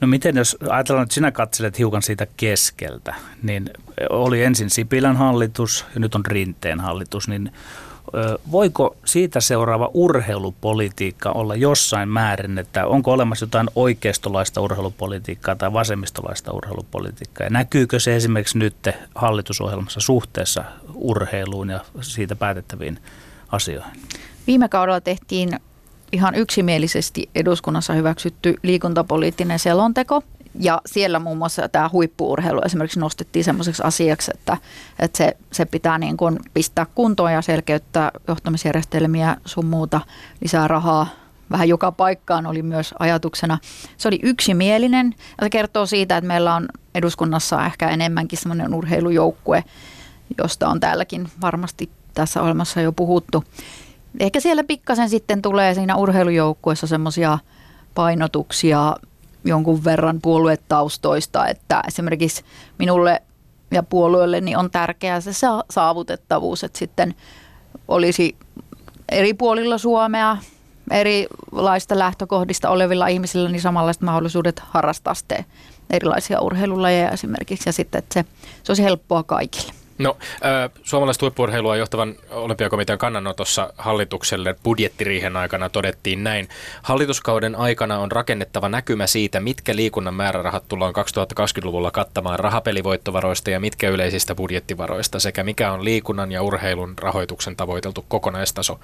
No 0.00 0.06
miten 0.06 0.36
jos 0.36 0.56
ajatellaan, 0.68 1.02
että 1.02 1.14
sinä 1.14 1.32
katselet 1.32 1.78
hiukan 1.78 2.02
siitä 2.02 2.26
keskeltä, 2.36 3.14
niin 3.42 3.70
oli 4.10 4.44
ensin 4.44 4.70
Sipilän 4.70 5.16
hallitus 5.16 5.86
ja 5.94 6.00
nyt 6.00 6.14
on 6.14 6.26
Rinteen 6.26 6.80
hallitus, 6.80 7.28
niin 7.28 7.52
voiko 8.50 8.96
siitä 9.04 9.40
seuraava 9.40 9.90
urheilupolitiikka 9.94 11.30
olla 11.30 11.54
jossain 11.54 12.08
määrin, 12.08 12.58
että 12.58 12.86
onko 12.86 13.12
olemassa 13.12 13.44
jotain 13.44 13.70
oikeistolaista 13.74 14.60
urheilupolitiikkaa 14.60 15.56
tai 15.56 15.72
vasemmistolaista 15.72 16.52
urheilupolitiikkaa 16.52 17.46
ja 17.46 17.50
näkyykö 17.50 18.00
se 18.00 18.16
esimerkiksi 18.16 18.58
nyt 18.58 18.76
hallitusohjelmassa 19.14 20.00
suhteessa 20.00 20.64
urheiluun 20.94 21.70
ja 21.70 21.80
siitä 22.00 22.36
päätettäviin 22.36 22.98
asioihin? 23.48 23.92
Viime 24.46 24.68
kaudella 24.68 25.00
tehtiin 25.00 25.60
ihan 26.12 26.34
yksimielisesti 26.34 27.28
eduskunnassa 27.34 27.92
hyväksytty 27.92 28.54
liikuntapoliittinen 28.62 29.58
selonteko. 29.58 30.22
Ja 30.60 30.80
siellä 30.86 31.18
muun 31.18 31.38
muassa 31.38 31.68
tämä 31.68 31.90
huippuurheilu 31.92 32.60
esimerkiksi 32.64 33.00
nostettiin 33.00 33.44
semmoiseksi 33.44 33.82
asiaksi, 33.82 34.30
että, 34.34 34.56
että 34.98 35.18
se, 35.18 35.36
se 35.52 35.64
pitää 35.64 35.98
niin 35.98 36.16
kuin 36.16 36.38
pistää 36.54 36.86
kuntoon 36.94 37.32
ja 37.32 37.42
selkeyttää 37.42 38.10
johtamisjärjestelmiä 38.28 39.36
sun 39.44 39.66
muuta, 39.66 40.00
lisää 40.40 40.68
rahaa 40.68 41.06
vähän 41.50 41.68
joka 41.68 41.92
paikkaan 41.92 42.46
oli 42.46 42.62
myös 42.62 42.94
ajatuksena. 42.98 43.58
Se 43.96 44.08
oli 44.08 44.18
yksimielinen 44.22 45.14
ja 45.18 45.44
se 45.44 45.50
kertoo 45.50 45.86
siitä, 45.86 46.16
että 46.16 46.28
meillä 46.28 46.54
on 46.54 46.68
eduskunnassa 46.94 47.66
ehkä 47.66 47.88
enemmänkin 47.88 48.38
semmoinen 48.38 48.74
urheilujoukkue, 48.74 49.64
josta 50.38 50.68
on 50.68 50.80
täälläkin 50.80 51.28
varmasti 51.40 51.90
tässä 52.14 52.42
olemassa 52.42 52.80
jo 52.80 52.92
puhuttu. 52.92 53.44
Ehkä 54.20 54.40
siellä 54.40 54.64
pikkasen 54.64 55.10
sitten 55.10 55.42
tulee 55.42 55.74
siinä 55.74 55.96
urheilujoukkueessa 55.96 56.86
semmoisia 56.86 57.38
painotuksia 57.94 58.96
jonkun 59.44 59.84
verran 59.84 60.20
puoluetaustoista, 60.22 61.48
että 61.48 61.82
esimerkiksi 61.88 62.44
minulle 62.78 63.22
ja 63.70 63.82
puolueelle 63.82 64.40
niin 64.40 64.56
on 64.56 64.70
tärkeää 64.70 65.20
se 65.20 65.32
sa- 65.32 65.64
saavutettavuus, 65.70 66.64
että 66.64 66.78
sitten 66.78 67.14
olisi 67.88 68.36
eri 69.08 69.34
puolilla 69.34 69.78
Suomea 69.78 70.36
erilaista 70.90 71.98
lähtökohdista 71.98 72.70
olevilla 72.70 73.06
ihmisillä 73.06 73.48
niin 73.48 73.60
samanlaiset 73.60 74.02
mahdollisuudet 74.02 74.58
harrastaa 74.58 75.14
erilaisia 75.90 76.40
urheilulajeja 76.40 77.10
esimerkiksi 77.10 77.68
ja 77.68 77.72
sitten, 77.72 77.98
että 77.98 78.14
se, 78.14 78.24
se 78.62 78.72
olisi 78.72 78.82
helppoa 78.82 79.22
kaikille. 79.22 79.72
No, 79.98 80.16
suomalaista 80.82 81.26
huippuurheilua 81.26 81.76
johtavan 81.76 82.14
olympiakomitean 82.30 82.98
kannanotossa 82.98 83.72
hallitukselle 83.78 84.56
budjettiriihen 84.64 85.36
aikana 85.36 85.68
todettiin 85.68 86.24
näin. 86.24 86.48
Hallituskauden 86.82 87.56
aikana 87.56 87.98
on 87.98 88.12
rakennettava 88.12 88.68
näkymä 88.68 89.06
siitä, 89.06 89.40
mitkä 89.40 89.76
liikunnan 89.76 90.14
määrärahat 90.14 90.68
tullaan 90.68 90.94
2020-luvulla 90.94 91.90
kattamaan 91.90 92.38
rahapelivoittovaroista 92.38 93.50
ja 93.50 93.60
mitkä 93.60 93.88
yleisistä 93.88 94.34
budjettivaroista 94.34 95.20
sekä 95.20 95.44
mikä 95.44 95.72
on 95.72 95.84
liikunnan 95.84 96.32
ja 96.32 96.42
urheilun 96.42 96.94
rahoituksen 96.98 97.56
tavoiteltu 97.56 98.04
kokonaistaso. 98.08 98.80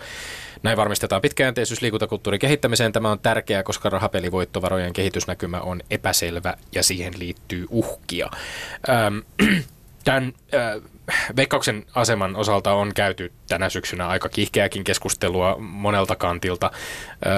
Näin 0.63 0.77
varmistetaan 0.77 1.23
pitkäjänteisyys 1.23 1.83
liikuntakulttuurin 1.83 2.41
kehittämiseen. 2.41 2.93
Tämä 2.93 3.11
on 3.11 3.19
tärkeää, 3.19 3.63
koska 3.63 3.91
rahapelivoittovarojen 3.91 4.93
kehitysnäkymä 4.93 5.61
on 5.61 5.81
epäselvä 5.91 6.55
ja 6.73 6.83
siihen 6.83 7.13
liittyy 7.19 7.67
uhkia. 7.71 8.31
Ähm, 8.89 9.19
Tämän 10.05 10.33
äh, 10.55 10.90
Veikkauksen 11.37 11.87
aseman 11.95 12.37
osalta 12.37 12.73
on 12.73 12.95
käyty 12.95 13.33
tänä 13.49 13.69
syksynä 13.69 14.09
aika 14.09 14.29
kiihkeäkin 14.29 14.85
keskustelua 14.85 15.57
monelta 15.59 16.17
kantilta. 16.17 16.71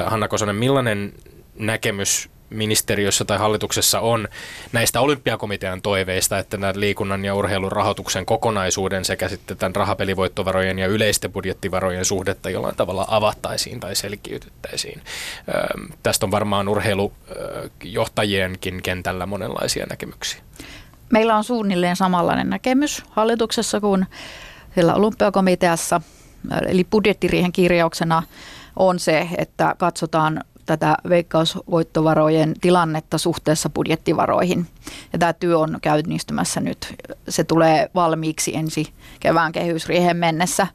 Hanna 0.07 0.29
Kosonen, 0.29 0.57
millainen 0.57 1.13
näkemys 1.55 2.31
ministeriössä 2.53 3.25
tai 3.25 3.39
hallituksessa 3.39 4.01
on 4.01 4.29
näistä 4.73 5.01
olympiakomitean 5.01 5.83
toiveista, 5.83 6.39
että 6.39 6.57
nämä 6.57 6.73
liikunnan 6.77 7.25
ja 7.25 7.35
urheilun 7.35 7.73
rahoituksen 7.73 8.27
kokonaisuuden 8.27 9.05
sekä 9.05 9.29
sitten 9.29 9.57
tämän 9.57 9.77
rahapelivoittovarojen 9.77 10.79
ja 10.79 10.87
yleisten 10.87 11.33
budjettivarojen 11.33 12.05
suhdetta 12.05 12.51
jollain 12.51 12.77
tavalla 12.77 13.05
avattaisiin 13.09 13.81
tai 13.81 13.97
selkiytettäisiin. 13.97 15.03
Ähm, 15.55 15.85
Tästä 16.03 16.27
on 16.27 16.31
varmaan 16.31 16.69
urheilujohtajienkin 16.69 18.83
kentällä 18.83 19.27
monenlaisia 19.27 19.87
näkemyksiä. 19.91 20.41
Meillä 21.13 21.37
on 21.37 21.45
suunnilleen 21.45 21.97
samanlainen 21.97 22.51
näkemys 22.51 23.03
hallituksessa 23.11 23.81
kuin 23.81 24.07
siellä 24.75 24.95
olympiakomiteassa. 24.95 26.01
Eli 26.69 26.85
budjettiriihen 26.85 27.53
kirjauksena 27.53 28.23
on 28.77 28.99
se, 28.99 29.29
että 29.39 29.75
katsotaan 29.79 30.45
tätä 30.67 30.97
veikkausvoittovarojen 31.09 32.55
tilannetta 32.61 33.19
suhteessa 33.19 33.71
budjettivaroihin. 33.71 34.67
Ja 35.13 35.19
tämä 35.19 35.33
työ 35.33 35.59
on 35.59 35.79
käynnistymässä 35.83 36.61
nyt. 36.61 36.95
Se 37.29 37.45
tulee 37.45 37.91
valmiiksi 37.95 38.57
ensi 38.57 38.93
kevään 39.21 39.53
kehysriihen 39.53 40.17
mennessä. 40.17 40.67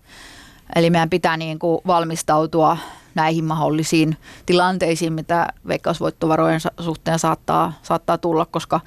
Eli 0.75 0.89
meidän 0.89 1.09
pitää 1.09 1.37
niin 1.37 1.59
kuin 1.59 1.81
valmistautua 1.87 2.77
näihin 3.15 3.45
mahdollisiin 3.45 4.17
tilanteisiin, 4.45 5.13
mitä 5.13 5.47
veikkausvoittovarojen 5.67 6.59
suhteen 6.79 7.19
saattaa, 7.19 7.73
saattaa 7.83 8.17
tulla, 8.17 8.45
koska, 8.45 8.79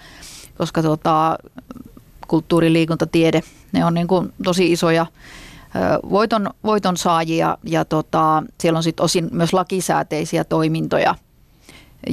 koska 0.60 0.82
tuota, 0.82 1.38
kulttuuri, 2.28 2.72
liikunta, 2.72 3.06
tiede, 3.06 3.40
ne 3.72 3.84
on 3.84 3.94
niin 3.94 4.06
kuin 4.06 4.32
tosi 4.44 4.72
isoja 4.72 5.06
voiton, 6.10 6.50
voiton 6.64 6.96
saajia 6.96 7.58
ja 7.64 7.84
tota, 7.84 8.42
siellä 8.60 8.76
on 8.76 8.82
sitten 8.82 9.04
osin 9.04 9.28
myös 9.32 9.52
lakisääteisiä 9.52 10.44
toimintoja. 10.44 11.14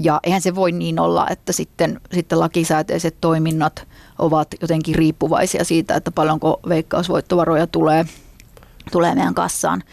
Ja 0.04 0.20
eihän 0.24 0.42
se 0.42 0.56
voi 0.56 0.72
niin 0.72 1.00
olla, 1.00 1.28
että 1.30 1.52
sitten, 1.52 2.02
sitten 2.14 2.40
lakisääteiset 2.40 3.16
toiminnot 3.22 3.88
ovat 4.20 4.48
jotenkin 4.62 4.96
riippuvaisia 4.96 5.64
siitä, 5.64 5.96
että 5.96 6.12
paljonko 6.12 6.60
veikkausvoittovaroja 6.70 7.68
tulee, 7.68 8.06
tulee 8.92 9.16
meidän 9.16 9.34
kassaan. 9.34 9.84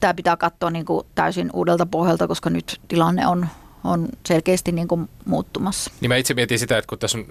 Tämä 0.00 0.14
pitää 0.14 0.36
katsoa 0.36 0.70
niin 0.70 0.86
kuin 0.86 1.06
täysin 1.14 1.50
uudelta 1.52 1.86
pohjalta, 1.86 2.28
koska 2.28 2.50
nyt 2.50 2.80
tilanne 2.88 3.26
on, 3.26 3.46
on 3.86 4.08
selkeästi 4.26 4.72
niin 4.72 4.88
kuin 4.88 5.08
muuttumassa. 5.24 5.90
Niin 6.00 6.10
mä 6.10 6.16
itse 6.16 6.34
mietin 6.34 6.58
sitä, 6.58 6.78
että 6.78 6.88
kun 6.88 6.98
tässä 6.98 7.18
on, 7.18 7.26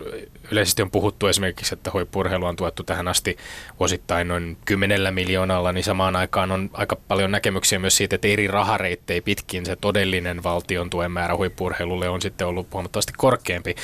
yleisesti 0.51 0.81
on 0.81 0.91
puhuttu 0.91 1.27
esimerkiksi, 1.27 1.73
että 1.73 1.91
huippurheilu 1.93 2.45
on 2.45 2.55
tuettu 2.55 2.83
tähän 2.83 3.07
asti 3.07 3.37
vuosittain 3.79 4.27
noin 4.27 4.57
kymmenellä 4.65 5.11
miljoonalla, 5.11 5.71
niin 5.71 5.83
samaan 5.83 6.15
aikaan 6.15 6.51
on 6.51 6.69
aika 6.73 6.95
paljon 7.07 7.31
näkemyksiä 7.31 7.79
myös 7.79 7.97
siitä, 7.97 8.15
että 8.15 8.27
eri 8.27 8.47
rahareittei 8.47 9.21
pitkin 9.21 9.65
se 9.65 9.75
todellinen 9.75 10.43
valtion 10.43 10.89
tuen 10.89 11.11
määrä 11.11 11.35
huippurheilulle 11.35 12.09
on 12.09 12.21
sitten 12.21 12.47
ollut 12.47 12.67
huomattavasti 12.73 13.13
korkeampi. 13.17 13.75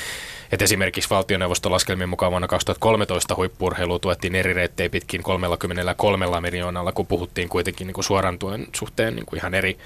Et 0.52 0.62
esimerkiksi 0.62 1.10
valtioneuvoston 1.10 1.72
laskelmien 1.72 2.08
mukaan 2.08 2.32
vuonna 2.32 2.48
2013 2.48 3.34
huippurheilu 3.34 3.98
tuettiin 3.98 4.34
eri 4.34 4.52
reittejä 4.52 4.90
pitkin 4.90 5.22
33 5.22 6.40
miljoonalla, 6.40 6.92
kun 6.92 7.06
puhuttiin 7.06 7.48
kuitenkin 7.48 7.86
niin 7.86 7.94
kuin 7.94 8.04
suoran 8.04 8.38
tuen 8.38 8.66
suhteen 8.74 9.16
niin 9.16 9.26
kuin 9.26 9.38
ihan 9.38 9.54
eri 9.54 9.78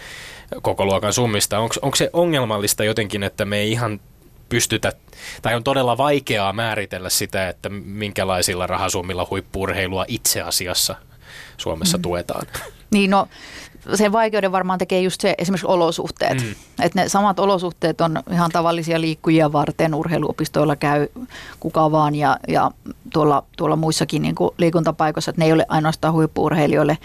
koko 0.62 0.84
luokan 0.84 1.12
summista. 1.12 1.58
Onko 1.58 1.96
se 1.96 2.10
ongelmallista 2.12 2.84
jotenkin, 2.84 3.22
että 3.22 3.44
me 3.44 3.58
ei 3.58 3.72
ihan 3.72 4.00
pystytä, 4.48 4.92
tai 5.42 5.54
on 5.54 5.64
todella 5.64 5.98
vaikeaa 5.98 6.52
määritellä 6.52 7.10
sitä, 7.10 7.48
että 7.48 7.68
minkälaisilla 7.68 8.66
rahasummilla 8.66 9.26
huippurheilua 9.30 10.04
itse 10.08 10.42
asiassa 10.42 10.94
Suomessa 11.56 11.98
mm. 11.98 12.02
tuetaan? 12.02 12.46
Niin 12.90 13.10
no, 13.10 13.28
sen 13.94 14.12
vaikeuden 14.12 14.52
varmaan 14.52 14.78
tekee 14.78 15.00
just 15.00 15.20
se 15.20 15.34
esimerkiksi 15.38 15.66
olosuhteet. 15.66 16.42
Mm. 16.42 16.54
Että 16.82 17.02
ne 17.02 17.08
samat 17.08 17.38
olosuhteet 17.38 18.00
on 18.00 18.22
ihan 18.32 18.50
tavallisia 18.50 19.00
liikkujia 19.00 19.52
varten. 19.52 19.94
Urheiluopistoilla 19.94 20.76
käy 20.76 21.08
kuka 21.60 21.90
vaan 21.90 22.14
ja, 22.14 22.38
ja 22.48 22.70
tuolla, 23.12 23.44
tuolla 23.56 23.76
muissakin 23.76 24.22
niin 24.22 24.34
kuin 24.34 24.50
liikuntapaikoissa. 24.58 25.30
Että 25.30 25.40
ne 25.40 25.46
ei 25.46 25.52
ole 25.52 25.66
ainoastaan 25.68 26.14
huippuurheilijoille 26.14 26.98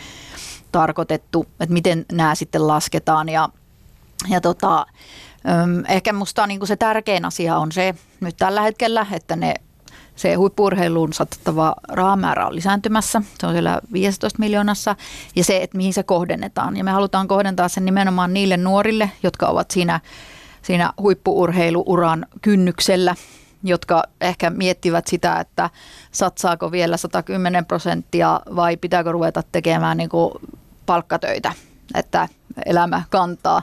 tarkoitettu, 0.71 1.45
että 1.59 1.73
miten 1.73 2.05
nämä 2.11 2.35
sitten 2.35 2.67
lasketaan. 2.67 3.29
Ja, 3.29 3.49
ja 4.29 4.41
tota, 4.41 4.85
ehkä 5.87 6.13
minusta 6.13 6.47
niin 6.47 6.67
se 6.67 6.75
tärkein 6.75 7.25
asia 7.25 7.57
on 7.57 7.71
se 7.71 7.95
nyt 8.19 8.37
tällä 8.37 8.61
hetkellä, 8.61 9.05
että 9.11 9.35
ne 9.35 9.55
se 10.15 10.33
huippurheiluun 10.33 11.13
sattuva 11.13 11.75
rahamäärä 11.87 12.47
on 12.47 12.55
lisääntymässä. 12.55 13.21
Se 13.39 13.47
on 13.47 13.53
siellä 13.53 13.81
15 13.93 14.39
miljoonassa 14.39 14.95
ja 15.35 15.43
se, 15.43 15.63
että 15.63 15.77
mihin 15.77 15.93
se 15.93 16.03
kohdennetaan. 16.03 16.77
Ja 16.77 16.83
me 16.83 16.91
halutaan 16.91 17.27
kohdentaa 17.27 17.69
sen 17.69 17.85
nimenomaan 17.85 18.33
niille 18.33 18.57
nuorille, 18.57 19.11
jotka 19.23 19.47
ovat 19.47 19.71
siinä, 19.71 19.99
siinä 20.61 20.93
huippuurheiluuran 21.01 22.25
kynnyksellä, 22.41 23.15
jotka 23.63 24.03
ehkä 24.21 24.49
miettivät 24.49 25.07
sitä, 25.07 25.39
että 25.39 25.69
satsaako 26.11 26.71
vielä 26.71 26.97
110 26.97 27.65
prosenttia 27.65 28.39
vai 28.55 28.77
pitääkö 28.77 29.11
ruveta 29.11 29.43
tekemään 29.51 29.97
niin 29.97 30.09
palkkatöitä, 30.91 31.53
että 31.95 32.27
elämä 32.65 33.03
kantaa. 33.09 33.61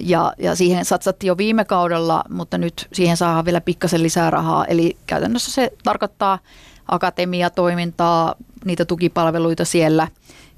Ja, 0.00 0.32
ja 0.38 0.56
siihen 0.56 0.84
satsattiin 0.84 1.28
jo 1.28 1.36
viime 1.36 1.64
kaudella, 1.64 2.24
mutta 2.30 2.58
nyt 2.58 2.88
siihen 2.92 3.16
saadaan 3.16 3.44
vielä 3.44 3.60
pikkasen 3.60 4.02
lisää 4.02 4.30
rahaa. 4.30 4.64
Eli 4.64 4.96
käytännössä 5.06 5.50
se 5.50 5.72
tarkoittaa 5.84 6.38
akatemiatoimintaa, 6.88 8.34
niitä 8.64 8.84
tukipalveluita 8.84 9.64
siellä 9.64 10.08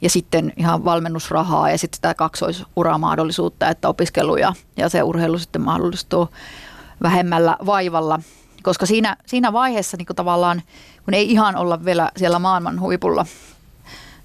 ja 0.01 0.11
sitten 0.11 0.53
ihan 0.57 0.85
valmennusrahaa 0.85 1.71
ja 1.71 1.79
sitten 1.79 1.97
sitä 1.97 2.15
kaksoisuramahdollisuutta, 2.15 3.69
että 3.69 3.89
opiskelu 3.89 4.37
ja, 4.37 4.53
ja 4.77 4.89
se 4.89 5.03
urheilu 5.03 5.39
sitten 5.39 5.63
mahdollistuu 5.63 6.29
vähemmällä 7.03 7.57
vaivalla. 7.67 8.21
Koska 8.63 8.87
siinä, 8.87 9.17
siinä 9.27 9.53
vaiheessa 9.53 9.97
niin 9.97 10.17
tavallaan, 10.17 10.63
kun 11.05 11.15
ei 11.15 11.31
ihan 11.31 11.57
olla 11.57 11.85
vielä 11.85 12.11
siellä 12.17 12.39
maailman 12.39 12.81
huipulla 12.81 13.27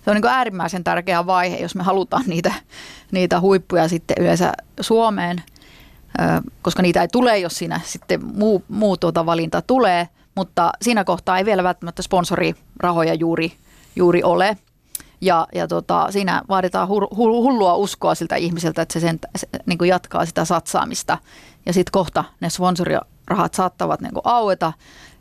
se 0.06 0.12
on 0.12 0.16
niin 0.16 0.26
äärimmäisen 0.26 0.84
tärkeä 0.84 1.26
vaihe, 1.26 1.58
jos 1.58 1.76
me 1.76 1.84
halutaan 1.84 2.24
niitä, 2.28 2.54
niitä 3.12 3.40
huippuja 3.40 3.88
sitten 3.88 4.18
yleensä 4.20 4.54
Suomeen, 4.82 5.44
koska 6.62 6.82
niitä 6.82 7.02
ei 7.02 7.08
tule, 7.08 7.40
jos 7.40 7.58
siinä 7.58 7.82
sitten 7.84 8.26
muu, 8.26 8.64
muu 8.68 8.98
tuota 8.98 9.26
valinta 9.26 9.62
tulee, 9.62 10.10
mutta 10.36 10.72
siinä 10.82 11.04
kohtaa 11.04 11.38
ei 11.38 11.46
vielä 11.46 11.64
välttämättä 11.64 12.02
sponsorirahoja 12.02 13.14
juuri, 13.14 13.54
juuri 13.96 14.24
ole. 14.24 14.58
Ja, 15.22 15.48
ja 15.56 15.68
tota, 15.68 16.08
siinä 16.10 16.42
vaaditaan 16.50 16.88
hullua 16.88 17.76
uskoa 17.76 18.16
siltä 18.16 18.36
ihmiseltä, 18.36 18.82
että 18.82 18.94
se, 18.94 19.00
sen, 19.00 19.20
se 19.36 19.48
niin 19.66 19.78
kuin 19.78 19.90
jatkaa 19.90 20.26
sitä 20.26 20.46
satsaamista. 20.46 21.18
Ja 21.66 21.74
sitten 21.74 21.92
kohta 21.92 22.24
ne 22.40 22.50
sponsorirahat 22.50 23.54
saattavat 23.54 24.02
niin 24.02 24.14
kuin 24.14 24.22
aueta 24.26 24.74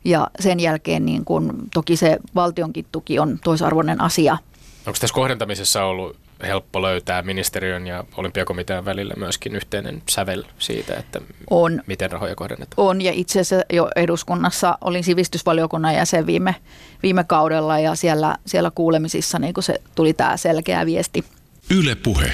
ja 0.05 0.27
sen 0.41 0.61
jälkeen 0.61 1.07
niin 1.07 1.25
kuin, 1.25 1.53
toki 1.75 1.97
se 1.97 2.19
valtionkin 2.35 2.87
tuki 2.93 3.19
on 3.19 3.39
toisarvoinen 3.45 4.01
asia– 4.01 4.39
Onko 4.87 4.99
tässä 5.01 5.15
kohdentamisessa 5.15 5.85
ollut 5.85 6.17
helppo 6.43 6.83
löytää 6.83 7.23
ministeriön 7.23 7.87
ja 7.87 8.05
olympiakomitean 8.17 8.85
välillä 8.85 9.15
myöskin 9.17 9.57
yhteinen 9.57 10.03
sävel 10.09 10.45
siitä, 10.59 10.95
että 10.95 11.21
on, 11.51 11.83
miten 11.87 12.13
rahoja 12.13 12.35
kohdennetaan? 12.35 12.87
On 12.87 13.01
ja 13.01 13.13
itse 13.13 13.41
asiassa 13.41 13.67
jo 13.73 13.89
eduskunnassa 13.97 14.79
olin 14.81 15.05
sivistysvaliokunnan 15.05 15.95
jäsen 15.95 16.27
viime, 16.27 16.55
viime 17.03 17.25
kaudella 17.25 17.79
ja 17.79 17.95
siellä, 17.95 18.37
siellä 18.47 18.71
kuulemisissa 18.75 19.39
niin 19.39 19.55
se 19.61 19.81
tuli 19.95 20.13
tämä 20.13 20.37
selkeä 20.37 20.87
viesti. 20.87 21.25
Yle 21.71 21.95
puhe. 21.95 22.33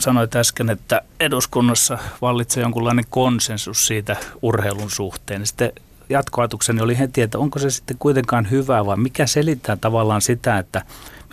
Sanoit 0.00 0.36
äsken, 0.36 0.70
että 0.70 1.02
eduskunnassa 1.20 1.98
vallitsee 2.22 2.62
jonkunlainen 2.62 3.04
konsensus 3.10 3.86
siitä 3.86 4.16
urheilun 4.42 4.90
suhteen. 4.90 5.46
Sitten 5.46 5.72
jatkoatukseni 6.08 6.80
oli 6.80 6.98
heti, 6.98 7.22
että 7.22 7.38
onko 7.38 7.58
se 7.58 7.70
sitten 7.70 7.96
kuitenkaan 7.98 8.50
hyvää 8.50 8.86
vai 8.86 8.96
mikä 8.96 9.26
selittää 9.26 9.76
tavallaan 9.76 10.20
sitä, 10.22 10.58
että 10.58 10.82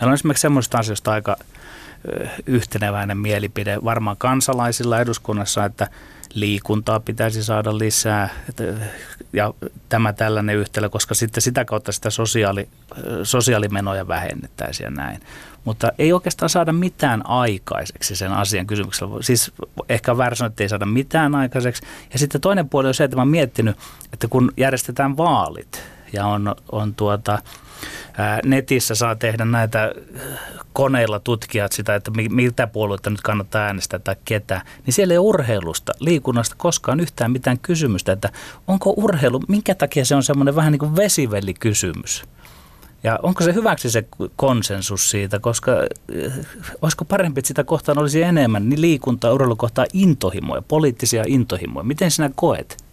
Meillä 0.04 0.12
on 0.12 0.14
esimerkiksi 0.14 0.42
semmoista 0.42 0.78
asioista 0.78 1.12
aika 1.12 1.36
yhteneväinen 2.46 3.18
mielipide 3.18 3.78
varmaan 3.84 4.16
kansalaisilla 4.16 5.00
eduskunnassa, 5.00 5.64
että 5.64 5.88
liikuntaa 6.34 7.00
pitäisi 7.00 7.44
saada 7.44 7.78
lisää 7.78 8.28
ja 9.32 9.54
tämä 9.88 10.12
tällainen 10.12 10.56
yhtälö, 10.56 10.88
koska 10.88 11.14
sitten 11.14 11.42
sitä 11.42 11.64
kautta 11.64 11.92
sitä 11.92 12.10
sosiaali, 12.10 12.68
sosiaalimenoja 13.22 14.08
vähennettäisiin 14.08 14.84
ja 14.84 14.90
näin. 14.90 15.20
Mutta 15.64 15.92
ei 15.98 16.12
oikeastaan 16.12 16.50
saada 16.50 16.72
mitään 16.72 17.26
aikaiseksi 17.26 18.16
sen 18.16 18.32
asian 18.32 18.66
kysymyksellä. 18.66 19.22
Siis 19.22 19.52
ehkä 19.88 20.16
väärä 20.16 20.34
sanoa, 20.34 20.48
että 20.48 20.62
ei 20.62 20.68
saada 20.68 20.86
mitään 20.86 21.34
aikaiseksi. 21.34 21.82
Ja 22.12 22.18
sitten 22.18 22.40
toinen 22.40 22.68
puoli 22.68 22.88
on 22.88 22.94
se, 22.94 23.04
että 23.04 23.16
mä 23.16 23.20
oon 23.22 23.28
miettinyt, 23.28 23.76
että 24.12 24.28
kun 24.28 24.52
järjestetään 24.56 25.16
vaalit 25.16 25.82
ja 26.12 26.26
on, 26.26 26.54
on 26.72 26.94
tuota, 26.94 27.38
netissä 28.44 28.94
saa 28.94 29.14
tehdä 29.14 29.44
näitä 29.44 29.92
koneilla 30.72 31.20
tutkijat 31.20 31.72
sitä, 31.72 31.94
että 31.94 32.10
miltä 32.30 32.66
puolueita 32.66 33.10
nyt 33.10 33.20
kannattaa 33.20 33.62
äänestää 33.62 33.98
tai 33.98 34.16
ketä, 34.24 34.62
niin 34.86 34.94
siellä 34.94 35.14
ei 35.14 35.18
urheilusta, 35.18 35.92
liikunnasta 36.00 36.54
koskaan 36.58 37.00
yhtään 37.00 37.32
mitään 37.32 37.58
kysymystä, 37.58 38.12
että 38.12 38.32
onko 38.68 38.94
urheilu, 38.96 39.40
minkä 39.48 39.74
takia 39.74 40.04
se 40.04 40.14
on 40.14 40.22
semmoinen 40.22 40.56
vähän 40.56 40.72
niin 40.72 40.78
kuin 40.78 40.96
vesivellikysymys. 40.96 42.24
Ja 43.04 43.18
onko 43.22 43.44
se 43.44 43.54
hyväksi 43.54 43.90
se 43.90 44.04
konsensus 44.36 45.10
siitä, 45.10 45.38
koska 45.38 45.72
olisiko 46.82 47.04
parempi, 47.04 47.38
että 47.38 47.48
sitä 47.48 47.64
kohtaan 47.64 47.98
olisi 47.98 48.22
enemmän 48.22 48.68
niin 48.68 48.80
liikuntaa, 48.80 49.32
urheilukohtaa 49.32 49.86
intohimoja, 49.92 50.62
poliittisia 50.62 51.24
intohimoja. 51.26 51.84
Miten 51.84 52.10
sinä 52.10 52.30
koet? 52.34 52.84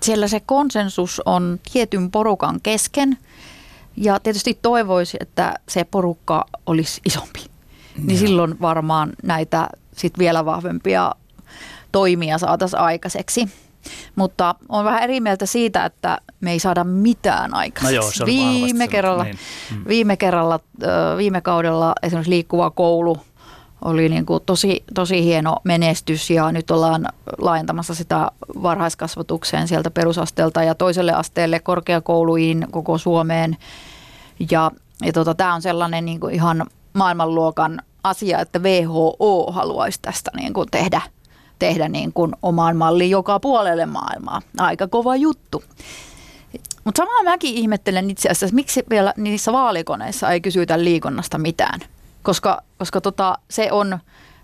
Siellä 0.00 0.28
se 0.28 0.40
konsensus 0.40 1.22
on 1.24 1.60
tietyn 1.72 2.10
porukan 2.10 2.60
kesken– 2.62 3.18
ja 3.96 4.20
tietysti 4.20 4.58
toivoisi, 4.62 5.16
että 5.20 5.54
se 5.68 5.84
porukka 5.84 6.44
olisi 6.66 7.00
isompi. 7.04 7.40
Niin 7.96 8.10
ja. 8.10 8.18
silloin 8.18 8.60
varmaan 8.60 9.12
näitä 9.22 9.68
sit 9.96 10.18
vielä 10.18 10.44
vahvempia 10.44 11.14
toimia 11.92 12.38
saataisiin 12.38 12.80
aikaiseksi. 12.80 13.48
Mutta 14.16 14.54
on 14.68 14.84
vähän 14.84 15.02
eri 15.02 15.20
mieltä 15.20 15.46
siitä, 15.46 15.84
että 15.84 16.18
me 16.40 16.52
ei 16.52 16.58
saada 16.58 16.84
mitään 16.84 17.54
aikaiseksi. 17.54 17.96
No 17.96 18.02
joo, 18.02 18.10
se 18.12 18.22
on 18.22 18.26
viime, 18.26 18.88
kerralla, 18.88 19.24
niin. 19.24 19.38
mm. 19.70 19.84
viime 19.88 20.16
kerralla, 20.16 20.60
viime 21.16 21.40
kaudella 21.40 21.92
esimerkiksi 22.02 22.30
liikkuva 22.30 22.70
koulu 22.70 23.16
oli 23.84 24.08
niin 24.08 24.26
kuin 24.26 24.42
tosi, 24.46 24.84
tosi 24.94 25.24
hieno 25.24 25.56
menestys 25.64 26.30
ja 26.30 26.52
nyt 26.52 26.70
ollaan 26.70 27.06
laajentamassa 27.38 27.94
sitä 27.94 28.30
varhaiskasvatukseen 28.62 29.68
sieltä 29.68 29.90
perusasteelta 29.90 30.62
ja 30.62 30.74
toiselle 30.74 31.12
asteelle 31.12 31.60
korkeakouluihin 31.60 32.66
koko 32.70 32.98
Suomeen. 32.98 33.56
Ja, 34.50 34.70
ja 35.04 35.12
tota, 35.12 35.34
tämä 35.34 35.54
on 35.54 35.62
sellainen 35.62 36.04
niin 36.04 36.20
kuin 36.20 36.34
ihan 36.34 36.66
maailmanluokan 36.92 37.82
asia, 38.04 38.38
että 38.38 38.58
WHO 38.58 39.52
haluaisi 39.52 39.98
tästä 40.02 40.30
niin 40.36 40.52
kuin 40.52 40.68
tehdä, 40.70 41.02
tehdä 41.58 41.88
niin 41.88 42.12
kuin 42.12 42.32
omaan 42.42 42.76
malliin 42.76 43.10
joka 43.10 43.40
puolelle 43.40 43.86
maailmaa. 43.86 44.42
Aika 44.58 44.88
kova 44.88 45.16
juttu. 45.16 45.62
Mutta 46.84 46.98
samaa 47.02 47.22
mäkin 47.22 47.54
ihmettelen 47.54 48.10
itse 48.10 48.28
asiassa, 48.28 48.54
miksi 48.54 48.84
vielä 48.90 49.14
niissä 49.16 49.52
vaalikoneissa 49.52 50.30
ei 50.30 50.40
kysytä 50.40 50.84
liikunnasta 50.84 51.38
mitään. 51.38 51.80
Koska, 52.22 52.62
koska 52.78 53.00
tota, 53.00 53.38
se 53.50 53.72
on 53.72 53.98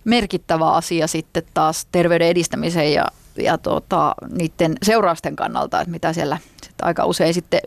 merkittävä 0.05 0.73
asia 0.73 1.07
sitten 1.07 1.43
taas 1.55 1.87
terveyden 1.93 2.29
edistämisen 2.29 2.93
ja, 2.93 3.07
ja 3.37 3.59
tota, 3.59 4.15
niiden 4.31 4.77
seurausten 4.83 5.37
kannalta, 5.37 5.81
että 5.81 5.91
mitä 5.91 6.13
siellä 6.13 6.39
sitten 6.63 6.87
aika 6.87 7.05
usein 7.05 7.35
sitten 7.35 7.61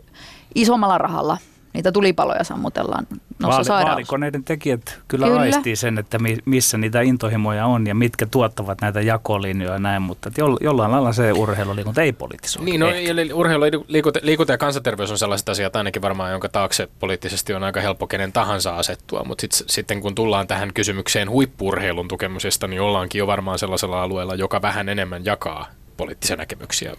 isommalla 0.54 0.98
rahalla 0.98 1.38
niitä 1.72 1.92
tulipaloja 1.92 2.44
sammutellaan 2.44 3.06
Vaali, 3.42 3.68
Vaalikoneiden 3.68 4.44
tekijät 4.44 5.00
kyllä, 5.08 5.26
kyllä 5.26 5.40
aistii 5.40 5.76
sen, 5.76 5.98
että 5.98 6.18
missä 6.44 6.78
niitä 6.78 7.00
intohimoja 7.00 7.66
on 7.66 7.86
ja 7.86 7.94
mitkä 7.94 8.26
tuottavat 8.26 8.80
näitä 8.80 9.00
jakolinjoja 9.00 9.72
ja 9.72 9.78
näin, 9.78 10.02
mutta 10.02 10.30
jo, 10.38 10.56
jollain 10.60 10.92
lailla 10.92 11.12
se 11.12 11.32
urheiluliikunta 11.32 12.02
ei 12.02 12.12
poliittisoi. 12.12 12.64
Niin, 12.64 12.80
no, 12.80 12.88
eli 12.88 13.32
urheilu, 13.32 13.64
liikunta, 13.88 14.20
liikunta 14.22 14.52
ja 14.52 14.58
kansanterveys 14.58 15.10
on 15.10 15.18
sellaiset 15.18 15.48
asiat 15.48 15.76
ainakin 15.76 16.02
varmaan, 16.02 16.32
jonka 16.32 16.48
taakse 16.48 16.88
poliittisesti 17.00 17.54
on 17.54 17.64
aika 17.64 17.80
helppo 17.80 18.06
kenen 18.06 18.32
tahansa 18.32 18.76
asettua, 18.76 19.24
mutta 19.24 19.40
sit, 19.40 19.64
sitten 19.66 20.00
kun 20.00 20.14
tullaan 20.14 20.46
tähän 20.46 20.72
kysymykseen 20.74 21.30
huippurheilun 21.30 22.08
tukemisesta, 22.08 22.66
niin 22.66 22.80
ollaankin 22.80 23.18
jo 23.18 23.26
varmaan 23.26 23.58
sellaisella 23.58 24.02
alueella, 24.02 24.34
joka 24.34 24.62
vähän 24.62 24.88
enemmän 24.88 25.24
jakaa 25.24 25.66
poliittisia 25.96 26.36
näkemyksiä, 26.36 26.92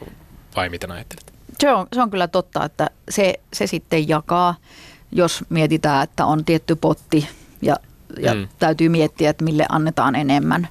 vai 0.56 0.70
miten 0.70 0.92
ajattelet? 0.92 1.33
Se 1.60 1.72
on, 1.72 1.88
se 1.94 2.02
on 2.02 2.12
kyllä 2.12 2.28
totta, 2.28 2.66
että 2.66 2.90
se, 3.10 3.40
se 3.54 3.68
sitten 3.68 4.08
jakaa, 4.10 4.56
jos 5.12 5.44
mietitään, 5.50 6.04
että 6.04 6.26
on 6.26 6.46
tietty 6.46 6.76
potti 6.76 7.28
ja, 7.62 7.76
ja 8.20 8.34
mm. 8.34 8.48
täytyy 8.60 8.90
miettiä, 8.90 9.30
että 9.30 9.44
mille 9.44 9.66
annetaan 9.70 10.16
enemmän. 10.16 10.68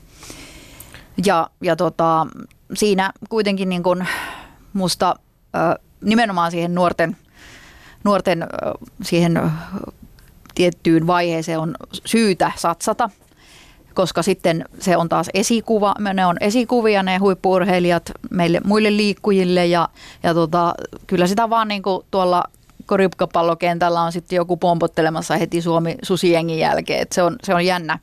Ja, 1.27 1.51
ja 1.63 1.77
tota, 1.77 2.27
siinä 2.75 3.13
kuitenkin 3.29 3.69
niin 3.69 3.83
kuin 3.83 4.09
musta 4.73 5.17
nimenomaan 6.01 6.51
siihen 6.51 6.75
nuorten, 6.75 7.17
nuorten 8.05 8.47
siihen 9.03 9.53
tiettyyn 10.55 11.07
vaiheeseen 11.07 11.59
on 11.59 11.75
syytä 12.05 12.53
satsata– 12.57 13.11
koska 13.95 14.23
sitten 14.23 14.65
se 14.79 14.97
on 14.97 15.09
taas 15.09 15.31
esikuva, 15.35 15.95
ne 16.15 16.27
on 16.27 16.37
esikuvia 16.41 17.03
ne 17.03 17.19
huippuurheilijat 17.19 18.13
meille 18.31 18.61
muille 18.65 18.97
liikkujille 18.97 19.67
ja, 19.67 19.89
ja 20.23 20.35
tota, 20.35 20.75
kyllä 21.07 21.27
sitä 21.27 21.51
vaan 21.51 21.69
niin 21.69 21.83
kuin 21.83 22.07
tuolla 22.11 22.45
koripkapallokentällä 22.87 24.03
on 24.03 24.13
sitten 24.13 24.37
joku 24.37 24.57
pompottelemassa 24.57 25.37
heti 25.37 25.63
Suomi 25.63 25.97
susiengin 26.03 26.59
jälkeen. 26.59 27.03
Et 27.03 27.13
se 27.13 27.23
on, 27.23 27.37
se 27.43 27.55
on 27.55 27.67
jännä, 27.67 27.99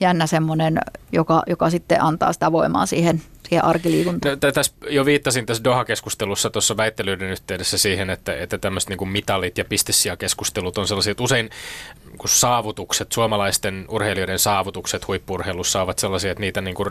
jännä 0.00 0.26
semmoinen, 0.26 0.78
joka, 1.12 1.42
joka 1.46 1.70
sitten 1.70 2.02
antaa 2.02 2.32
sitä 2.32 2.52
voimaa 2.52 2.86
siihen, 2.86 3.22
siihen 3.48 3.64
arkiliikuntaan. 3.64 4.38
No, 4.42 4.52
tässä 4.52 4.72
jo 4.90 5.04
viittasin 5.04 5.46
tässä 5.46 5.64
Doha-keskustelussa 5.64 6.50
tuossa 6.50 6.76
väittelyiden 6.76 7.30
yhteydessä 7.30 7.78
siihen, 7.78 8.10
että, 8.10 8.36
että 8.36 8.58
tämmöiset 8.58 8.90
niin 8.90 9.08
mitalit 9.08 9.58
ja 9.58 9.64
pistesiä-keskustelut 9.64 10.78
on 10.78 10.88
sellaisia, 10.88 11.10
että 11.10 11.22
usein 11.22 11.50
niin 12.24 12.38
saavutukset, 12.38 13.12
suomalaisten 13.12 13.84
urheilijoiden 13.88 14.38
saavutukset 14.38 15.08
huippurheilussa 15.08 15.82
ovat 15.82 15.98
sellaisia, 15.98 16.30
että 16.30 16.40
niitä, 16.40 16.60
niin 16.60 16.74
kuin, 16.74 16.88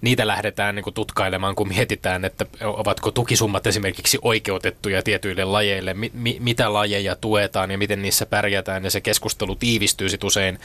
niitä 0.00 0.26
lähdetään 0.26 0.74
niin 0.74 0.84
kuin 0.84 0.94
tutkailemaan, 0.94 1.54
kun 1.54 1.68
mietitään, 1.68 2.24
että 2.24 2.46
ovatko 2.64 3.10
tukisummat 3.10 3.66
esimerkiksi 3.66 4.18
oikeutettuja 4.22 5.02
tietyille 5.02 5.44
lajeille, 5.44 5.94
mi, 5.94 6.10
mi, 6.14 6.36
mitä 6.40 6.72
lajeja 6.72 7.16
tuetaan 7.16 7.70
ja 7.70 7.78
miten 7.78 8.02
niissä 8.02 8.26
pärjätään, 8.26 8.84
ja 8.84 8.90
se 8.90 9.00
keskustelu 9.00 9.54
tiivistyy 9.54 10.08
sit 10.08 10.24
usein 10.24 10.58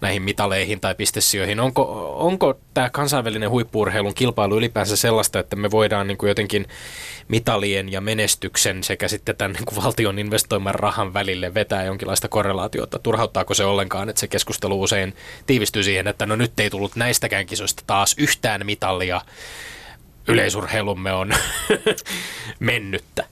näihin 0.00 0.22
mitaleihin 0.22 0.80
tai 0.80 0.94
pistesioihin. 0.94 1.60
Onko, 1.60 2.14
onko 2.18 2.58
tämä 2.74 2.90
kansainvälinen 2.90 3.50
huippurheilun 3.50 4.14
kilpailu 4.14 4.56
ylipäänsä 4.56 4.96
sellaista, 4.96 5.38
että 5.38 5.56
me 5.56 5.70
voidaan 5.70 6.06
niin 6.06 6.18
kuin 6.18 6.28
jotenkin 6.28 6.66
mitalien 7.28 7.92
ja 7.92 8.00
menestyksen 8.00 8.84
sekä 8.84 9.08
sitten 9.08 9.36
tämän 9.36 9.52
niin 9.52 9.64
kuin 9.64 9.84
valtion 9.84 10.18
investoiman 10.18 10.74
rahan 10.74 11.14
välille 11.14 11.54
vetää 11.54 11.84
jonkinlaista 11.84 12.28
korrelaatiota? 12.28 12.98
Turhauttaako 13.36 13.54
se 13.54 13.64
ollenkaan, 13.64 14.08
että 14.08 14.20
se 14.20 14.28
keskustelu 14.28 14.82
usein 14.82 15.16
tiivistyy 15.46 15.82
siihen, 15.82 16.06
että 16.06 16.26
no 16.26 16.36
nyt 16.36 16.60
ei 16.60 16.70
tullut 16.70 16.96
näistäkään 16.96 17.46
kisoista 17.46 17.82
taas 17.86 18.14
yhtään 18.18 18.66
mitalia, 18.66 19.20
yleisurheilumme 20.28 21.12
on 21.12 21.34
mennyttä? 22.60 23.24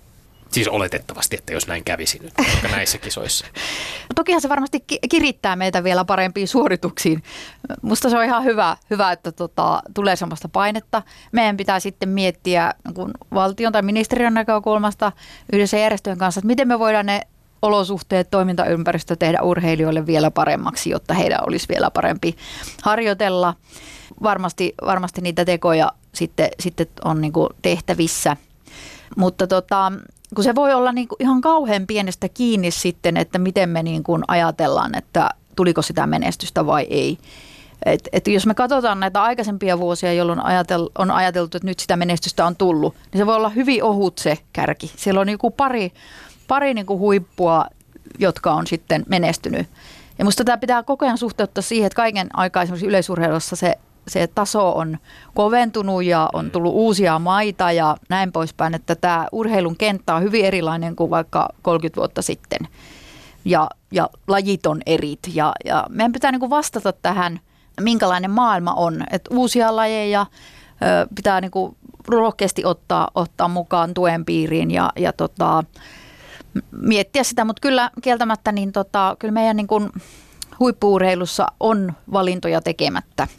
Siis 0.51 0.69
oletettavasti, 0.69 1.37
että 1.37 1.53
jos 1.53 1.67
näin 1.67 1.85
kävisi 1.85 2.19
nyt 2.23 2.35
näissä 2.71 2.99
kisoissa. 2.99 3.47
Tokihan 4.15 4.41
se 4.41 4.49
varmasti 4.49 4.85
kirittää 5.11 5.57
meitä 5.57 5.85
vielä 5.85 6.05
parempiin 6.05 6.49
suorituksiin. 6.49 7.23
Musta 7.83 8.11
se 8.11 8.19
on 8.19 8.25
ihan 8.25 8.45
hyvä, 8.45 8.77
hyvä 8.91 9.13
että 9.13 9.33
tota, 9.33 9.83
tulee 9.95 10.17
sellaista 10.17 10.49
painetta. 10.49 11.03
Meidän 11.33 11.57
pitää 11.57 11.81
sitten 11.81 12.09
miettiä 12.09 12.75
kun 12.95 13.11
valtion 13.35 13.73
tai 13.73 13.83
ministeriön 13.83 14.35
näkökulmasta 14.35 15.13
yhdessä 15.53 15.79
järjestöjen 15.79 16.19
kanssa, 16.19 16.39
että 16.39 16.47
miten 16.47 16.69
me 16.69 16.79
voidaan 16.79 17.07
ne 17.07 17.21
olosuhteet, 17.65 18.31
toimintaympäristö 18.31 19.17
tehdä 19.17 19.43
urheilijoille 19.43 20.07
vielä 20.07 20.31
paremmaksi, 20.31 20.91
jotta 20.91 21.15
heidän 21.15 21.41
olisi 21.47 21.67
vielä 21.69 21.91
parempi 21.91 22.37
harjoitella. 22.83 23.55
Varmasti, 24.23 24.75
varmasti 24.87 25.21
niitä 25.21 25.45
tekoja 25.45 25.93
sitten, 26.12 26.49
sitten 26.61 26.87
on 27.05 27.21
niin 27.21 27.33
tehtävissä. 27.62 28.37
Mutta 29.17 29.47
tota, 29.47 29.93
kun 30.35 30.45
se 30.45 30.55
voi 30.55 30.75
olla 30.75 30.93
niin 30.93 31.09
kuin 31.09 31.17
ihan 31.21 31.41
kauhean 31.41 31.87
pienestä 31.87 32.29
kiinni 32.29 32.71
sitten, 32.71 33.17
että 33.17 33.39
miten 33.39 33.69
me 33.69 33.83
niin 33.83 34.03
kuin 34.03 34.23
ajatellaan, 34.29 34.95
että 34.95 35.31
tuliko 35.57 35.83
sitä 35.83 36.07
menestystä 36.07 36.67
vai 36.67 36.87
ei. 36.91 37.19
Et, 37.87 38.09
et 38.12 38.27
jos 38.27 38.47
me 38.47 38.55
katsotaan 38.55 39.01
näitä 39.01 39.23
aikaisempia 39.23 39.79
vuosia, 39.79 40.12
jolloin 40.12 40.41
ajatel, 40.41 40.89
on 40.99 41.11
ajateltu, 41.11 41.57
että 41.57 41.69
nyt 41.69 41.81
sitä 41.81 41.97
menestystä 41.97 42.47
on 42.47 42.57
tullut, 42.57 42.95
niin 42.95 43.19
se 43.19 43.27
voi 43.27 43.37
olla 43.37 43.49
hyvin 43.49 43.85
ohut 43.85 44.19
se 44.19 44.39
kärki. 44.53 44.93
Siellä 44.97 45.21
on 45.21 45.27
niin 45.27 45.39
pari, 45.57 45.93
pari 46.49 46.75
niin 46.75 46.87
kuin 46.87 46.99
huippua, 46.99 47.67
jotka 48.19 48.53
on 48.53 48.67
sitten 48.67 49.05
menestynyt. 49.09 49.67
Ja 50.19 50.25
musta 50.25 50.45
tämä 50.45 50.59
pitää 50.59 50.83
koko 50.83 51.05
ajan 51.05 51.19
suhteuttaa 51.19 51.63
siihen, 51.63 51.87
että 51.87 51.97
kaiken 51.97 52.29
aikaa 52.33 52.63
esimerkiksi 52.63 52.87
yleisurheilussa 52.87 53.57
se 53.57 53.79
se 54.09 54.27
taso 54.35 54.73
on 54.73 54.99
koventunut 55.35 56.05
ja 56.05 56.31
on 56.33 56.51
tullut 56.51 56.75
uusia 56.75 57.19
maita 57.19 57.73
ja 57.73 57.97
näin 58.09 58.33
poispäin, 58.33 58.75
että 58.75 58.95
tämä 58.95 59.27
urheilun 59.33 59.77
kenttä 59.77 60.15
on 60.15 60.23
hyvin 60.23 60.45
erilainen 60.45 60.97
kuin 60.97 61.11
vaikka 61.11 61.49
30 61.63 61.97
vuotta 61.97 62.23
sitten. 62.23 62.59
Ja, 63.45 63.69
ja 63.93 64.11
lajit 64.29 64.67
on 64.67 64.83
erit 64.87 65.19
ja, 65.35 65.53
ja 65.65 65.87
meidän 65.89 66.13
pitää 66.13 66.33
niin 66.33 66.41
kuin 66.41 66.51
vastata 66.51 66.93
tähän, 66.93 67.41
minkälainen 67.81 68.31
maailma 68.31 68.73
on. 68.73 69.05
Että 69.11 69.35
uusia 69.35 69.77
lajeja 69.77 70.27
pitää 71.15 71.41
niin 71.41 71.51
kuin 71.51 71.77
rohkeasti 72.09 72.65
ottaa, 72.65 73.09
ottaa 73.15 73.49
mukaan 73.49 73.95
tuen 73.95 74.25
piiriin 74.25 74.71
ja, 74.71 74.91
ja 74.97 75.13
tota, 75.13 75.65
miettiä 76.71 77.25
sitä, 77.25 77.45
mutta 77.45 77.61
kyllä 77.61 77.91
kieltämättä 78.03 78.53
niin 78.53 78.73
tota, 78.73 79.17
kyllä 79.19 79.33
meidän 79.33 79.57
niin 79.57 79.67
kuin 79.67 79.91
huippuurheilussa 80.61 81.47
on 81.61 81.93
valintoja 82.13 82.61
tekemättä– 82.61 83.29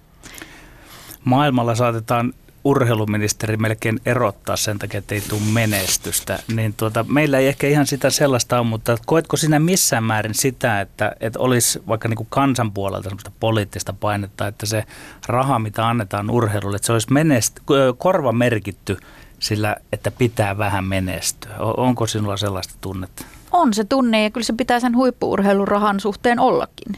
maailmalla 1.25 1.75
saatetaan 1.75 2.33
urheiluministeri 2.63 3.57
melkein 3.57 3.99
erottaa 4.05 4.55
sen 4.55 4.79
takia, 4.79 4.97
että 4.97 5.15
ei 5.15 5.21
tule 5.21 5.41
menestystä, 5.53 6.39
niin 6.55 6.73
tuota, 6.73 7.05
meillä 7.09 7.39
ei 7.39 7.47
ehkä 7.47 7.67
ihan 7.67 7.87
sitä 7.87 8.09
sellaista 8.09 8.59
ole, 8.59 8.67
mutta 8.67 8.97
koetko 9.05 9.37
sinä 9.37 9.59
missään 9.59 10.03
määrin 10.03 10.33
sitä, 10.33 10.81
että, 10.81 11.15
että 11.19 11.39
olisi 11.39 11.83
vaikka 11.87 12.07
niin 12.07 12.17
kuin 12.17 12.27
kansan 12.29 12.71
puolelta 12.71 13.09
sellaista 13.09 13.31
poliittista 13.39 13.93
painetta, 13.93 14.47
että 14.47 14.65
se 14.65 14.83
raha, 15.27 15.59
mitä 15.59 15.87
annetaan 15.87 16.29
urheilulle, 16.29 16.75
että 16.75 16.85
se 16.85 16.93
olisi 16.93 17.07
menest- 17.07 17.63
korva 17.97 18.31
merkitty 18.31 18.97
sillä, 19.45 19.75
että 19.91 20.11
pitää 20.11 20.57
vähän 20.57 20.85
menestyä. 20.85 21.55
Onko 21.59 22.07
sinulla 22.07 22.37
sellaista 22.37 22.73
tunnetta? 22.81 23.25
On 23.51 23.73
se 23.73 23.83
tunne 23.83 24.23
ja 24.23 24.29
kyllä 24.29 24.45
se 24.45 24.53
pitää 24.53 24.79
sen 24.79 24.95
huippuurheilurahan 24.95 25.99
suhteen 25.99 26.39
ollakin. 26.39 26.97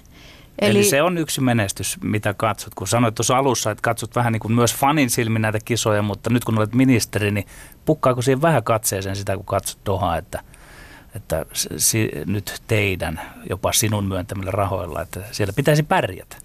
Eli, 0.60 0.80
Eli 0.80 0.84
se 0.84 1.02
on 1.02 1.18
yksi 1.18 1.42
menestys, 1.42 1.98
mitä 2.04 2.34
katsot. 2.34 2.76
Kun 2.76 2.88
sanoit 2.88 3.16
tuossa 3.16 3.38
alussa, 3.38 3.72
että 3.72 3.82
katsot 3.82 4.16
vähän 4.16 4.34
niin 4.34 4.40
kuin 4.40 4.54
myös 4.54 4.76
fanin 4.76 5.10
silmin 5.10 5.42
näitä 5.42 5.60
kisoja, 5.66 6.02
mutta 6.02 6.30
nyt 6.30 6.46
kun 6.46 6.58
olet 6.58 6.76
ministeri, 6.76 7.32
niin 7.32 7.48
pukkaako 7.86 8.22
siihen 8.22 8.42
vähän 8.42 8.64
katseeseen 8.64 9.16
sitä, 9.16 9.36
kun 9.36 9.46
katsot 9.46 9.80
Dohaa, 9.86 10.18
että, 10.18 10.42
että 11.16 11.46
si, 11.78 12.12
nyt 12.26 12.62
teidän, 12.68 13.22
jopa 13.50 13.74
sinun 13.74 14.06
myöntämillä 14.06 14.52
rahoilla, 14.52 15.02
että 15.02 15.20
siellä 15.32 15.54
pitäisi 15.54 15.84
pärjätä? 15.84 16.38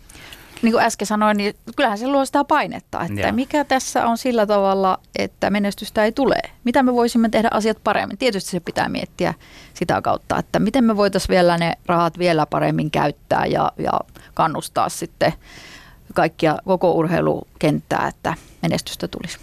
Niin 0.62 0.72
kuin 0.72 0.84
äsken 0.84 1.06
sanoin, 1.06 1.36
niin 1.36 1.54
kyllähän 1.76 1.98
se 1.98 2.08
luo 2.08 2.24
sitä 2.24 2.44
painetta, 2.44 3.00
että 3.04 3.20
ja. 3.20 3.32
mikä 3.32 3.64
tässä 3.64 4.06
on 4.06 4.18
sillä 4.18 4.46
tavalla, 4.46 4.98
että 5.18 5.50
menestystä 5.50 6.04
ei 6.04 6.12
tule. 6.12 6.36
Mitä 6.64 6.82
me 6.82 6.92
voisimme 6.92 7.28
tehdä 7.28 7.48
asiat 7.50 7.78
paremmin? 7.84 8.18
Tietysti 8.18 8.50
se 8.50 8.60
pitää 8.60 8.88
miettiä 8.88 9.34
sitä 9.74 10.02
kautta, 10.02 10.38
että 10.38 10.58
miten 10.58 10.84
me 10.84 10.96
voitaisiin 10.96 11.28
vielä 11.28 11.58
ne 11.58 11.72
rahat 11.86 12.18
vielä 12.18 12.46
paremmin 12.46 12.90
käyttää 12.90 13.46
ja, 13.46 13.72
ja 13.78 13.92
kannustaa 14.34 14.88
sitten 14.88 15.32
kaikkia 16.14 16.58
koko 16.64 16.92
urheilukenttää, 16.92 18.08
että 18.08 18.34
menestystä 18.62 19.08
tulisi 19.08 19.38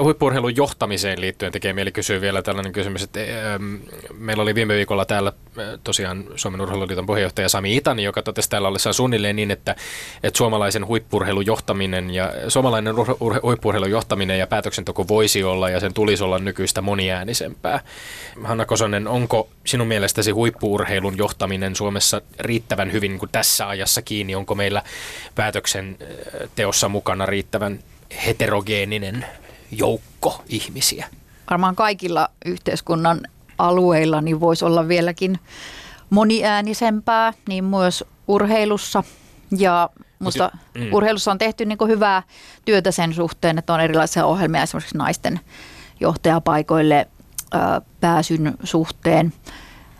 huippurheilun 0.00 0.56
johtamiseen 0.56 1.20
liittyen 1.20 1.52
tekee 1.52 1.72
mieli 1.72 1.92
kysyä 1.92 2.20
vielä 2.20 2.42
tällainen 2.42 2.72
kysymys, 2.72 3.02
että 3.02 3.20
ähm, 3.20 3.74
meillä 4.18 4.42
oli 4.42 4.54
viime 4.54 4.74
viikolla 4.74 5.04
täällä 5.04 5.32
äh, 5.58 5.64
tosiaan 5.84 6.24
Suomen 6.36 6.60
urheiluliiton 6.60 7.06
puheenjohtaja 7.06 7.48
Sami 7.48 7.76
Itani, 7.76 8.04
joka 8.04 8.22
totesi 8.22 8.50
täällä 8.50 8.68
ollessaan 8.68 8.94
suunnilleen 8.94 9.36
niin, 9.36 9.50
että, 9.50 9.76
että 10.22 10.38
suomalaisen 10.38 10.86
huippurheilun 10.86 11.46
johtaminen 11.46 12.10
ja 12.10 12.32
suomalainen 12.48 12.98
ur, 12.98 13.16
ur, 13.20 13.40
huippurheilun 13.42 13.90
johtaminen 13.90 14.38
ja 14.38 14.46
päätöksenteko 14.46 15.08
voisi 15.08 15.44
olla 15.44 15.70
ja 15.70 15.80
sen 15.80 15.94
tulisi 15.94 16.24
olla 16.24 16.38
nykyistä 16.38 16.82
moniäänisempää. 16.82 17.80
Hanna 18.44 18.66
Kosonen, 18.66 19.08
onko 19.08 19.48
sinun 19.64 19.88
mielestäsi 19.88 20.30
huippuurheilun 20.30 21.18
johtaminen 21.18 21.76
Suomessa 21.76 22.20
riittävän 22.38 22.92
hyvin 22.92 23.10
niin 23.10 23.18
kuin 23.18 23.32
tässä 23.32 23.68
ajassa 23.68 24.02
kiinni? 24.02 24.34
Onko 24.34 24.54
meillä 24.54 24.82
päätöksenteossa 25.34 26.88
mukana 26.88 27.26
riittävän 27.26 27.78
heterogeeninen 28.26 29.26
joukko 29.70 30.42
ihmisiä. 30.48 31.06
Varmaan 31.50 31.76
kaikilla 31.76 32.28
yhteiskunnan 32.44 33.20
alueilla 33.58 34.20
niin 34.20 34.40
voisi 34.40 34.64
olla 34.64 34.88
vieläkin 34.88 35.38
moniäänisempää, 36.10 37.32
niin 37.48 37.64
myös 37.64 38.04
urheilussa. 38.28 39.02
Ja 39.58 39.90
musta 40.18 40.50
mm. 40.74 40.92
urheilussa 40.92 41.30
on 41.30 41.38
tehty 41.38 41.64
niin 41.64 41.78
hyvää 41.88 42.22
työtä 42.64 42.90
sen 42.90 43.14
suhteen, 43.14 43.58
että 43.58 43.74
on 43.74 43.80
erilaisia 43.80 44.26
ohjelmia 44.26 44.62
esimerkiksi 44.62 44.98
naisten 44.98 45.40
johtajapaikoille 46.00 47.08
pääsyn 48.00 48.54
suhteen. 48.64 49.32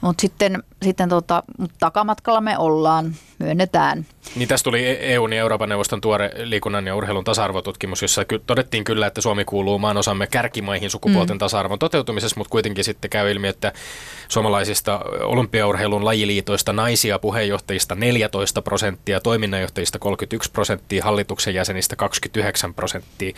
Mutta 0.05 0.21
sitten, 0.21 0.63
sitten 0.83 1.09
tota, 1.09 1.43
takamatkalla 1.79 2.41
me 2.41 2.59
ollaan, 2.59 3.15
myönnetään. 3.39 4.07
Niin 4.37 4.49
tästä 4.49 4.65
tuli 4.65 4.87
EUn 5.01 5.33
ja 5.33 5.41
Euroopan 5.41 5.69
neuvoston 5.69 6.01
tuore 6.01 6.31
liikunnan 6.37 6.87
ja 6.87 6.97
urheilun 6.97 7.25
tasa-arvotutkimus, 7.25 8.03
jossa 8.03 8.25
ky- 8.25 8.43
todettiin 8.47 8.85
kyllä, 8.85 9.07
että 9.07 9.21
Suomi 9.21 9.45
kuuluu 9.45 9.79
maan 9.79 9.97
osamme 9.97 10.27
kärkimaihin 10.27 10.91
sukupuolten 10.91 11.37
mm. 11.37 11.39
tasa-arvon 11.39 11.79
toteutumisessa, 11.79 12.37
mutta 12.37 12.51
kuitenkin 12.51 12.85
sitten 12.85 13.11
käy 13.11 13.31
ilmi, 13.31 13.49
että 13.49 13.73
suomalaisista 14.29 15.01
olympiaurheilun 15.21 16.05
lajiliitoista 16.05 16.73
naisia 16.73 17.19
puheenjohtajista 17.19 17.95
14 17.95 18.63
prosenttia, 18.63 19.21
toiminnanjohtajista 19.21 19.99
31 19.99 20.51
prosenttia, 20.51 21.05
hallituksen 21.05 21.55
jäsenistä 21.55 21.97
29 21.97 22.75
prosenttia. 22.75 23.37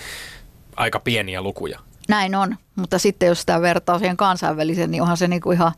Aika 0.76 1.00
pieniä 1.00 1.42
lukuja. 1.42 1.80
Näin 2.08 2.34
on, 2.34 2.56
mutta 2.76 2.98
sitten 2.98 3.26
jos 3.26 3.40
sitä 3.40 3.60
vertaa 3.60 3.98
siihen 3.98 4.16
kansainväliseen, 4.16 4.90
niin 4.90 5.02
onhan 5.02 5.16
se 5.16 5.28
niinku 5.28 5.52
ihan 5.52 5.72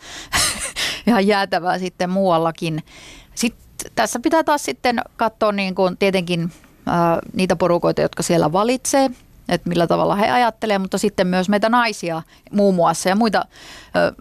ihan 1.06 1.26
jäätävää 1.26 1.78
sitten 1.78 2.10
muuallakin. 2.10 2.82
Sitten 3.34 3.90
tässä 3.94 4.20
pitää 4.20 4.44
taas 4.44 4.64
sitten 4.64 5.00
katsoa 5.16 5.52
niin 5.52 5.74
kuin 5.74 5.96
tietenkin 5.96 6.52
ää, 6.86 7.18
niitä 7.32 7.56
porukoita, 7.56 8.00
jotka 8.02 8.22
siellä 8.22 8.52
valitsee, 8.52 9.10
että 9.48 9.68
millä 9.68 9.86
tavalla 9.86 10.16
he 10.16 10.30
ajattelevat, 10.30 10.82
mutta 10.82 10.98
sitten 10.98 11.26
myös 11.26 11.48
meitä 11.48 11.68
naisia 11.68 12.22
muun 12.50 12.74
muassa 12.74 13.08
ja 13.08 13.16
muita, 13.16 13.44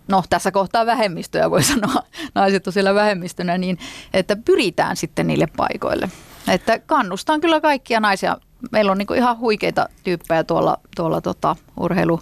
no 0.08 0.24
tässä 0.30 0.52
kohtaa 0.52 0.86
vähemmistöjä 0.86 1.52
voi 1.52 1.64
sanoa, 1.74 2.04
naiset 2.36 2.68
on 2.68 2.74
siellä 2.74 2.96
vähemmistönä, 2.96 3.58
niin 3.58 3.80
että 4.14 4.36
pyritään 4.36 4.96
sitten 4.96 5.28
niille 5.28 5.48
paikoille. 5.58 6.10
Että 6.48 6.80
kannustan 6.80 7.42
kyllä 7.42 7.62
kaikkia 7.62 8.00
naisia. 8.00 8.38
Meillä 8.72 8.92
on 8.92 8.98
niin 8.98 9.16
ihan 9.16 9.38
huikeita 9.38 9.90
tyyppejä 10.04 10.44
tuolla, 10.44 10.78
tuolla 10.96 11.22
tota, 11.22 11.56
urheilu 11.78 12.22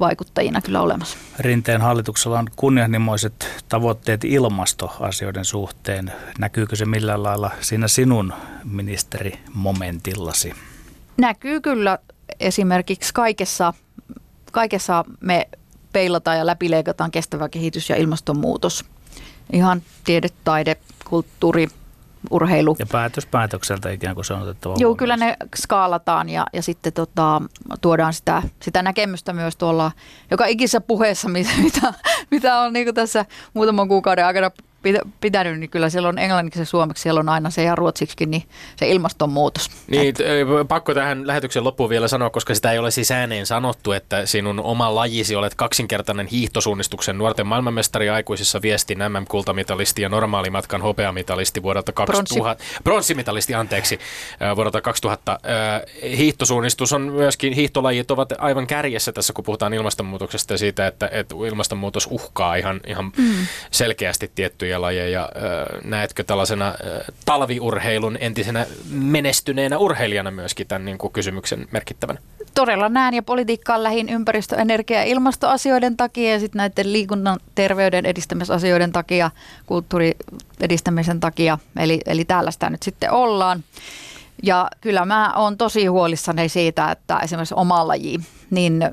vaikuttajina 0.00 0.60
kyllä 0.60 0.80
olemassa. 0.80 1.18
Rinteen 1.38 1.80
hallituksella 1.80 2.38
on 2.38 2.46
kunnianhimoiset 2.56 3.62
tavoitteet 3.68 4.24
ilmastoasioiden 4.24 5.44
suhteen. 5.44 6.12
Näkyykö 6.38 6.76
se 6.76 6.84
millään 6.84 7.22
lailla 7.22 7.50
siinä 7.60 7.88
sinun 7.88 8.32
ministerimomentillasi? 8.64 10.54
Näkyy 11.16 11.60
kyllä 11.60 11.98
esimerkiksi 12.40 13.14
kaikessa, 13.14 13.74
kaikessa 14.52 15.04
me 15.20 15.48
peilataan 15.92 16.38
ja 16.38 16.46
läpileikataan 16.46 17.10
kestävä 17.10 17.48
kehitys 17.48 17.90
ja 17.90 17.96
ilmastonmuutos. 17.96 18.84
Ihan 19.52 19.82
tiede, 20.04 20.28
taide, 20.44 20.76
kulttuuri, 21.04 21.68
urheilu. 22.32 22.76
Ja 22.78 22.86
päätös 22.92 23.26
päätökseltä 23.26 23.90
ikään 23.90 24.14
kuin 24.14 24.24
se 24.24 24.34
on 24.34 24.42
otettava 24.42 24.74
Joo, 24.78 24.94
kyllä 24.94 25.16
ne 25.16 25.36
skaalataan 25.56 26.28
ja, 26.28 26.46
ja 26.52 26.62
sitten 26.62 26.92
tota, 26.92 27.42
tuodaan 27.80 28.12
sitä, 28.12 28.42
sitä 28.62 28.82
näkemystä 28.82 29.32
myös 29.32 29.56
tuolla 29.56 29.92
joka 30.30 30.46
ikisessä 30.46 30.80
puheessa, 30.80 31.28
mitä, 31.28 31.50
mitä 32.30 32.58
on 32.58 32.72
niin 32.72 32.94
tässä 32.94 33.26
muutaman 33.54 33.88
kuukauden 33.88 34.26
aikana 34.26 34.50
pitänyt, 35.20 35.60
niin 35.60 35.70
kyllä 35.70 35.90
siellä 35.90 36.08
on 36.08 36.18
englanniksi 36.18 36.60
ja 36.60 36.66
suomeksi, 36.66 37.02
siellä 37.02 37.20
on 37.20 37.28
aina 37.28 37.50
se 37.50 37.62
ja 37.62 37.74
ruotsiksikin, 37.74 38.30
niin 38.30 38.42
se 38.76 38.88
ilmastonmuutos. 38.88 39.70
Niin, 39.86 40.14
pakko 40.68 40.94
tähän 40.94 41.26
lähetyksen 41.26 41.64
loppuun 41.64 41.90
vielä 41.90 42.08
sanoa, 42.08 42.30
koska 42.30 42.54
sitä 42.54 42.72
ei 42.72 42.78
ole 42.78 42.90
siis 42.90 43.10
ääneen 43.10 43.46
sanottu, 43.46 43.92
että 43.92 44.26
sinun 44.26 44.60
oma 44.60 44.94
lajisi 44.94 45.36
olet 45.36 45.54
kaksinkertainen 45.54 46.26
hiihtosuunnistuksen 46.26 47.18
nuorten 47.18 47.46
maailmanmestari 47.46 48.10
aikuisissa 48.10 48.62
viestin 48.62 48.98
MM-kultamitalisti 48.98 50.02
ja 50.02 50.08
normaalimatkan 50.08 50.82
hopeamitalisti 50.82 51.62
vuodelta 51.62 51.92
2000. 51.92 52.64
Pronssimitalisti, 52.84 53.54
anteeksi, 53.54 53.98
vuodelta 54.56 54.80
2000. 54.80 55.40
Hiihtosuunnistus 56.16 56.92
on 56.92 57.02
myöskin, 57.02 57.52
hiihtolajit 57.52 58.10
ovat 58.10 58.32
aivan 58.38 58.66
kärjessä 58.66 59.12
tässä, 59.12 59.32
kun 59.32 59.44
puhutaan 59.44 59.74
ilmastonmuutoksesta 59.74 60.54
ja 60.54 60.58
siitä, 60.58 60.86
että, 60.86 61.08
että 61.12 61.34
ilmastonmuutos 61.48 62.08
uhkaa 62.10 62.54
ihan, 62.54 62.80
ihan 62.86 63.12
mm. 63.16 63.46
selkeästi 63.70 64.30
tiettyjä 64.34 64.71
tiettyjä 64.72 64.80
lajeja. 64.80 65.28
Näetkö 65.84 66.24
tällaisena 66.24 66.74
talviurheilun 67.24 68.16
entisenä 68.20 68.66
menestyneenä 68.90 69.78
urheilijana 69.78 70.30
myöskin 70.30 70.66
tämän 70.66 70.84
niin 70.84 70.98
kuin 70.98 71.12
kysymyksen 71.12 71.66
merkittävän? 71.70 72.18
Todella 72.54 72.88
näen 72.88 73.14
ja 73.14 73.22
politiikkaan 73.22 73.82
lähin 73.82 74.08
ympäristö-, 74.08 74.56
energia- 74.56 74.98
ja 74.98 75.04
ilmastoasioiden 75.04 75.96
takia 75.96 76.32
ja 76.32 76.40
sitten 76.40 76.58
näiden 76.58 76.92
liikunnan 76.92 77.38
terveyden 77.54 78.06
edistämisasioiden 78.06 78.92
takia, 78.92 79.30
kulttuuri 79.66 80.12
edistämisen 80.60 81.20
takia. 81.20 81.58
Eli, 81.76 82.00
eli 82.06 82.24
täällä 82.24 82.50
sitä 82.50 82.70
nyt 82.70 82.82
sitten 82.82 83.10
ollaan. 83.12 83.64
Ja 84.42 84.68
kyllä 84.80 85.04
mä 85.04 85.32
oon 85.36 85.56
tosi 85.56 85.86
huolissani 85.86 86.48
siitä, 86.48 86.90
että 86.90 87.18
esimerkiksi 87.18 87.54
oma 87.54 87.88
laji, 87.88 88.18
niin 88.50 88.84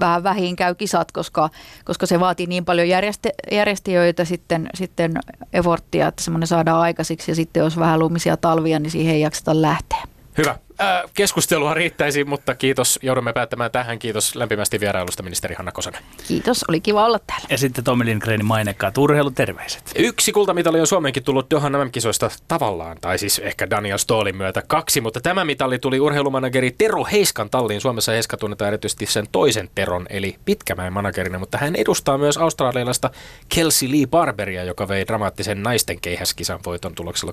vähän 0.00 0.22
vähin 0.22 0.56
käy 0.56 0.74
kisat, 0.74 1.12
koska, 1.12 1.50
koska 1.84 2.06
se 2.06 2.20
vaatii 2.20 2.46
niin 2.46 2.64
paljon 2.64 2.88
järjestä, 2.88 3.28
järjestiöitä 3.52 4.24
sitten, 4.24 4.68
sitten 4.74 5.12
eforttia, 5.52 6.08
että 6.08 6.22
semmoinen 6.22 6.46
saadaan 6.46 6.80
aikaisiksi 6.80 7.30
ja 7.30 7.34
sitten 7.34 7.60
jos 7.60 7.78
vähän 7.78 7.98
lumisia 7.98 8.36
talvia, 8.36 8.78
niin 8.78 8.90
siihen 8.90 9.14
ei 9.14 9.20
jakseta 9.20 9.62
lähteä. 9.62 10.02
Hyvä. 10.38 10.56
Äh, 10.80 11.10
keskustelua 11.14 11.74
riittäisi, 11.74 12.24
mutta 12.24 12.54
kiitos. 12.54 12.98
Joudumme 13.02 13.32
päättämään 13.32 13.70
tähän. 13.70 13.98
Kiitos 13.98 14.36
lämpimästi 14.36 14.80
vierailusta 14.80 15.22
ministeri 15.22 15.54
Hanna 15.54 15.72
Kosonen. 15.72 16.02
Kiitos, 16.28 16.64
oli 16.68 16.80
kiva 16.80 17.04
olla 17.06 17.18
täällä. 17.26 17.46
Ja 17.50 17.58
sitten 17.58 17.84
Tomi 17.84 18.04
Lindgrenin 18.04 18.46
mainekkaat 18.46 18.98
urheiluterveiset. 18.98 19.92
Yksi 19.98 20.32
kultamitali 20.32 20.80
on 20.80 20.86
Suomenkin 20.86 21.24
tullut 21.24 21.50
Dohan 21.50 21.72
MM-kisoista 21.72 22.30
tavallaan, 22.48 22.96
tai 23.00 23.18
siis 23.18 23.38
ehkä 23.38 23.70
Daniel 23.70 23.98
Stoolin 23.98 24.36
myötä 24.36 24.62
kaksi, 24.66 25.00
mutta 25.00 25.20
tämä 25.20 25.44
mitali 25.44 25.78
tuli 25.78 26.00
urheilumanageri 26.00 26.74
Tero 26.78 27.04
Heiskan 27.04 27.50
talliin. 27.50 27.80
Suomessa 27.80 28.12
Heiska 28.12 28.36
tunnetaan 28.36 28.68
erityisesti 28.68 29.06
sen 29.06 29.26
toisen 29.32 29.70
Teron, 29.74 30.06
eli 30.10 30.36
pitkämäen 30.44 30.92
managerina, 30.92 31.38
mutta 31.38 31.58
hän 31.58 31.76
edustaa 31.76 32.18
myös 32.18 32.36
australialaista 32.36 33.10
Kelsey 33.54 33.90
Lee 33.90 34.06
Barberia, 34.06 34.64
joka 34.64 34.88
vei 34.88 35.06
dramaattisen 35.06 35.62
naisten 35.62 36.00
keihäskisan 36.00 36.60
voiton 36.66 36.94
tuloksella 36.94 37.32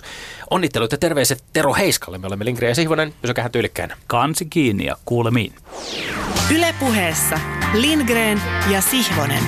66-56. 0.00 0.04
Onnittelut 0.50 0.92
ja 0.92 0.98
terveiset 0.98 1.44
Tero 1.52 1.74
Heiskalle. 1.74 2.18
Me 2.18 2.28
olemme 2.34 2.44
Lindgren 2.44 2.68
ja 2.68 2.74
Sihvonen. 2.74 3.14
Pysykähän 3.22 3.52
tyylikkäänä. 3.52 3.96
Kansi 4.06 4.44
kiinni 4.44 4.84
ja 4.86 4.96
kuulemiin. 5.04 5.52
Ylepuheessa 6.54 7.40
Lindgren 7.74 8.42
ja 8.70 8.80
Sihvonen. 8.80 9.42